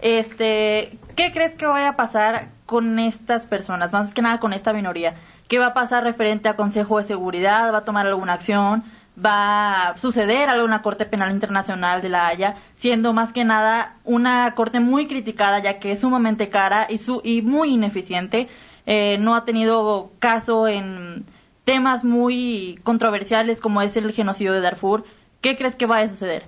Este, 0.00 0.96
¿Qué 1.16 1.32
crees 1.32 1.56
que 1.56 1.66
vaya 1.66 1.88
a 1.88 1.96
pasar 1.96 2.50
con 2.66 3.00
estas 3.00 3.46
personas, 3.46 3.92
más 3.92 4.14
que 4.14 4.22
nada 4.22 4.38
con 4.38 4.52
esta 4.52 4.72
minoría? 4.72 5.14
¿Qué 5.48 5.58
va 5.58 5.66
a 5.66 5.74
pasar 5.74 6.04
referente 6.04 6.48
a 6.48 6.54
Consejo 6.54 6.98
de 6.98 7.04
Seguridad? 7.04 7.72
¿Va 7.74 7.78
a 7.78 7.84
tomar 7.84 8.06
alguna 8.06 8.34
acción? 8.34 8.84
¿Va 9.22 9.88
a 9.88 9.98
suceder 9.98 10.48
alguna 10.48 10.82
Corte 10.82 11.04
Penal 11.04 11.32
Internacional 11.32 12.00
de 12.00 12.10
la 12.10 12.28
Haya? 12.28 12.54
Siendo 12.76 13.12
más 13.12 13.32
que 13.32 13.44
nada 13.44 13.96
una 14.04 14.54
corte 14.54 14.78
muy 14.78 15.08
criticada, 15.08 15.58
ya 15.58 15.80
que 15.80 15.90
es 15.90 16.00
sumamente 16.00 16.48
cara 16.48 16.86
y, 16.88 16.98
su, 16.98 17.20
y 17.24 17.42
muy 17.42 17.74
ineficiente. 17.74 18.48
Eh, 18.92 19.18
no 19.18 19.36
ha 19.36 19.44
tenido 19.44 20.10
caso 20.18 20.66
en 20.66 21.24
temas 21.64 22.02
muy 22.02 22.80
controversiales 22.82 23.60
como 23.60 23.80
es 23.82 23.96
el 23.96 24.10
genocidio 24.10 24.52
de 24.52 24.60
Darfur. 24.60 25.04
¿Qué 25.40 25.56
crees 25.56 25.76
que 25.76 25.86
va 25.86 25.98
a 25.98 26.08
suceder? 26.08 26.42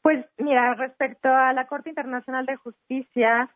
Pues 0.00 0.24
mira, 0.38 0.72
respecto 0.72 1.28
a 1.28 1.52
la 1.52 1.66
Corte 1.66 1.90
Internacional 1.90 2.46
de 2.46 2.56
Justicia, 2.56 3.50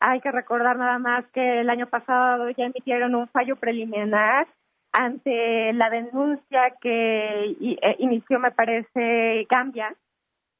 hay 0.00 0.22
que 0.22 0.32
recordar 0.32 0.78
nada 0.78 0.98
más 0.98 1.26
que 1.34 1.60
el 1.60 1.68
año 1.68 1.86
pasado 1.86 2.48
ya 2.48 2.64
emitieron 2.64 3.14
un 3.14 3.28
fallo 3.28 3.56
preliminar 3.56 4.48
ante 4.92 5.74
la 5.74 5.90
denuncia 5.90 6.76
que 6.80 7.56
eh, 7.60 7.96
inició, 7.98 8.38
me 8.38 8.52
parece, 8.52 9.46
Gambia 9.50 9.94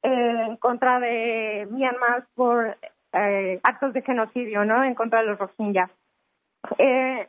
eh, 0.03 0.46
en 0.48 0.57
contra 0.59 1.01
de 1.01 1.66
Myanmar 1.70 2.26
por 2.34 2.76
eh, 3.14 3.59
actos 3.62 3.94
de 3.94 4.03
genocidio, 4.03 4.66
¿no? 4.66 4.84
En 4.84 4.94
contra 4.94 5.20
de 5.20 5.28
los 5.28 5.38
Rohingya. 6.62 7.28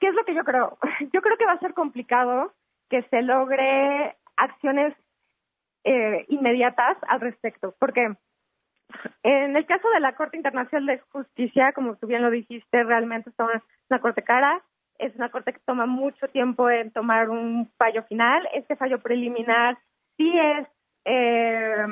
¿Qué 0.00 0.06
es 0.06 0.14
lo 0.14 0.24
que 0.24 0.34
yo 0.34 0.44
creo? 0.44 0.78
Yo 1.12 1.20
creo 1.20 1.36
que 1.36 1.46
va 1.46 1.52
a 1.52 1.58
ser 1.58 1.74
complicado 1.74 2.52
que 2.88 3.02
se 3.04 3.22
logre 3.22 4.16
acciones 4.36 4.94
inmediatas 6.28 6.98
al 7.08 7.20
respecto, 7.20 7.74
porque 7.78 8.14
en 9.22 9.56
el 9.56 9.66
caso 9.66 9.88
de 9.90 10.00
la 10.00 10.14
Corte 10.14 10.36
Internacional 10.36 10.86
de 10.86 10.98
Justicia, 11.12 11.72
como 11.72 11.96
tú 11.96 12.06
bien 12.06 12.22
lo 12.22 12.30
dijiste, 12.30 12.84
realmente 12.84 13.30
es 13.30 13.36
una 13.90 14.00
corte 14.00 14.22
cara, 14.22 14.62
es 14.98 15.14
una 15.16 15.30
corte 15.30 15.52
que 15.52 15.60
toma 15.60 15.86
mucho 15.86 16.28
tiempo 16.28 16.68
en 16.70 16.90
tomar 16.90 17.28
un 17.28 17.70
fallo 17.76 18.02
final. 18.04 18.48
Este 18.54 18.76
fallo 18.76 19.00
preliminar 19.00 19.78
sí 20.16 20.32
es, 20.38 20.66
eh, 21.04 21.86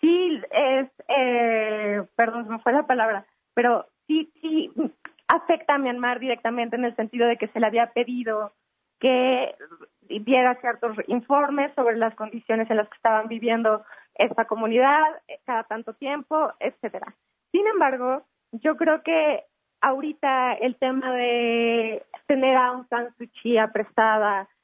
sí 0.00 0.42
es, 0.50 0.88
eh, 1.08 2.02
perdón, 2.16 2.44
se 2.44 2.50
me 2.50 2.58
fue 2.60 2.72
la 2.72 2.86
palabra, 2.86 3.26
pero 3.54 3.86
sí, 4.06 4.30
sí 4.40 4.70
afecta 5.28 5.74
a 5.74 5.78
Myanmar 5.78 6.20
directamente 6.20 6.76
en 6.76 6.84
el 6.84 6.96
sentido 6.96 7.26
de 7.26 7.36
que 7.36 7.48
se 7.48 7.60
le 7.60 7.66
había 7.66 7.92
pedido 7.92 8.52
que 9.00 9.54
diera 10.02 10.60
ciertos 10.60 10.96
informes 11.08 11.72
sobre 11.74 11.96
las 11.96 12.14
condiciones 12.14 12.70
en 12.70 12.76
las 12.76 12.88
que 12.88 12.96
estaban 12.96 13.28
viviendo 13.28 13.84
esta 14.14 14.44
comunidad 14.44 15.02
eh, 15.28 15.40
cada 15.44 15.64
tanto 15.64 15.94
tiempo, 15.94 16.52
etcétera. 16.60 17.14
Sin 17.50 17.66
embargo, 17.66 18.22
yo 18.52 18.76
creo 18.76 19.02
que 19.02 19.44
ahorita 19.80 20.54
el 20.54 20.76
tema 20.76 21.12
de 21.12 22.02
tener 22.26 22.56
a 22.56 22.68
Aung 22.68 22.88
San 22.88 23.14
Suu 23.16 23.26
Kyi 23.28 23.58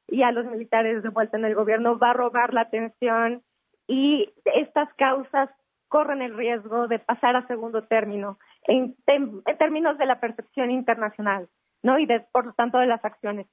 y 0.09 0.23
a 0.23 0.33
los 0.33 0.47
militares 0.47 1.03
de 1.03 1.09
vuelta 1.09 1.37
en 1.37 1.45
el 1.45 1.55
gobierno 1.55 1.99
va 1.99 2.11
a 2.11 2.15
robar 2.15 2.55
la 2.55 2.63
atención 2.63 3.43
y 3.87 4.33
estas 4.45 4.93
causas 4.95 5.51
corren 5.89 6.23
el 6.23 6.37
riesgo 6.37 6.89
de 6.89 7.01
pasar 7.01 7.37
a 7.37 7.47
segundo 7.47 7.83
término 7.83 8.39
en, 8.71 8.97
en 9.07 9.59
términos 9.59 9.99
de 9.99 10.07
la 10.07 10.21
percepción 10.21 10.71
internacional, 10.71 11.49
¿no? 11.83 11.99
Y 11.99 12.07
de, 12.07 12.21
por 12.33 12.47
lo 12.47 12.53
tanto 12.55 12.79
de 12.79 12.87
las 12.87 13.05
acciones 13.05 13.47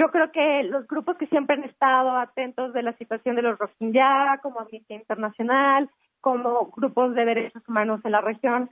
yo 0.00 0.10
creo 0.10 0.32
que 0.32 0.62
los 0.62 0.86
grupos 0.86 1.18
que 1.18 1.26
siempre 1.26 1.56
han 1.56 1.64
estado 1.64 2.16
atentos 2.16 2.72
de 2.72 2.82
la 2.82 2.94
situación 2.94 3.36
de 3.36 3.42
los 3.42 3.58
Rohingya, 3.58 4.38
como 4.42 4.60
Amnistía 4.60 4.96
Internacional, 4.96 5.90
como 6.22 6.70
grupos 6.70 7.14
de 7.14 7.26
derechos 7.26 7.62
humanos 7.68 8.00
en 8.04 8.12
la 8.12 8.22
región, 8.22 8.70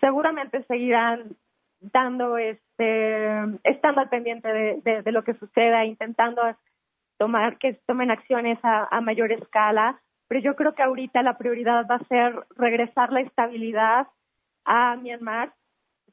seguramente 0.00 0.62
seguirán 0.64 1.36
dando 1.80 2.38
este 2.38 3.58
estando 3.64 4.00
al 4.00 4.08
pendiente 4.08 4.48
de, 4.48 5.12
lo 5.12 5.24
que 5.24 5.34
suceda 5.34 5.84
intentando 5.84 6.40
tomar 7.18 7.58
que 7.58 7.74
tomen 7.86 8.10
acciones 8.10 8.58
a, 8.62 8.86
a, 8.90 9.00
mayor 9.00 9.32
escala 9.32 10.00
pero 10.28 10.40
yo 10.40 10.54
creo 10.54 10.74
que 10.74 10.82
ahorita 10.82 11.22
la 11.22 11.36
prioridad 11.36 11.84
va 11.90 11.96
a 11.96 12.04
ser 12.04 12.46
regresar 12.56 13.12
la 13.12 13.20
estabilidad 13.20 14.06
a 14.64 14.96
Myanmar 14.96 15.52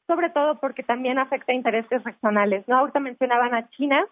sobre 0.07 0.29
todo 0.29 0.59
porque 0.59 0.83
también 0.83 1.19
afecta 1.19 1.51
a 1.51 1.55
intereses 1.55 2.03
regionales 2.03 2.67
no 2.67 2.77
ahorita 2.77 2.99
mencionaban 2.99 3.53
a 3.53 3.69
China 3.69 4.05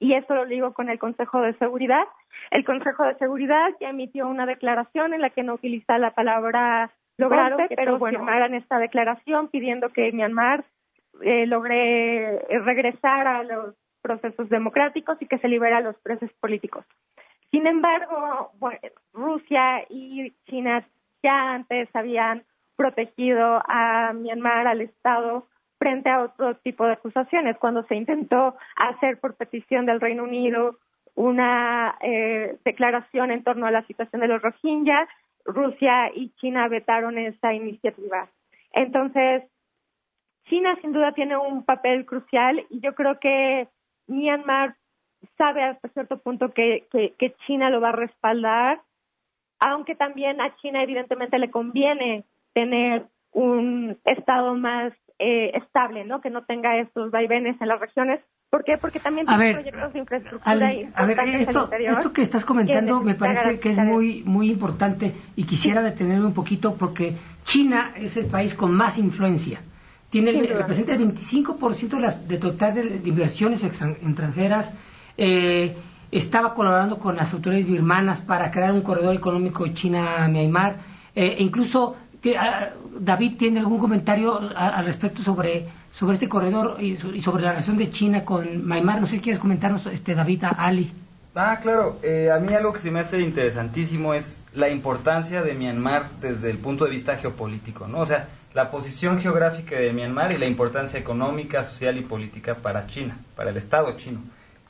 y 0.00 0.14
esto 0.14 0.34
lo 0.34 0.46
digo 0.46 0.72
con 0.72 0.88
el 0.88 0.98
Consejo 0.98 1.42
de 1.42 1.52
Seguridad. 1.58 2.04
El 2.50 2.64
Consejo 2.64 3.04
de 3.04 3.16
Seguridad 3.16 3.68
ya 3.80 3.90
emitió 3.90 4.26
una 4.26 4.46
declaración 4.46 5.12
en 5.12 5.20
la 5.20 5.28
que 5.28 5.42
no 5.42 5.54
utiliza 5.54 5.98
la 5.98 6.12
palabra 6.12 6.90
lograron, 7.18 7.60
pero 7.76 7.98
bueno, 7.98 8.18
firmaran 8.18 8.54
esta 8.54 8.78
declaración 8.78 9.48
pidiendo 9.48 9.90
que 9.90 10.10
Myanmar 10.10 10.64
eh, 11.20 11.46
logre 11.46 12.36
eh, 12.36 12.58
regresar 12.60 13.26
a 13.26 13.42
los 13.42 13.74
procesos 14.00 14.48
democráticos 14.48 15.20
y 15.20 15.26
que 15.26 15.36
se 15.36 15.48
libere 15.48 15.74
a 15.74 15.80
los 15.82 15.96
presos 15.98 16.32
políticos. 16.40 16.86
Sin 17.50 17.66
embargo, 17.66 18.52
Rusia 19.12 19.84
y 19.90 20.32
China 20.46 20.82
ya 21.22 21.52
antes 21.52 21.88
habían 21.94 22.42
protegido 22.80 23.62
a 23.68 24.14
Myanmar, 24.14 24.66
al 24.66 24.80
Estado, 24.80 25.46
frente 25.78 26.08
a 26.08 26.22
otro 26.22 26.56
tipo 26.56 26.86
de 26.86 26.94
acusaciones. 26.94 27.58
Cuando 27.58 27.82
se 27.82 27.94
intentó 27.94 28.56
hacer 28.74 29.20
por 29.20 29.36
petición 29.36 29.84
del 29.84 30.00
Reino 30.00 30.22
Unido 30.22 30.78
una 31.14 31.98
eh, 32.00 32.56
declaración 32.64 33.32
en 33.32 33.44
torno 33.44 33.66
a 33.66 33.70
la 33.70 33.86
situación 33.86 34.22
de 34.22 34.28
los 34.28 34.40
Rohingya, 34.40 35.06
Rusia 35.44 36.10
y 36.14 36.30
China 36.36 36.68
vetaron 36.68 37.18
esa 37.18 37.52
iniciativa. 37.52 38.30
Entonces, 38.72 39.42
China 40.46 40.74
sin 40.80 40.92
duda 40.92 41.12
tiene 41.12 41.36
un 41.36 41.66
papel 41.66 42.06
crucial 42.06 42.64
y 42.70 42.80
yo 42.80 42.94
creo 42.94 43.20
que 43.20 43.68
Myanmar 44.06 44.74
sabe 45.36 45.64
hasta 45.64 45.90
cierto 45.90 46.16
punto 46.16 46.54
que, 46.54 46.86
que 46.90 47.34
China 47.46 47.68
lo 47.68 47.82
va 47.82 47.90
a 47.90 48.00
respaldar, 48.06 48.80
aunque 49.58 49.94
también 49.94 50.40
a 50.40 50.56
China 50.56 50.82
evidentemente 50.82 51.38
le 51.38 51.50
conviene 51.50 52.24
tener 52.54 53.06
un 53.32 53.98
estado 54.04 54.54
más 54.54 54.92
eh, 55.18 55.52
estable, 55.54 56.04
¿no? 56.04 56.20
Que 56.20 56.30
no 56.30 56.44
tenga 56.44 56.78
estos 56.78 57.10
vaivenes 57.10 57.60
en 57.60 57.68
las 57.68 57.78
regiones. 57.78 58.20
¿Por 58.48 58.64
qué? 58.64 58.78
Porque 58.78 58.98
también 58.98 59.26
tiene 59.26 59.52
proyectos 59.52 59.92
de 59.92 59.98
infraestructura 60.00 60.74
y 60.74 60.88
a 60.92 61.04
ver, 61.04 61.18
esto, 61.36 61.70
esto 61.72 62.12
que 62.12 62.22
estás 62.22 62.44
comentando 62.44 63.00
me 63.00 63.14
parece 63.14 63.60
que 63.60 63.70
es 63.70 63.78
muy 63.78 64.24
muy 64.24 64.50
importante 64.50 65.12
y 65.36 65.44
quisiera 65.44 65.82
detenerme 65.82 66.26
un 66.26 66.34
poquito 66.34 66.74
porque 66.76 67.14
China 67.44 67.92
es 67.96 68.16
el 68.16 68.26
país 68.26 68.54
con 68.54 68.72
más 68.74 68.98
influencia. 68.98 69.60
Tiene 70.10 70.32
representa 70.32 70.94
el 70.94 71.14
25% 71.14 71.90
de 71.90 72.00
las 72.00 72.26
de 72.26 72.38
total 72.38 72.74
de, 72.74 73.08
inversiones 73.08 73.62
extranjeras. 73.62 74.74
Eh, 75.16 75.76
estaba 76.10 76.54
colaborando 76.54 76.98
con 76.98 77.14
las 77.14 77.32
autoridades 77.32 77.68
birmanas 77.68 78.20
para 78.20 78.50
crear 78.50 78.72
un 78.72 78.82
corredor 78.82 79.14
económico 79.14 79.68
China-Myanmar. 79.68 80.74
Eh, 81.14 81.36
e 81.38 81.42
Ah, 82.38 82.70
David 82.98 83.36
tiene 83.38 83.60
algún 83.60 83.78
comentario 83.78 84.38
al 84.54 84.84
respecto 84.84 85.22
sobre, 85.22 85.68
sobre 85.92 86.14
este 86.14 86.28
corredor 86.28 86.76
y, 86.80 86.96
sobre 86.96 87.42
la 87.42 87.50
relación 87.50 87.78
de 87.78 87.90
China 87.90 88.24
con 88.24 88.66
Myanmar. 88.66 89.00
No 89.00 89.06
sé 89.06 89.16
si 89.16 89.22
quieres 89.22 89.40
comentarnos, 89.40 89.86
este, 89.86 90.14
David, 90.14 90.44
Ali. 90.56 90.92
Ah, 91.34 91.58
claro. 91.62 91.98
Eh, 92.02 92.30
a 92.30 92.38
mí 92.38 92.52
algo 92.52 92.72
que 92.72 92.80
se 92.80 92.90
me 92.90 93.00
hace 93.00 93.20
interesantísimo 93.20 94.14
es 94.14 94.42
la 94.52 94.68
importancia 94.68 95.42
de 95.42 95.54
Myanmar 95.54 96.10
desde 96.20 96.50
el 96.50 96.58
punto 96.58 96.84
de 96.84 96.90
vista 96.90 97.16
geopolítico, 97.16 97.86
¿no? 97.86 98.00
O 98.00 98.06
sea, 98.06 98.28
la 98.52 98.70
posición 98.70 99.20
geográfica 99.20 99.76
de 99.78 99.92
Myanmar 99.92 100.32
y 100.32 100.38
la 100.38 100.46
importancia 100.46 100.98
económica, 100.98 101.64
social 101.64 101.96
y 101.96 102.02
política 102.02 102.56
para 102.56 102.86
China, 102.88 103.16
para 103.36 103.50
el 103.50 103.56
Estado 103.56 103.96
chino. 103.96 104.20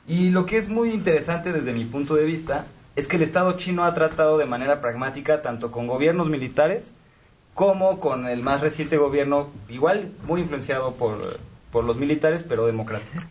Y 0.07 0.29
lo 0.29 0.45
que 0.45 0.57
es 0.57 0.69
muy 0.69 0.91
interesante 0.91 1.51
desde 1.51 1.73
mi 1.73 1.85
punto 1.85 2.15
de 2.15 2.25
vista 2.25 2.65
es 2.95 3.07
que 3.07 3.15
el 3.15 3.23
Estado 3.23 3.53
chino 3.53 3.83
ha 3.83 3.93
tratado 3.93 4.37
de 4.37 4.45
manera 4.45 4.81
pragmática 4.81 5.41
tanto 5.41 5.71
con 5.71 5.87
gobiernos 5.87 6.29
militares 6.29 6.93
como 7.53 7.99
con 7.99 8.27
el 8.27 8.43
más 8.43 8.61
reciente 8.61 8.97
gobierno, 8.97 9.49
igual 9.69 10.11
muy 10.25 10.41
influenciado 10.41 10.93
por, 10.95 11.37
por 11.71 11.83
los 11.83 11.97
militares, 11.97 12.43
pero 12.47 12.65
democrático. 12.65 13.21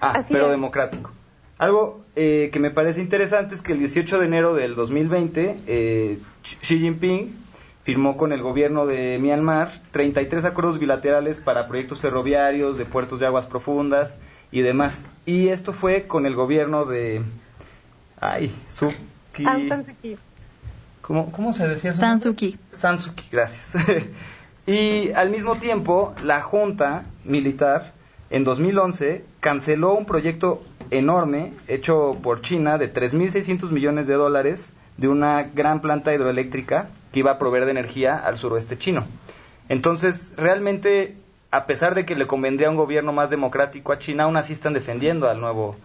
Ah, 0.00 0.24
pero 0.28 0.50
democrático. 0.50 1.12
Algo 1.58 2.04
eh, 2.16 2.50
que 2.52 2.58
me 2.58 2.72
parece 2.72 3.00
interesante 3.00 3.54
es 3.54 3.62
que 3.62 3.72
el 3.72 3.78
18 3.78 4.18
de 4.18 4.26
enero 4.26 4.54
del 4.54 4.74
2020, 4.74 5.58
eh, 5.68 6.18
Xi 6.42 6.78
Jinping 6.80 7.36
firmó 7.84 8.16
con 8.16 8.32
el 8.32 8.42
gobierno 8.42 8.84
de 8.86 9.18
Myanmar 9.20 9.70
33 9.92 10.44
acuerdos 10.44 10.80
bilaterales 10.80 11.38
para 11.38 11.68
proyectos 11.68 12.00
ferroviarios, 12.00 12.78
de 12.78 12.84
puertos 12.84 13.20
de 13.20 13.26
aguas 13.26 13.46
profundas 13.46 14.16
y 14.50 14.62
demás. 14.62 15.04
Y 15.24 15.48
esto 15.48 15.72
fue 15.72 16.08
con 16.08 16.26
el 16.26 16.34
gobierno 16.34 16.84
de... 16.84 17.22
Ay, 18.20 18.52
Suki... 18.68 19.46
¿Cómo, 21.02 21.30
¿Cómo 21.32 21.52
se 21.52 21.68
decía? 21.68 21.92
Sansuki. 21.92 22.58
Sansuki, 22.72 23.24
gracias. 23.30 23.84
y 24.66 25.12
al 25.12 25.30
mismo 25.30 25.56
tiempo, 25.56 26.14
la 26.22 26.40
junta 26.40 27.04
militar 27.24 27.92
en 28.30 28.44
2011 28.44 29.24
canceló 29.40 29.94
un 29.94 30.06
proyecto 30.06 30.62
enorme 30.90 31.52
hecho 31.68 32.16
por 32.22 32.40
China 32.40 32.78
de 32.78 32.92
3.600 32.92 33.70
millones 33.70 34.06
de 34.06 34.14
dólares 34.14 34.70
de 34.96 35.08
una 35.08 35.42
gran 35.42 35.80
planta 35.80 36.14
hidroeléctrica 36.14 36.88
que 37.12 37.20
iba 37.20 37.32
a 37.32 37.38
proveer 37.38 37.64
de 37.64 37.72
energía 37.72 38.16
al 38.16 38.38
suroeste 38.38 38.78
chino. 38.78 39.04
Entonces, 39.68 40.34
realmente, 40.36 41.16
a 41.50 41.66
pesar 41.66 41.94
de 41.94 42.04
que 42.04 42.14
le 42.14 42.26
convendría 42.26 42.70
un 42.70 42.76
gobierno 42.76 43.12
más 43.12 43.30
democrático 43.30 43.92
a 43.92 43.98
China, 43.98 44.24
aún 44.24 44.36
así 44.36 44.52
están 44.52 44.72
defendiendo 44.72 45.28
al 45.28 45.40
nuevo 45.40 45.76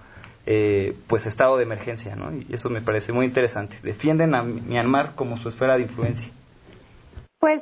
eh, 0.50 0.96
pues 1.08 1.26
estado 1.26 1.58
de 1.58 1.64
emergencia, 1.64 2.16
¿no? 2.16 2.32
Y 2.32 2.54
eso 2.54 2.70
me 2.70 2.82
parece 2.82 3.12
muy 3.12 3.26
interesante. 3.26 3.76
Defienden 3.84 4.34
a 4.34 4.44
Myanmar 4.44 5.14
como 5.14 5.36
su 5.36 5.50
esfera 5.50 5.76
de 5.76 5.84
influencia. 5.84 6.32
Pues 7.38 7.62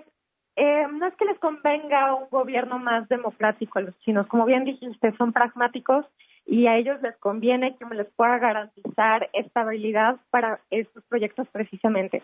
eh, 0.55 0.85
no 0.93 1.07
es 1.07 1.15
que 1.15 1.25
les 1.25 1.39
convenga 1.39 2.13
un 2.13 2.29
gobierno 2.29 2.77
más 2.77 3.09
democrático 3.09 3.79
a 3.79 3.81
los 3.81 3.99
chinos. 4.01 4.27
Como 4.27 4.45
bien 4.45 4.65
dijiste, 4.65 5.13
son 5.17 5.33
pragmáticos 5.33 6.05
y 6.45 6.67
a 6.67 6.77
ellos 6.77 7.01
les 7.01 7.17
conviene 7.17 7.75
que 7.75 7.85
les 7.95 8.07
pueda 8.15 8.37
garantizar 8.37 9.31
estabilidad 9.33 10.17
para 10.29 10.59
estos 10.69 11.03
proyectos 11.05 11.47
precisamente. 11.51 12.21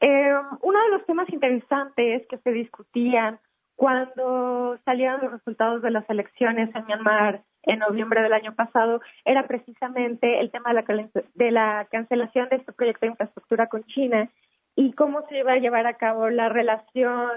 Eh, 0.00 0.34
uno 0.60 0.82
de 0.82 0.90
los 0.90 1.06
temas 1.06 1.28
interesantes 1.30 2.26
que 2.28 2.38
se 2.38 2.50
discutían 2.50 3.38
cuando 3.76 4.76
salieron 4.84 5.20
los 5.20 5.30
resultados 5.30 5.82
de 5.82 5.92
las 5.92 6.10
elecciones 6.10 6.74
en 6.74 6.84
Myanmar 6.86 7.44
en 7.66 7.80
noviembre 7.80 8.22
del 8.22 8.32
año 8.32 8.54
pasado 8.54 9.00
era 9.24 9.46
precisamente 9.46 10.40
el 10.40 10.50
tema 10.50 10.72
de 10.72 10.74
la, 10.74 11.10
de 11.34 11.50
la 11.50 11.86
cancelación 11.90 12.48
de 12.48 12.56
este 12.56 12.72
proyecto 12.72 13.04
de 13.04 13.10
infraestructura 13.10 13.66
con 13.66 13.84
China 13.84 14.30
y 14.76 14.92
cómo 14.92 15.26
se 15.28 15.38
iba 15.38 15.52
a 15.52 15.58
llevar 15.58 15.86
a 15.86 15.94
cabo 15.94 16.30
la 16.30 16.48
relación 16.48 17.30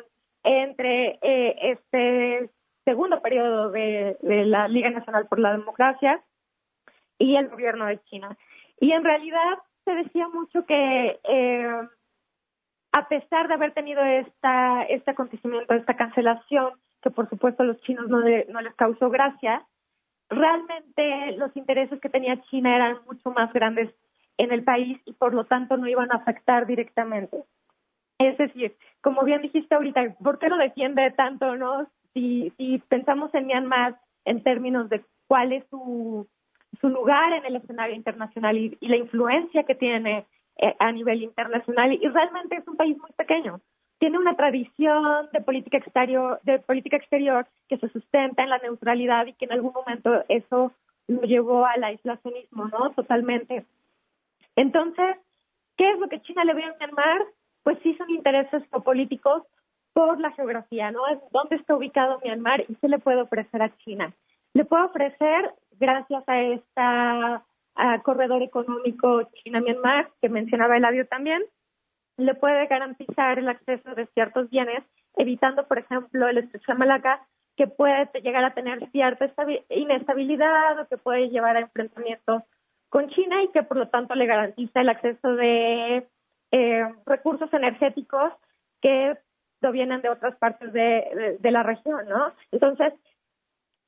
entre 0.43 1.19
eh, 1.21 1.55
este 1.73 2.49
segundo 2.85 3.21
periodo 3.21 3.71
de, 3.71 4.17
la 4.21 4.67
Liga 4.67 4.89
Nacional 4.89 5.27
por 5.27 5.39
la 5.39 5.51
Democracia 5.51 6.21
y 7.17 7.35
el 7.35 7.49
gobierno 7.49 7.85
de 7.85 7.99
China. 8.03 8.37
Y 8.79 8.91
en 8.91 9.03
realidad 9.03 9.57
se 9.85 9.91
decía 9.93 10.27
mucho 10.27 10.65
que 10.65 11.19
eh, 11.23 11.87
a 12.91 13.07
pesar 13.07 13.47
de 13.47 13.53
haber 13.55 13.73
tenido 13.73 14.03
esta, 14.03 14.83
este 14.83 15.11
acontecimiento, 15.11 15.73
esta 15.73 15.95
cancelación, 15.95 16.73
que 17.01 17.11
por 17.11 17.29
supuesto 17.29 17.63
a 17.63 17.65
los 17.65 17.79
chinos 17.81 18.09
no, 18.09 18.19
no 18.19 18.61
les 18.61 18.75
causó 18.75 19.09
gracia, 19.09 19.65
realmente 20.29 21.37
los 21.37 21.55
intereses 21.55 21.99
que 21.99 22.09
tenía 22.09 22.41
China 22.43 22.75
eran 22.75 22.99
mucho 23.05 23.31
más 23.31 23.51
grandes 23.53 23.93
en 24.37 24.51
el 24.51 24.63
país 24.63 24.99
y 25.05 25.13
por 25.13 25.33
lo 25.33 25.45
tanto 25.45 25.77
no 25.77 25.87
iban 25.87 26.11
a 26.11 26.17
afectar 26.17 26.65
directamente. 26.65 27.43
Es 28.19 28.37
decir, 28.37 28.75
como 29.01 29.23
bien 29.23 29.41
dijiste 29.41 29.75
ahorita, 29.75 30.15
¿por 30.23 30.39
qué 30.39 30.49
lo 30.49 30.57
defiende 30.57 31.11
tanto, 31.11 31.55
no? 31.55 31.87
Si, 32.13 32.51
si 32.57 32.79
pensamos 32.89 33.33
en 33.33 33.47
Myanmar 33.47 33.99
en 34.25 34.43
términos 34.43 34.89
de 34.89 35.03
cuál 35.27 35.53
es 35.53 35.63
su, 35.69 36.27
su 36.79 36.89
lugar 36.89 37.33
en 37.33 37.45
el 37.45 37.55
escenario 37.55 37.95
internacional 37.95 38.57
y, 38.57 38.77
la 38.81 38.97
influencia 38.97 39.63
que 39.63 39.75
tiene 39.75 40.25
eh, 40.57 40.75
a 40.79 40.91
nivel 40.91 41.23
internacional, 41.23 41.93
y 41.93 42.07
realmente 42.07 42.57
es 42.57 42.67
un 42.67 42.75
país 42.75 42.97
muy 42.97 43.11
pequeño. 43.15 43.61
Tiene 43.99 44.17
una 44.17 44.35
tradición 44.35 45.29
de 45.33 45.41
política 45.41 45.77
exterior, 45.77 46.39
de 46.43 46.59
política 46.59 46.97
exterior 46.97 47.45
que 47.67 47.77
se 47.77 47.89
sustenta 47.89 48.43
en 48.43 48.49
la 48.49 48.57
neutralidad 48.57 49.25
y 49.27 49.33
que 49.33 49.45
en 49.45 49.51
algún 49.51 49.73
momento 49.73 50.23
eso 50.29 50.71
lo 51.07 51.21
llevó 51.23 51.65
al 51.65 51.83
aislacionismo, 51.83 52.67
¿no? 52.67 52.91
Totalmente. 52.91 53.65
Entonces, 54.55 55.17
¿qué 55.77 55.91
es 55.91 55.99
lo 55.99 56.07
que 56.07 56.21
China 56.21 56.43
le 56.45 56.53
ve 56.53 56.63
a 56.63 56.75
Myanmar? 56.79 57.25
Pues 57.63 57.77
sí 57.83 57.93
son 57.95 58.09
intereses 58.09 58.63
geopolíticos 58.69 59.43
por 59.93 60.19
la 60.19 60.31
geografía, 60.31 60.91
¿no? 60.91 61.07
Es 61.07 61.19
dónde 61.31 61.57
está 61.57 61.75
ubicado 61.75 62.19
Myanmar 62.23 62.61
y 62.67 62.75
qué 62.75 62.87
le 62.87 62.99
puede 62.99 63.21
ofrecer 63.21 63.61
a 63.61 63.75
China. 63.79 64.13
Le 64.53 64.65
puede 64.65 64.83
ofrecer, 64.83 65.53
gracias 65.79 66.23
a 66.27 66.41
este 66.41 66.81
corredor 68.03 68.41
económico 68.43 69.23
China-Myanmar, 69.43 70.09
que 70.21 70.29
mencionaba 70.29 70.77
Eladio 70.77 71.07
también, 71.07 71.41
le 72.19 72.35
puede 72.35 72.67
garantizar 72.67 73.39
el 73.39 73.49
acceso 73.49 73.95
de 73.95 74.05
ciertos 74.07 74.49
bienes, 74.49 74.83
evitando, 75.15 75.67
por 75.67 75.79
ejemplo, 75.79 76.27
el 76.27 76.39
estrecho 76.39 76.73
de 76.73 76.77
Malaca, 76.77 77.25
que 77.55 77.67
puede 77.67 78.09
llegar 78.21 78.43
a 78.43 78.53
tener 78.53 78.89
cierta 78.91 79.29
inestabilidad 79.69 80.79
o 80.79 80.87
que 80.87 80.97
puede 80.97 81.29
llevar 81.29 81.57
a 81.57 81.61
enfrentamientos 81.61 82.43
con 82.89 83.09
China 83.09 83.43
y 83.43 83.49
que 83.49 83.63
por 83.63 83.77
lo 83.77 83.89
tanto 83.89 84.15
le 84.15 84.25
garantiza 84.25 84.81
el 84.81 84.89
acceso 84.89 85.35
de 85.35 86.07
eh, 86.51 86.93
recursos 87.05 87.51
energéticos 87.53 88.33
que 88.81 89.17
provienen 89.59 90.01
de 90.01 90.09
otras 90.09 90.35
partes 90.37 90.71
de, 90.71 91.37
la 91.41 91.63
región, 91.63 92.07
¿no? 92.07 92.33
Entonces, 92.51 92.93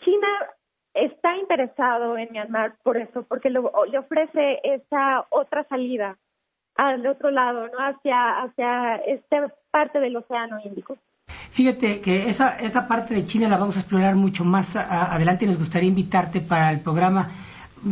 China 0.03 0.27
está 0.93 1.37
interesado 1.37 2.17
en 2.17 2.29
Myanmar 2.31 2.75
por 2.83 2.97
eso, 2.97 3.23
porque 3.23 3.49
le 3.49 3.59
ofrece 3.97 4.59
esa 4.63 5.25
otra 5.29 5.63
salida 5.65 6.17
al 6.75 7.05
otro 7.07 7.31
lado, 7.31 7.67
¿no? 7.67 7.77
Hacia, 7.79 8.41
hacia 8.41 8.95
esta 9.07 9.53
parte 9.71 9.99
del 9.99 10.17
Océano 10.17 10.59
Índico. 10.63 10.97
Fíjate 11.51 12.01
que 12.01 12.27
esa, 12.27 12.57
esa 12.59 12.87
parte 12.87 13.13
de 13.13 13.25
China 13.25 13.49
la 13.49 13.57
vamos 13.57 13.77
a 13.77 13.81
explorar 13.81 14.15
mucho 14.15 14.43
más 14.43 14.75
adelante. 14.75 15.45
Nos 15.45 15.57
gustaría 15.57 15.89
invitarte 15.89 16.41
para 16.41 16.71
el 16.71 16.79
programa 16.79 17.29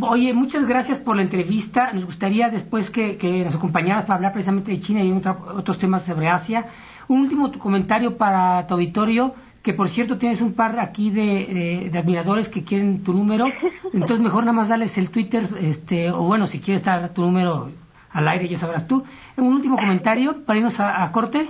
Oye, 0.00 0.32
muchas 0.32 0.66
gracias 0.66 0.98
por 0.98 1.16
la 1.16 1.22
entrevista. 1.22 1.92
Nos 1.92 2.04
gustaría 2.04 2.48
después 2.48 2.90
que, 2.90 3.42
nos 3.44 3.56
acompañaras 3.56 4.04
para 4.04 4.16
hablar 4.16 4.32
precisamente 4.32 4.70
de 4.70 4.80
China 4.80 5.02
y 5.02 5.10
otros 5.12 5.78
temas 5.78 6.04
sobre 6.04 6.28
Asia. 6.28 6.66
Un 7.08 7.22
último 7.22 7.50
comentario 7.58 8.16
para 8.16 8.68
tu 8.68 8.74
auditorio, 8.74 9.34
que 9.62 9.72
por 9.72 9.88
cierto 9.88 10.16
tienes 10.16 10.42
un 10.42 10.54
par 10.54 10.78
aquí 10.78 11.10
de, 11.10 11.90
admiradores 11.92 12.48
que 12.48 12.62
quieren 12.62 13.02
tu 13.02 13.12
número. 13.12 13.46
Entonces 13.92 14.20
mejor 14.20 14.44
nada 14.44 14.56
más 14.56 14.68
darles 14.68 14.96
el 14.96 15.10
Twitter, 15.10 15.44
este, 15.60 16.10
o 16.12 16.22
bueno, 16.22 16.46
si 16.46 16.60
quieres 16.60 16.84
dar 16.84 17.08
tu 17.12 17.22
número 17.22 17.72
al 18.12 18.28
aire, 18.28 18.48
ya 18.48 18.58
sabrás 18.58 18.86
tú. 18.86 19.04
Un 19.36 19.54
último 19.54 19.76
comentario 19.76 20.44
para 20.44 20.58
irnos 20.58 20.80
a 20.80 21.10
corte. 21.12 21.46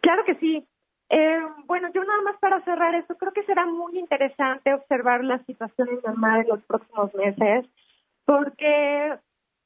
Claro 0.00 0.24
que 0.24 0.34
sí. 0.36 0.66
Eh, 1.10 1.40
bueno, 1.66 1.88
yo 1.94 2.04
nada 2.04 2.20
más 2.22 2.36
para 2.38 2.62
cerrar 2.64 2.94
esto, 2.94 3.16
creo 3.16 3.32
que 3.32 3.44
será 3.44 3.64
muy 3.66 3.98
interesante 3.98 4.74
observar 4.74 5.24
la 5.24 5.38
situación 5.44 5.88
en 5.88 5.96
Myanmar 5.96 6.40
en 6.40 6.48
los 6.48 6.62
próximos 6.64 7.14
meses, 7.14 7.66
porque 8.26 9.16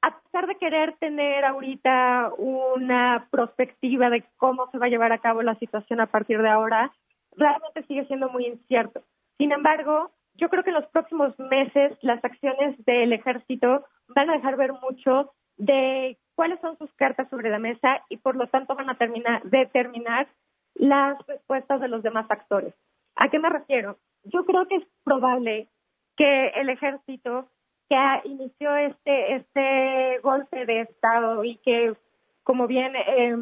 a 0.03 0.21
pesar 0.21 0.47
de 0.47 0.57
querer 0.57 0.97
tener 0.99 1.45
ahorita 1.45 2.31
una 2.39 3.27
perspectiva 3.31 4.09
de 4.09 4.25
cómo 4.37 4.71
se 4.71 4.79
va 4.79 4.87
a 4.87 4.89
llevar 4.89 5.13
a 5.13 5.19
cabo 5.19 5.43
la 5.43 5.57
situación 5.57 6.01
a 6.01 6.07
partir 6.07 6.41
de 6.41 6.49
ahora, 6.49 6.93
realmente 7.37 7.83
sigue 7.89 8.05
siendo 8.07 8.29
muy 8.29 8.47
incierto. 8.47 9.03
Sin 9.39 9.51
embargo, 9.51 10.11
yo 10.35 10.49
creo 10.49 10.63
que 10.63 10.71
en 10.71 10.77
los 10.77 10.87
próximos 10.87 11.37
meses 11.39 11.99
las 12.03 12.25
acciones 12.25 12.77
del 12.85 13.13
ejército 13.13 13.85
van 14.15 14.31
a 14.31 14.35
dejar 14.35 14.57
ver 14.57 14.73
mucho 14.73 15.33
de 15.57 16.19
cuáles 16.35 16.61
son 16.61 16.77
sus 16.79 16.93
cartas 16.95 17.29
sobre 17.29 17.51
la 17.51 17.59
mesa 17.59 18.05
y 18.09 18.17
por 18.17 18.37
lo 18.37 18.47
tanto 18.49 18.75
van 18.75 18.91
a 18.91 18.97
terminar, 18.97 19.43
determinar 19.45 20.27
las 20.75 21.19
respuestas 21.27 21.81
de 21.81 21.89
los 21.89 22.03
demás 22.03 22.27
actores. 22.31 22.75
¿A 23.17 23.29
qué 23.29 23.39
me 23.39 23.51
refiero? 23.51 23.99
Yo 24.25 24.45
creo 24.45 24.67
que 24.67 24.77
es 24.77 24.85
probable 25.05 25.69
que 26.17 26.49
el 26.49 26.69
ejército 26.69 27.49
que 27.89 27.97
inició 28.25 28.75
este 28.77 29.37
este 29.37 30.19
golpe 30.23 30.65
de 30.65 30.83
estado 30.83 31.45
y 31.45 31.57
que 31.59 31.95
como 32.43 32.67
bien 32.67 32.95
eh, 32.97 33.37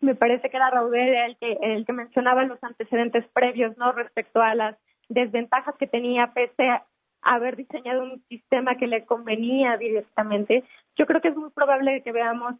me 0.00 0.14
parece 0.14 0.48
que 0.48 0.56
era 0.56 0.70
Raúl 0.70 0.96
el 0.96 1.36
que 1.36 1.58
el 1.60 1.84
que 1.84 1.92
mencionaba 1.92 2.44
los 2.44 2.62
antecedentes 2.62 3.26
previos 3.28 3.76
no 3.76 3.92
respecto 3.92 4.40
a 4.40 4.54
las 4.54 4.76
desventajas 5.08 5.74
que 5.76 5.86
tenía 5.86 6.32
pese 6.32 6.68
a 6.68 6.86
haber 7.24 7.56
diseñado 7.56 8.02
un 8.02 8.22
sistema 8.28 8.76
que 8.76 8.86
le 8.86 9.04
convenía 9.04 9.76
directamente 9.76 10.64
yo 10.96 11.06
creo 11.06 11.20
que 11.20 11.28
es 11.28 11.36
muy 11.36 11.50
probable 11.50 12.02
que 12.02 12.12
veamos 12.12 12.54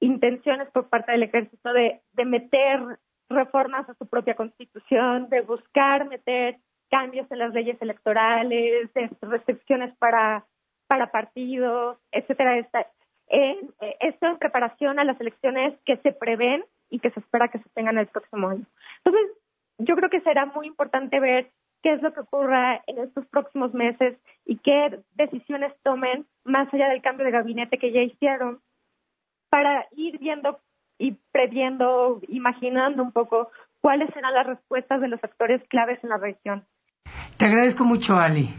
intenciones 0.00 0.68
por 0.70 0.88
parte 0.88 1.12
del 1.12 1.24
ejército 1.24 1.72
de, 1.72 2.00
de 2.12 2.24
meter 2.24 2.80
reformas 3.28 3.88
a 3.88 3.94
su 3.94 4.06
propia 4.06 4.34
constitución, 4.34 5.28
de 5.28 5.42
buscar 5.42 6.08
meter 6.08 6.56
cambios 6.90 7.30
en 7.30 7.38
las 7.38 7.52
leyes 7.52 7.80
electorales, 7.80 8.92
de 8.92 9.10
restricciones 9.22 9.96
para, 9.98 10.44
para 10.88 11.12
partidos, 11.12 11.98
etcétera. 12.10 12.58
Esta, 12.58 12.86
esto 13.28 14.26
en 14.26 14.38
preparación 14.38 14.98
a 14.98 15.04
las 15.04 15.20
elecciones 15.20 15.78
que 15.84 15.96
se 15.98 16.12
prevén 16.12 16.64
y 16.88 16.98
que 16.98 17.10
se 17.10 17.20
espera 17.20 17.48
que 17.48 17.60
se 17.60 17.68
tengan 17.70 17.98
el 17.98 18.08
próximo 18.08 18.48
año. 18.48 18.64
Entonces, 19.04 19.30
yo 19.78 19.94
creo 19.94 20.10
que 20.10 20.20
será 20.22 20.46
muy 20.46 20.66
importante 20.66 21.20
ver 21.20 21.50
qué 21.82 21.94
es 21.94 22.02
lo 22.02 22.12
que 22.12 22.20
ocurra 22.20 22.82
en 22.86 22.98
estos 22.98 23.26
próximos 23.26 23.74
meses 23.74 24.18
y 24.44 24.58
qué 24.58 25.00
decisiones 25.14 25.72
tomen 25.82 26.26
más 26.44 26.72
allá 26.72 26.88
del 26.88 27.02
cambio 27.02 27.24
de 27.24 27.32
gabinete 27.32 27.78
que 27.78 27.92
ya 27.92 28.02
hicieron 28.02 28.60
para 29.50 29.86
ir 29.96 30.18
viendo 30.18 30.60
y 30.98 31.16
previendo, 31.32 32.20
imaginando 32.28 33.02
un 33.02 33.12
poco 33.12 33.50
cuáles 33.80 34.12
serán 34.12 34.34
las 34.34 34.46
respuestas 34.46 35.00
de 35.00 35.08
los 35.08 35.22
actores 35.24 35.62
claves 35.68 35.98
en 36.02 36.10
la 36.10 36.18
región. 36.18 36.64
Te 37.38 37.46
agradezco 37.46 37.84
mucho, 37.84 38.18
Ali. 38.18 38.50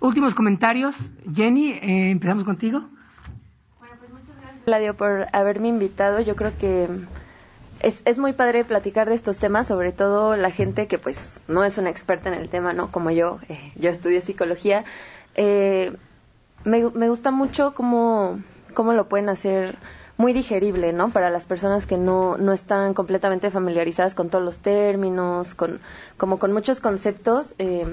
Últimos 0.00 0.34
comentarios. 0.34 0.96
Jenny, 1.32 1.70
eh, 1.70 2.10
empezamos 2.10 2.44
contigo. 2.44 2.80
Bueno, 3.78 3.94
pues 3.98 4.10
muchas 4.10 4.36
gracias, 4.40 4.64
Claudio, 4.64 4.94
por 4.94 5.26
haberme 5.32 5.68
invitado. 5.68 6.20
Yo 6.20 6.34
creo 6.34 6.50
que 6.58 6.88
es, 7.84 8.02
es 8.04 8.18
muy 8.18 8.32
padre 8.32 8.64
platicar 8.64 9.08
de 9.08 9.14
estos 9.14 9.38
temas, 9.38 9.66
sobre 9.66 9.92
todo 9.92 10.36
la 10.36 10.50
gente 10.50 10.86
que 10.86 10.98
pues 10.98 11.40
no 11.48 11.64
es 11.64 11.78
una 11.78 11.90
experta 11.90 12.28
en 12.28 12.34
el 12.34 12.48
tema, 12.48 12.72
¿no? 12.72 12.90
Como 12.90 13.10
yo, 13.10 13.38
eh, 13.48 13.72
yo 13.76 13.90
estudié 13.90 14.20
psicología. 14.20 14.84
Eh, 15.34 15.92
me, 16.64 16.88
me 16.90 17.08
gusta 17.08 17.30
mucho 17.30 17.74
cómo, 17.74 18.40
cómo 18.72 18.94
lo 18.94 19.08
pueden 19.08 19.28
hacer 19.28 19.76
muy 20.16 20.32
digerible, 20.32 20.92
¿no? 20.92 21.10
Para 21.10 21.28
las 21.28 21.44
personas 21.44 21.86
que 21.86 21.98
no, 21.98 22.38
no 22.38 22.52
están 22.52 22.94
completamente 22.94 23.50
familiarizadas 23.50 24.14
con 24.14 24.30
todos 24.30 24.44
los 24.44 24.60
términos, 24.60 25.54
con, 25.54 25.80
como 26.16 26.38
con 26.38 26.52
muchos 26.52 26.80
conceptos. 26.80 27.54
Eh, 27.58 27.86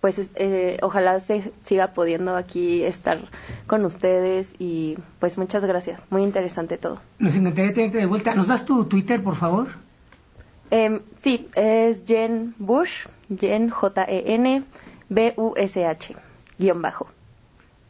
pues 0.00 0.30
eh, 0.34 0.78
ojalá 0.82 1.20
se 1.20 1.52
siga 1.62 1.88
pudiendo 1.88 2.36
aquí 2.36 2.82
estar 2.84 3.18
con 3.66 3.84
ustedes 3.84 4.54
y 4.58 4.96
pues 5.18 5.38
muchas 5.38 5.64
gracias, 5.64 6.02
muy 6.10 6.22
interesante 6.22 6.78
todo. 6.78 7.00
Nos 7.18 7.34
encantaría 7.36 7.72
tenerte 7.72 7.98
de 7.98 8.06
vuelta. 8.06 8.34
¿Nos 8.34 8.48
das 8.48 8.64
tu 8.64 8.84
Twitter, 8.84 9.22
por 9.22 9.36
favor? 9.36 9.68
Eh, 10.70 11.00
sí, 11.18 11.48
es 11.54 12.04
Jen 12.06 12.54
Bush, 12.58 13.06
Jen 13.38 13.70
J-E-N 13.70 14.64
B-U-S-H, 15.08 16.16
guion 16.58 16.82
bajo. 16.82 17.06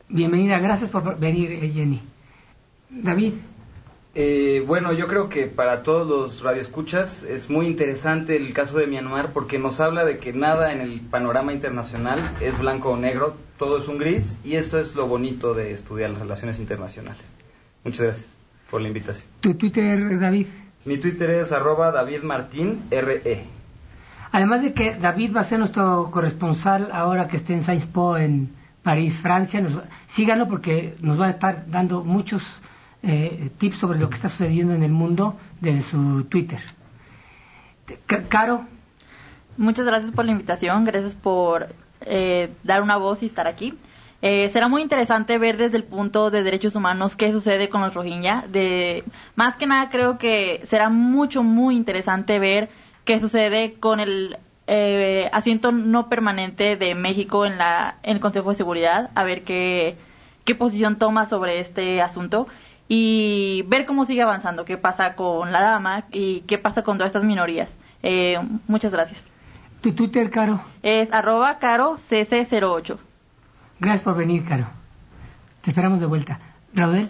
Bienvenida, 0.09 0.59
gracias 0.59 0.91
por 0.91 1.19
venir, 1.19 1.53
eh, 1.53 1.69
Jenny. 1.69 2.01
David. 2.91 3.35
Eh, 4.21 4.64
bueno, 4.66 4.93
yo 4.95 5.07
creo 5.07 5.29
que 5.29 5.47
para 5.47 5.85
todos 5.85 6.09
los 6.09 6.43
radioescuchas 6.43 7.23
es 7.23 7.51
muy 7.51 7.66
interesante 7.66 8.35
el 8.35 8.53
caso 8.53 8.77
de 8.79 8.89
Myanmar 8.89 9.29
porque 9.33 9.61
nos 9.61 9.79
habla 9.79 10.05
de 10.05 10.19
que 10.19 10.33
nada 10.33 10.73
en 10.73 10.81
el 10.81 10.99
panorama 10.99 11.53
internacional 11.53 12.19
es 12.41 12.59
blanco 12.59 12.91
o 12.91 12.97
negro, 12.97 13.37
todo 13.59 13.79
es 13.79 13.87
un 13.87 13.99
gris 13.99 14.37
y 14.43 14.57
esto 14.57 14.81
es 14.81 14.97
lo 14.97 15.07
bonito 15.07 15.55
de 15.55 15.73
estudiar 15.73 16.11
las 16.11 16.19
relaciones 16.19 16.59
internacionales. 16.59 17.23
Muchas 17.85 18.07
gracias 18.07 18.33
por 18.73 18.81
la 18.81 18.89
invitación. 18.89 19.31
¿Tu 19.39 19.55
Twitter, 19.55 20.19
David? 20.19 20.49
Mi 20.85 20.99
Twitter 20.99 21.31
es 21.31 21.53
arroba 21.53 21.93
David 21.93 22.23
Martín 22.25 22.83
RE. 22.91 23.45
Además 24.33 24.62
de 24.62 24.73
que 24.73 24.97
David 24.97 25.37
va 25.37 25.43
a 25.43 25.45
ser 25.45 25.61
nuestro 25.61 26.11
corresponsal 26.11 26.91
ahora 26.93 27.29
que 27.29 27.37
esté 27.37 27.55
en 27.55 27.62
Sciences 27.62 27.89
Po 27.89 28.16
en 28.16 28.51
París, 28.83 29.14
Francia, 29.14 29.61
nos, 29.61 29.79
síganlo 30.09 30.49
porque 30.49 30.97
nos 31.03 31.21
va 31.21 31.27
a 31.27 31.31
estar 31.31 31.71
dando 31.71 32.03
muchos 32.03 32.43
eh, 33.03 33.51
tips 33.59 33.79
sobre 33.79 33.99
lo 33.99 34.09
que 34.09 34.17
está 34.17 34.29
sucediendo 34.29 34.75
en 34.75 34.83
el 34.83 34.93
mundo 34.93 35.37
desde 35.61 35.83
su 35.83 36.25
Twitter. 36.25 36.61
Caro. 38.29 38.65
Muchas 39.57 39.87
gracias 39.87 40.13
por 40.13 40.25
la 40.25 40.33
invitación, 40.33 40.85
gracias 40.85 41.17
por 41.17 41.69
eh, 42.03 42.51
dar 42.63 42.83
una 42.83 42.97
voz 42.97 43.23
y 43.23 43.27
estar 43.27 43.47
aquí. 43.47 43.75
Eh, 44.21 44.49
será 44.51 44.69
muy 44.69 44.83
interesante 44.83 45.39
ver 45.39 45.57
desde 45.57 45.77
el 45.77 45.85
punto 45.85 46.31
de 46.31 46.43
derechos 46.43 46.75
humanos 46.75 47.15
qué 47.15 47.33
sucede 47.33 47.69
con 47.69 47.83
los 47.83 47.95
Rohingya. 47.95 48.45
De, 48.49 49.05
más 49.37 49.57
que 49.57 49.67
nada 49.67 49.91
creo 49.91 50.19
que 50.19 50.63
será 50.65 50.89
mucho, 50.91 51.43
muy 51.43 51.77
interesante 51.77 52.39
ver 52.39 52.69
qué 53.05 53.21
sucede 53.21 53.75
con 53.75 54.01
el 54.01 54.37
eh, 54.67 55.31
asiento 55.33 55.73
no 55.73 56.09
permanente 56.09 56.77
de 56.77 56.95
México 56.95 57.47
en, 57.47 57.59
la, 57.59 57.97
en 58.03 58.17
el 58.17 58.21
Consejo 58.21 58.51
de 58.51 58.57
Seguridad, 58.57 59.11
a 59.15 59.25
ver 59.25 59.43
qué, 59.43 59.97
qué 60.45 60.55
posición 60.55 60.99
toma 60.99 61.27
sobre 61.27 61.61
este 61.61 62.03
asunto 62.03 62.49
y 62.89 63.62
ver 63.68 63.84
cómo 63.84 64.07
sigue 64.07 64.22
avanzando, 64.22 64.64
qué 64.64 64.78
pasa 64.78 65.14
con 65.14 65.53
la 65.53 65.61
dama 65.61 66.05
y 66.11 66.41
qué 66.41 66.59
pasa 66.59 66.82
con 66.82 66.97
todas 66.97 67.11
estas 67.11 67.24
minorías. 67.24 67.68
Eh, 68.03 68.39
muchas 68.66 68.93
gracias. 68.93 69.24
¿Tu 69.82 69.93
Twitter, 69.93 70.30
Caro? 70.30 70.61
Es 70.82 71.12
arroba 71.12 71.59
caro 71.59 71.99
cc08. 71.99 72.97
Gracias 73.78 74.03
por 74.03 74.16
venir, 74.16 74.45
Caro. 74.45 74.66
Te 75.61 75.70
esperamos 75.70 76.01
de 76.01 76.07
vuelta. 76.07 76.41
Raudel. 76.74 77.09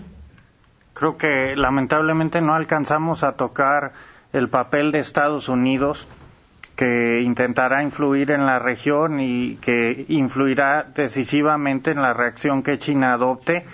Creo 0.93 1.17
que 1.17 1.55
lamentablemente 1.57 2.41
no 2.41 2.55
alcanzamos 2.55 3.23
a 3.23 3.33
tocar 3.33 3.93
el 4.33 4.49
papel 4.49 4.93
de 4.93 4.99
Estados 4.99 5.49
Unidos 5.49 6.07
que 6.77 7.23
intentará 7.23 7.83
influir 7.83 8.31
en 8.31 8.47
la 8.47 8.59
región 8.59 9.21
y 9.21 9.57
que 9.57 10.05
influirá 10.09 10.87
decisivamente 10.95 11.93
en 11.93 12.03
la 12.03 12.13
reacción 12.13 12.63
que 12.63 12.79
China 12.79 13.15
adopte 13.15 13.65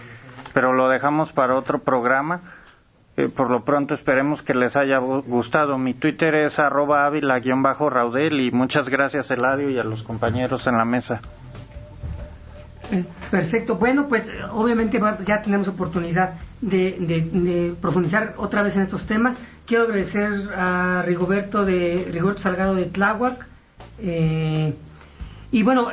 pero 0.55 0.73
lo 0.73 0.89
dejamos 0.89 1.33
para 1.33 1.57
otro 1.57 1.81
programa. 1.81 2.41
Eh, 3.17 3.29
por 3.29 3.51
lo 3.51 3.65
pronto 3.65 3.95
esperemos 3.95 4.43
que 4.43 4.55
les 4.55 4.77
haya 4.77 4.99
gustado. 4.99 5.77
Mi 5.77 5.95
Twitter 5.95 6.35
es 6.35 6.59
arroba 6.59 7.07
ávila-raudel 7.07 8.41
y 8.41 8.51
muchas 8.51 8.89
gracias 8.89 9.31
Eladio 9.31 9.71
y 9.71 9.79
a 9.79 9.85
los 9.85 10.03
compañeros 10.03 10.67
en 10.67 10.79
la 10.79 10.85
mesa. 10.85 11.21
Eh, 12.91 13.05
perfecto. 13.31 13.77
Bueno, 13.77 14.09
pues 14.09 14.31
obviamente 14.53 15.01
ya 15.25 15.43
tenemos 15.43 15.69
oportunidad 15.69 16.35
de, 16.61 17.75
profundizar 17.81 18.35
otra 18.37 18.63
vez 18.63 18.77
en 18.77 18.83
estos 18.83 19.05
temas. 19.07 19.39
Quiero 19.67 19.85
agradecer 19.85 20.33
a 20.57 21.03
Rigoberto 21.05 21.65
de 21.65 22.09
Rigoberto 22.13 22.43
Salgado 22.43 22.75
de 22.75 22.87
Tláhuac. 22.87 23.47
Eh, 24.01 24.75
y 25.53 25.63
bueno, 25.63 25.93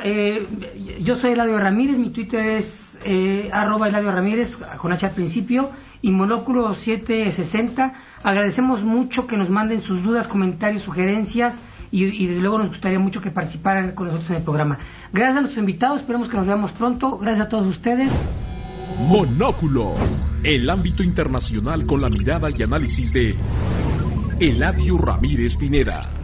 yo 1.00 1.14
soy 1.14 1.32
Eladio 1.32 1.58
Ramírez, 1.58 1.96
mi 1.96 2.10
Twitter 2.10 2.44
es 2.44 2.81
eh, 3.04 3.50
arroba 3.52 3.88
Eladio 3.88 4.12
Ramírez, 4.12 4.56
con 4.78 4.92
H 4.92 5.06
al 5.06 5.12
principio, 5.12 5.70
y 6.02 6.10
Monóculo 6.10 6.74
760. 6.74 7.94
Agradecemos 8.22 8.82
mucho 8.82 9.26
que 9.26 9.36
nos 9.36 9.50
manden 9.50 9.80
sus 9.80 10.02
dudas, 10.02 10.26
comentarios, 10.26 10.82
sugerencias, 10.82 11.58
y, 11.90 12.26
desde 12.26 12.40
luego 12.40 12.58
nos 12.58 12.68
gustaría 12.68 12.98
mucho 12.98 13.20
que 13.20 13.30
participaran 13.30 13.92
con 13.92 14.06
nosotros 14.06 14.30
en 14.30 14.36
el 14.36 14.42
programa. 14.42 14.78
Gracias 15.12 15.36
a 15.36 15.40
nuestros 15.40 15.60
invitados, 15.60 16.00
esperemos 16.00 16.28
que 16.28 16.36
nos 16.38 16.46
veamos 16.46 16.72
pronto. 16.72 17.18
Gracias 17.18 17.46
a 17.46 17.48
todos 17.50 17.66
ustedes. 17.66 18.10
Monóculo, 19.08 19.94
el 20.42 20.68
ámbito 20.70 21.02
internacional 21.02 21.86
con 21.86 22.00
la 22.00 22.08
mirada 22.08 22.48
y 22.50 22.62
análisis 22.62 23.12
de 23.12 23.36
Eladio 24.40 24.96
Ramírez 24.96 25.56
Pineda. 25.56 26.21